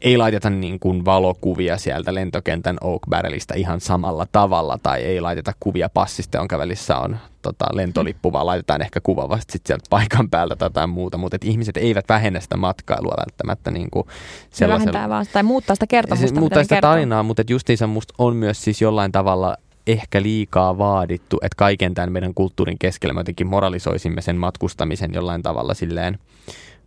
ei 0.00 0.16
laiteta 0.16 0.50
niin 0.50 0.80
kuin 0.80 1.04
valokuvia 1.04 1.78
sieltä 1.78 2.14
lentokentän 2.14 2.76
Oak 2.80 3.02
Barrelista 3.10 3.54
ihan 3.54 3.80
samalla 3.80 4.26
tavalla, 4.32 4.78
tai 4.82 5.02
ei 5.02 5.20
laiteta 5.20 5.52
kuvia 5.60 5.88
passista, 5.88 6.38
jonka 6.38 6.58
välissä 6.58 6.98
on 6.98 7.16
tota, 7.42 7.66
lentolippu, 7.72 8.32
vaan 8.32 8.46
laitetaan 8.46 8.82
ehkä 8.82 9.00
kuva 9.00 9.28
vasta 9.28 9.52
sit 9.52 9.66
sieltä 9.66 9.84
paikan 9.90 10.30
päältä 10.30 10.56
tai 10.56 10.66
jotain 10.66 10.90
muuta, 10.90 11.18
mutta 11.18 11.36
et 11.36 11.44
ihmiset 11.44 11.76
eivät 11.76 12.04
vähennä 12.08 12.40
sitä 12.40 12.56
matkailua 12.56 13.14
välttämättä 13.18 13.70
niin 13.70 13.90
kuin 13.90 14.06
se 14.06 14.56
sellaisella 14.56 14.92
vähentää 14.92 15.08
vaan, 15.08 15.26
tai 15.32 15.42
muuttaa 15.42 15.76
sitä 15.76 15.86
kertomusta, 15.86 16.26
se 16.26 16.32
mitä 16.32 16.40
muuttaa 16.40 16.62
sitä 16.62 16.74
kertoo. 16.74 16.90
tarinaa, 16.90 17.22
mutta 17.22 17.42
justiinsa 17.48 17.86
musta 17.86 18.14
on 18.18 18.36
myös 18.36 18.64
siis 18.64 18.82
jollain 18.82 19.12
tavalla 19.12 19.56
ehkä 19.86 20.22
liikaa 20.22 20.78
vaadittu, 20.78 21.38
että 21.42 21.56
kaiken 21.56 21.94
tämän 21.94 22.12
meidän 22.12 22.34
kulttuurin 22.34 22.78
keskellä 22.78 23.14
me 23.14 23.20
jotenkin 23.20 23.46
moralisoisimme 23.46 24.20
sen 24.20 24.36
matkustamisen 24.36 25.14
jollain 25.14 25.42
tavalla 25.42 25.74
silleen 25.74 26.18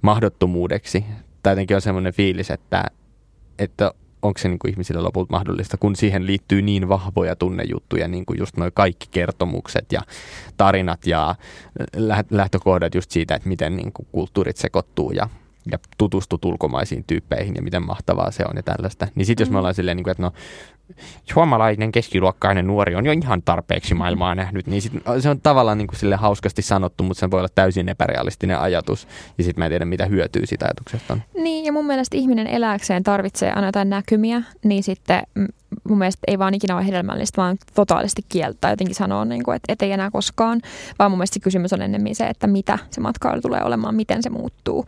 mahdottomuudeksi. 0.02 1.06
Tai 1.44 1.52
jotenkin 1.52 1.76
on 1.76 1.82
semmoinen 1.82 2.14
fiilis, 2.14 2.52
että, 2.52 2.84
että 3.60 3.94
onko 4.22 4.38
se 4.38 4.50
niin 4.50 4.60
kuin 4.60 4.72
ihmisille 4.72 5.02
lopulta 5.02 5.32
mahdollista, 5.32 5.78
kun 5.78 5.96
siihen 5.96 6.28
liittyy 6.28 6.62
niin 6.62 6.90
vahvoja 6.90 7.36
tunnejuttuja, 7.36 8.08
niin 8.08 8.26
kuin 8.26 8.40
just 8.40 8.58
nuo 8.58 8.70
kaikki 8.74 9.08
kertomukset 9.12 9.92
ja 9.92 10.02
tarinat 10.58 11.08
ja 11.08 11.36
lä- 11.96 12.24
lähtökohdat 12.30 12.96
just 12.96 13.12
siitä, 13.12 13.36
että 13.36 13.50
miten 13.50 13.76
niin 13.76 13.92
kuin 13.94 14.08
kulttuurit 14.12 14.58
sekoittuu 14.58 15.12
ja, 15.12 15.30
ja 15.72 15.80
tutustut 15.98 16.46
ulkomaisiin 16.46 17.04
tyyppeihin 17.08 17.56
ja 17.56 17.62
miten 17.62 17.84
mahtavaa 17.86 18.32
se 18.32 18.44
on 18.50 18.56
ja 18.56 18.64
tällaista. 18.64 19.08
Niin 19.16 19.26
sitten 19.26 19.42
jos 19.46 19.50
me 19.50 19.54
Mm. 19.54 19.58
ollaan 19.58 19.74
silleen, 19.76 19.98
niin 19.98 20.04
kuin, 20.04 20.12
että 20.12 20.24
no 20.24 20.32
suomalainen 21.24 21.92
keskiluokkainen 21.92 22.68
nuori 22.68 22.96
on 22.96 23.06
jo 23.06 23.12
ihan 23.12 23.42
tarpeeksi 23.42 23.94
maailmaa 23.94 24.36
nähnyt, 24.36 24.68
niin 24.68 24.82
sit, 24.82 24.94
se 25.20 25.30
on 25.30 25.42
tavallaan 25.42 25.78
niin 25.78 25.88
kuin 25.88 26.00
sille 26.00 26.16
hauskasti 26.16 26.62
sanottu, 26.62 27.04
mutta 27.04 27.20
se 27.20 27.32
voi 27.32 27.40
olla 27.40 27.50
täysin 27.56 27.90
epärealistinen 27.90 28.60
ajatus 28.60 29.08
ja 29.38 29.44
sitten 29.44 29.62
mä 29.62 29.66
en 29.66 29.72
tiedä 29.72 29.86
mitä 29.86 30.06
hyötyä 30.06 30.46
siitä 30.46 30.66
ajatuksesta 30.66 31.14
on. 31.14 31.22
Niin, 31.34 31.66
ja 31.66 31.72
mun 31.72 31.86
mielestä 31.86 32.18
ihminen 32.18 32.48
eläkseen 32.48 33.04
tarvitsee 33.04 33.52
aina 33.52 33.68
jotain 33.68 33.90
näkymiä, 33.90 34.42
niin 34.64 34.84
sitten 34.84 35.24
mun 35.90 35.98
mielestä 35.98 36.20
ei 36.28 36.40
vaan 36.40 36.54
ikinä 36.54 36.76
ole 36.76 36.86
hedelmällistä, 36.86 37.42
vaan 37.42 37.58
totaalisesti 37.74 38.22
kieltää 38.30 38.72
jotenkin 38.72 38.96
sanoa, 38.96 39.26
niin 39.26 39.44
kuin, 39.44 39.56
että 39.56 39.74
et 39.74 39.82
ei 39.82 39.92
enää 39.92 40.12
koskaan, 40.12 40.62
vaan 41.00 41.12
mun 41.12 41.18
mielestä 41.18 41.34
se 41.34 41.40
kysymys 41.40 41.74
on 41.74 41.82
ennemmin 41.82 42.16
se, 42.16 42.28
että 42.28 42.48
mitä 42.48 42.80
se 42.92 43.02
matkailu 43.02 43.42
tulee 43.42 43.64
olemaan, 43.64 43.96
miten 43.96 44.24
se 44.24 44.30
muuttuu, 44.30 44.86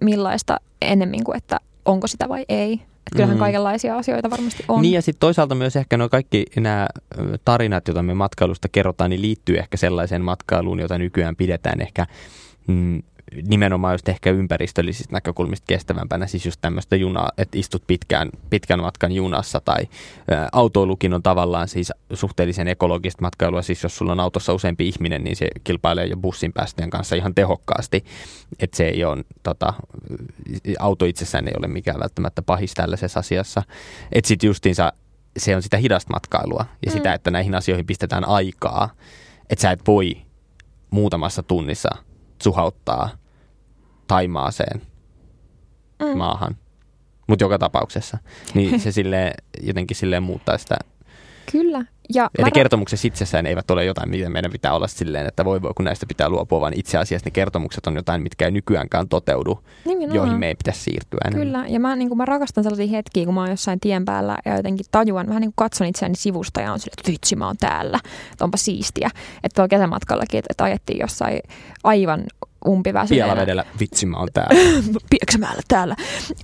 millaista 0.00 0.60
ennemmin 0.82 1.24
kuin, 1.24 1.36
että 1.36 1.60
onko 1.84 2.06
sitä 2.06 2.28
vai 2.28 2.44
ei. 2.48 2.80
Että 3.00 3.10
kyllähän 3.16 3.36
Mhm. 3.36 3.40
kaikenlaisia 3.40 3.96
asioita 3.98 4.30
varmasti 4.30 4.64
on. 4.68 4.82
Niin 4.82 4.94
ja 4.94 5.02
sitten 5.02 5.20
toisaalta 5.20 5.54
myös 5.54 5.76
ehkä 5.76 5.96
nuo 5.96 6.08
kaikki 6.08 6.44
nämä 6.56 6.88
tarinat, 7.44 7.88
joita 7.88 8.02
me 8.02 8.14
matkailusta 8.14 8.68
kerrotaan, 8.68 9.10
niin 9.10 9.22
liittyy 9.22 9.58
ehkä 9.58 9.76
sellaiseen 9.76 10.22
matkailuun, 10.22 10.78
jota 10.80 10.98
nykyään 10.98 11.36
pidetään 11.36 11.80
ehkä 11.80 12.06
mm, 12.66 13.02
nimenomaan 13.46 13.94
just 13.94 14.08
ehkä 14.08 14.30
ympäristöllisistä 14.30 15.12
näkökulmista 15.12 15.64
kestävämpänä, 15.68 16.26
siis 16.26 16.44
just 16.46 16.60
tämmöistä 16.60 16.96
junaa, 16.96 17.30
että 17.38 17.58
istut 17.58 17.82
pitkään, 17.86 18.30
pitkän 18.50 18.80
matkan 18.80 19.12
junassa 19.12 19.60
tai 19.60 19.82
ä, 19.82 20.48
autoilukin 20.52 21.14
on 21.14 21.22
tavallaan 21.22 21.68
siis 21.68 21.92
suhteellisen 22.12 22.68
ekologista 22.68 23.22
matkailua, 23.22 23.62
siis 23.62 23.82
jos 23.82 23.96
sulla 23.96 24.12
on 24.12 24.20
autossa 24.20 24.54
useampi 24.54 24.88
ihminen, 24.88 25.24
niin 25.24 25.36
se 25.36 25.48
kilpailee 25.64 26.06
jo 26.06 26.16
bussin 26.16 26.52
päästöjen 26.52 26.90
kanssa 26.90 27.16
ihan 27.16 27.34
tehokkaasti, 27.34 28.04
että 28.60 28.76
se 28.76 28.84
ei 28.88 29.04
ole, 29.04 29.24
tota, 29.42 29.74
auto 30.78 31.04
itsessään 31.04 31.48
ei 31.48 31.54
ole 31.58 31.68
mikään 31.68 32.00
välttämättä 32.00 32.42
pahis 32.42 32.74
tällaisessa 32.74 33.20
asiassa, 33.20 33.62
että 34.12 34.28
sitten 34.28 34.48
justiinsa 34.48 34.92
se 35.36 35.56
on 35.56 35.62
sitä 35.62 35.76
hidasta 35.76 36.12
matkailua 36.12 36.64
ja 36.86 36.92
Mm. 36.92 36.96
sitä, 36.96 37.14
että 37.14 37.30
näihin 37.30 37.54
asioihin 37.54 37.86
pistetään 37.86 38.28
aikaa, 38.28 38.90
että 39.50 39.62
sä 39.62 39.70
et 39.70 39.80
voi 39.86 40.16
muutamassa 40.90 41.42
tunnissa 41.42 41.90
suhauttaa 42.42 43.08
Taimaaseen 44.06 44.82
Mm. 46.02 46.18
maahan. 46.18 46.56
Mutta 47.26 47.44
joka 47.44 47.58
tapauksessa. 47.58 48.18
Niin 48.54 48.80
se 48.80 48.92
silleen, 48.92 49.32
jotenkin 49.62 49.96
silleen 49.96 50.22
muuttaa 50.22 50.58
sitä. 50.58 50.76
Kyllä. 51.52 51.84
Ja 52.14 52.30
ne 52.38 52.44
ra- 52.44 52.50
kertomukset 52.50 53.04
itsessään 53.04 53.46
eivät 53.46 53.70
ole 53.70 53.84
jotain, 53.84 54.10
miten 54.10 54.32
meidän 54.32 54.52
pitää 54.52 54.74
olla 54.74 54.86
silleen, 54.86 55.26
että 55.26 55.44
voi 55.44 55.62
voi, 55.62 55.72
kun 55.76 55.84
näistä 55.84 56.06
pitää 56.06 56.28
luopua, 56.28 56.60
vaan 56.60 56.72
itse 56.76 56.98
asiassa 56.98 57.26
ne 57.26 57.30
kertomukset 57.30 57.86
on 57.86 57.96
jotain, 57.96 58.22
mitkä 58.22 58.44
ei 58.44 58.50
nykyäänkään 58.50 59.08
toteudu, 59.08 59.64
nimenomaan. 59.84 60.16
joihin 60.16 60.38
me 60.38 60.48
ei 60.48 60.54
pitäisi 60.54 60.80
siirtyä 60.80 61.20
enemmän. 61.24 61.46
Kyllä, 61.46 61.64
ja 61.68 61.80
mä, 61.80 61.96
niin 61.96 62.08
kuin, 62.08 62.18
mä 62.18 62.24
rakastan 62.24 62.64
sellaisia 62.64 62.86
hetkiä, 62.86 63.24
kun 63.24 63.34
mä 63.34 63.40
oon 63.40 63.50
jossain 63.50 63.80
tien 63.80 64.04
päällä 64.04 64.38
ja 64.44 64.56
jotenkin 64.56 64.86
tajuan, 64.90 65.26
vähän 65.26 65.40
niin 65.40 65.48
kuin 65.48 65.68
katson 65.68 65.86
itseäni 65.86 66.16
sivusta 66.16 66.60
ja 66.60 66.72
on 66.72 66.78
silleen, 66.78 67.00
että 67.00 67.12
vitsi 67.12 67.36
mä 67.36 67.46
oon 67.46 67.56
täällä, 67.56 67.98
että 68.32 68.44
onpa 68.44 68.56
siistiä. 68.56 69.10
Että 69.44 69.54
tuolla 69.54 69.68
kesämatkallakin, 69.68 70.38
että, 70.38 70.48
että 70.50 70.64
ajettiin 70.64 71.00
jossain 71.00 71.40
aivan 71.84 72.24
umpiväsyneenä. 72.68 73.26
Pielavedellä, 73.26 73.64
vitsi 73.80 74.06
mä 74.06 74.16
oon 74.18 74.28
täällä. 74.32 74.54
Pieksämäellä 75.10 75.62
täällä. 75.68 75.96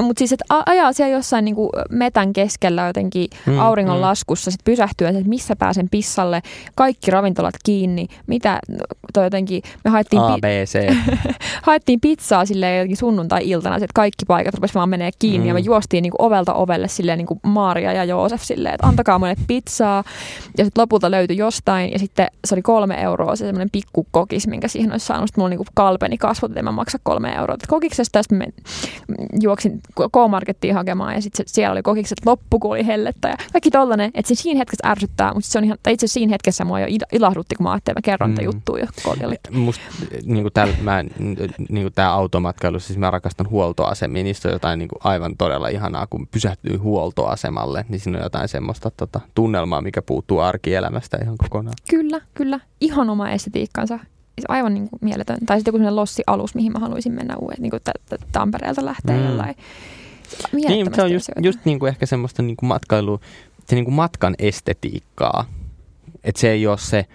Mutta 0.03 0.19
siis, 0.19 0.33
että 0.33 0.45
ajaa 0.67 0.93
siellä 0.93 1.17
jossain 1.17 1.45
niinku 1.45 1.71
metän 1.91 2.33
keskellä 2.33 2.87
jotenkin 2.87 3.29
Mm, 3.47 3.53
mm, 3.53 3.59
auringon 3.59 3.97
mm. 3.97 4.01
laskussa, 4.03 4.51
sitten 4.51 4.73
pysähtyä, 4.73 5.09
että 5.09 5.29
missä 5.29 5.57
pääsen 5.57 5.89
pissalle, 5.91 6.43
kaikki 6.75 7.11
ravintolat 7.11 7.55
kiinni, 7.65 8.07
mitä 8.27 8.59
toi 9.13 9.25
jotenkin, 9.25 9.63
me 9.85 9.91
haettiin, 9.91 10.23
A, 10.23 10.35
pi- 10.35 10.41
haettiin 11.63 12.01
pizzaa 12.01 12.45
silleen 12.47 12.77
jotenkin 12.79 12.97
sunnuntai-iltana, 12.97 13.77
että 13.77 13.87
kaikki 13.95 14.25
paikat 14.27 14.55
rupesi 14.55 14.75
vaan 14.75 14.89
menee 14.89 15.11
kiinni 15.19 15.39
Mm. 15.45 15.49
ja 15.49 15.55
me 15.55 15.61
juostiin 15.61 16.03
niinku 16.03 16.17
ovelta 16.21 16.55
ovelle 16.55 16.89
silleen 16.89 17.19
niinku 17.19 17.41
Maria 17.43 17.93
ja 17.93 18.05
Joosef 18.05 18.43
silleen, 18.43 18.75
että 18.75 18.87
antakaa 18.87 19.19
mulle 19.19 19.35
pizzaa 19.47 20.05
ja 20.59 20.65
sitten 20.65 20.83
lopulta 20.83 21.11
löytyi 21.11 21.37
jostain 21.37 21.93
ja 21.93 21.99
sitten 21.99 22.27
se 22.45 22.55
oli 22.55 22.63
kolme 22.63 23.03
euroa 23.03 23.37
se 23.37 23.45
semmoinen 23.47 23.71
pikku 23.73 24.07
kokis, 24.11 24.47
minkä 24.47 24.69
siihen 24.69 24.93
olisi 24.93 25.07
saanut. 25.07 25.29
Sitten 25.29 25.43
mulla 25.43 25.51
niinku 25.51 25.67
kalpeni 26.07 26.19
kasvot, 26.19 26.51
että 26.51 26.61
en 26.61 26.65
mä 26.65 26.73
maksa 26.73 26.99
kolme 27.03 27.35
euroa 27.35 27.57
kokiksesta. 27.69 28.23
Sitten 28.23 28.39
mä 28.39 28.45
juoksin 29.41 29.81
K-Markettiin 29.95 30.75
hakemaan 30.75 31.15
ja 31.15 31.23
sitten 31.23 31.45
siellä 31.49 31.73
oli 31.73 31.83
kokikset 31.83 32.19
loppu, 32.27 32.59
kun 32.59 32.71
oli 32.71 32.87
hellettä 32.87 33.29
ja 33.29 33.37
kaikki 33.53 33.71
tollanen, 33.71 34.11
että 34.15 34.29
se 34.29 34.35
siinä 34.35 34.59
hetkessä 34.59 34.89
ärsyttää, 34.89 35.35
mutta 35.35 35.51
se 35.51 35.59
on 35.59 35.65
ihan, 35.65 35.79
tai 35.83 35.93
itse 35.93 36.07
siinä 36.07 36.31
hetkessä 36.31 36.65
mua 36.65 36.81
jo 36.81 36.87
ila- 36.87 37.07
ilahdutti, 37.13 37.55
kun 37.55 37.65
mä 37.65 37.73
ajattelin, 37.73 37.99
että 37.99 38.11
mä 38.11 38.13
kerron 38.13 38.31
mm. 38.31 38.45
Juttuja, 38.45 38.87
Musta 39.51 39.85
niin 40.25 40.53
tää, 40.55 40.69
mä, 40.83 41.05
niin 41.69 41.93
tää 41.95 42.13
automatkailu, 42.13 42.81
siis 42.81 42.99
mä 42.99 43.11
rakastan 43.11 43.51
huoltoasemia, 43.51 44.23
niistä 44.23 44.49
on 44.49 44.53
jotain 44.53 44.79
niin 44.79 44.89
aivan 45.01 45.37
todella 45.37 45.69
ihanaa, 45.69 46.07
kun 46.07 46.27
pysähtyy 46.27 46.77
huoltoasemalle, 46.77 47.85
niin 47.89 48.01
siinä 48.01 48.19
on 48.19 48.25
jotain 48.25 48.49
semmoista 48.49 48.91
tota, 48.91 49.21
tunnelmaa, 49.35 49.83
mikä 49.83 50.03
puuttuu 50.03 50.39
arkielämästä 50.39 51.19
ihan 51.23 51.37
kokonaan. 51.37 51.75
Kyllä, 51.91 52.21
kyllä. 52.35 52.61
Ihan 52.81 53.11
oma 53.11 53.31
estetiikkansa. 53.31 53.99
Aivan 54.49 54.75
niin 54.75 54.89
kuin 54.91 55.01
mieletön. 55.03 55.37
Tai 55.47 55.57
sitten 55.59 55.69
joku 55.73 55.79
sellainen 55.79 55.97
lossi-alus, 55.97 56.55
mihin 56.55 56.73
mä 56.73 56.79
haluaisin 56.79 57.13
mennä 57.13 57.37
uuden, 57.37 57.57
niin 57.61 57.71
kuin 57.71 57.83
t- 57.85 58.09
t- 58.09 58.33
Tampereelta 58.33 58.85
lähtee 58.85 59.17
Mm. 59.19 59.25
jollain. 59.27 59.55
Niin, 60.53 60.95
se 60.95 61.03
on 61.03 61.13
just, 61.13 61.25
asioita. 61.31 61.49
just 61.49 61.61
niin 61.65 61.79
kuin 61.79 61.89
ehkä 61.89 62.07
semmoista 62.07 62.43
niin 62.43 62.57
kuin 62.57 62.69
matkailu, 62.69 63.21
se 63.67 63.75
niin 63.75 63.85
kuin 63.85 63.95
matkan 63.95 64.35
estetiikkaa. 64.39 65.45
Että 66.25 66.41
se 66.41 66.51
ei 66.51 66.67
ole 66.67 66.79
se 66.79 67.07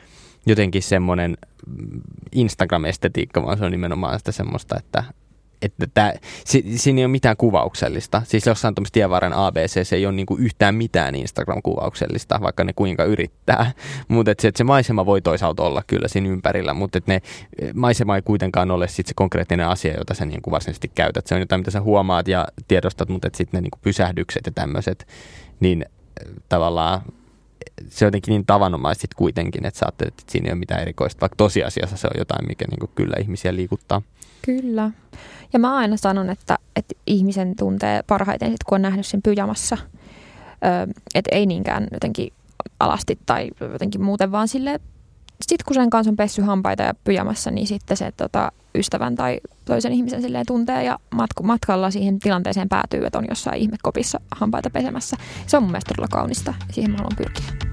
jotenkin 0.45 0.83
semmoinen 0.83 1.37
mm, 1.67 2.01
Instagram-estetiikka, 2.31 3.43
vaan 3.45 3.57
se 3.57 3.65
on 3.65 3.71
nimenomaan 3.71 4.19
sitä 4.19 4.31
semmoista, 4.31 4.77
että 4.77 5.03
että 5.61 5.87
tää, 5.93 6.13
si, 6.45 6.63
siinä 6.75 6.99
ei 6.99 7.05
ole 7.05 7.11
mitään 7.11 7.37
kuvauksellista. 7.37 8.21
Siis 8.25 8.45
jossain 8.45 8.75
tuommoista 8.75 8.93
tievaaren 8.93 9.33
ABC 9.33 9.87
se 9.87 9.95
ei 9.95 10.05
ole 10.05 10.15
niinku 10.15 10.35
yhtään 10.37 10.75
mitään 10.75 11.15
Instagram-kuvauksellista, 11.15 12.41
vaikka 12.41 12.63
ne 12.63 12.73
kuinka 12.73 13.03
yrittää. 13.03 13.71
Mutta 14.07 14.31
se, 14.39 14.51
se 14.55 14.63
maisema 14.63 15.05
voi 15.05 15.21
toisaalta 15.21 15.63
olla 15.63 15.83
kyllä 15.87 16.07
siinä 16.07 16.29
ympärillä, 16.29 16.73
mutta 16.73 16.99
ne 17.05 17.21
maisema 17.73 18.15
ei 18.15 18.21
kuitenkaan 18.21 18.71
ole 18.71 18.87
sit 18.87 19.07
se 19.07 19.13
konkreettinen 19.15 19.67
asia, 19.67 19.93
jota 19.97 20.13
sä 20.13 20.25
niinku 20.25 20.51
varsinaisesti 20.51 20.91
käytät. 20.95 21.27
Se 21.27 21.35
on 21.35 21.41
jotain, 21.41 21.59
mitä 21.59 21.71
sä 21.71 21.81
huomaat 21.81 22.27
ja 22.27 22.47
tiedostat, 22.67 23.09
mutta 23.09 23.29
sitten 23.33 23.57
ne 23.57 23.61
niinku 23.61 23.79
pysähdykset 23.81 24.45
ja 24.45 24.51
tämmöiset, 24.51 25.07
niin 25.59 25.85
tavallaan 26.49 27.01
se 27.89 28.05
on 28.05 28.07
jotenkin 28.07 28.31
niin 28.31 28.45
tavanomaista 28.45 29.07
kuitenkin, 29.15 29.65
että 29.65 29.79
saatte, 29.79 30.05
että 30.05 30.23
siinä 30.29 30.47
ei 30.47 30.51
ole 30.51 30.59
mitään 30.59 30.81
erikoista, 30.81 31.21
vaikka 31.21 31.35
tosiasiassa 31.35 31.97
se 31.97 32.07
on 32.07 32.19
jotain, 32.19 32.47
mikä 32.47 32.65
niin 32.67 32.89
kyllä 32.95 33.15
ihmisiä 33.19 33.55
liikuttaa. 33.55 34.01
Kyllä. 34.41 34.91
Ja 35.53 35.59
mä 35.59 35.75
aina 35.75 35.97
sanon, 35.97 36.29
että, 36.29 36.57
että 36.75 36.95
ihmisen 37.07 37.55
tuntee 37.55 38.03
parhaiten 38.07 38.51
sit, 38.51 38.63
kun 38.63 38.75
on 38.75 38.81
nähnyt 38.81 39.05
sen 39.05 39.21
pyjamassa. 39.21 39.77
Öö, 40.65 40.93
että 41.15 41.35
ei 41.35 41.45
niinkään 41.45 41.87
jotenkin 41.91 42.33
alasti 42.79 43.19
tai 43.25 43.49
jotenkin 43.59 44.03
muuten, 44.03 44.31
vaan 44.31 44.47
sille 44.47 44.79
sitten 45.41 45.65
kun 45.65 45.75
sen 45.75 45.89
kanssa 45.89 46.09
on 46.09 46.15
pessy 46.15 46.41
hampaita 46.41 46.83
ja 46.83 46.93
pyjamassa, 47.03 47.51
niin 47.51 47.67
sitten 47.67 47.97
se 47.97 48.11
tota, 48.17 48.51
ystävän 48.75 49.15
tai 49.15 49.39
toisen 49.65 49.91
ihmisen 49.91 50.21
silleen 50.21 50.45
tuntee 50.45 50.83
ja 50.83 50.99
matku, 51.11 51.43
matkalla 51.43 51.91
siihen 51.91 52.19
tilanteeseen 52.19 52.69
päätyy, 52.69 53.05
että 53.05 53.17
on 53.17 53.25
jossain 53.29 53.61
ihmekopissa 53.61 54.19
hampaita 54.31 54.69
pesemässä. 54.69 55.17
Se 55.47 55.57
on 55.57 55.63
mun 55.63 55.71
mielestä 55.71 55.93
todella 55.93 56.07
kaunista 56.11 56.53
ja 56.67 56.73
siihen 56.73 56.91
mä 56.91 56.97
haluan 56.97 57.17
pyrkiä. 57.17 57.70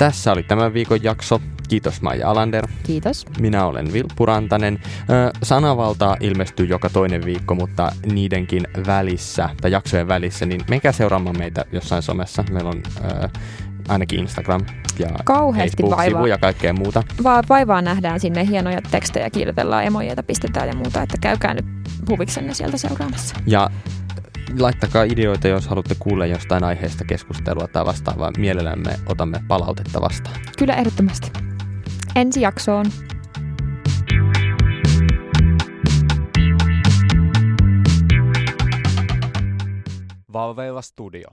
Tässä 0.00 0.32
oli 0.32 0.42
tämän 0.42 0.74
viikon 0.74 1.02
jakso. 1.02 1.40
Kiitos 1.68 2.02
Maija 2.02 2.30
Alander. 2.30 2.66
Kiitos. 2.82 3.26
Minä 3.40 3.64
olen 3.64 3.92
Vilppu 3.92 4.26
Rantanen. 4.26 4.80
Sanavaltaa 5.42 6.16
ilmestyy 6.20 6.66
joka 6.66 6.90
toinen 6.90 7.24
viikko, 7.24 7.54
mutta 7.54 7.92
niidenkin 8.12 8.66
välissä, 8.86 9.48
tai 9.60 9.70
jaksojen 9.70 10.08
välissä, 10.08 10.46
niin 10.46 10.60
menkää 10.70 10.92
seuraamaan 10.92 11.38
meitä 11.38 11.64
jossain 11.72 12.02
somessa. 12.02 12.44
Meillä 12.50 12.70
on 12.70 12.82
äh, 13.04 13.30
ainakin 13.88 14.20
Instagram 14.20 14.60
ja 14.98 15.08
Facebook-sivu 15.56 16.26
ja 16.26 16.38
kaikkea 16.38 16.72
muuta. 16.72 17.02
Va- 17.22 17.42
vaivaa 17.48 17.82
nähdään 17.82 18.20
sinne 18.20 18.46
hienoja 18.46 18.80
tekstejä, 18.90 19.30
kirjoitellaan 19.30 19.84
emojeita, 19.84 20.22
pistetään 20.22 20.68
ja 20.68 20.74
muuta, 20.74 21.02
että 21.02 21.16
käykää 21.20 21.54
nyt 21.54 21.66
huviksenne 22.08 22.54
sieltä 22.54 22.76
seuraamassa. 22.76 23.36
Ja 23.46 23.70
laittakaa 24.58 25.02
ideoita, 25.04 25.48
jos 25.48 25.66
haluatte 25.68 25.94
kuulla 25.98 26.26
jostain 26.26 26.64
aiheesta 26.64 27.04
keskustelua 27.04 27.68
tai 27.68 27.84
vastaavaa. 27.84 28.30
Mielellämme 28.38 28.96
otamme 29.06 29.42
palautetta 29.48 30.00
vastaan. 30.00 30.40
Kyllä 30.58 30.74
ehdottomasti. 30.74 31.30
Ensi 32.16 32.40
jaksoon. 32.40 32.86
Valveilla 40.32 40.82
Studio. 40.82 41.28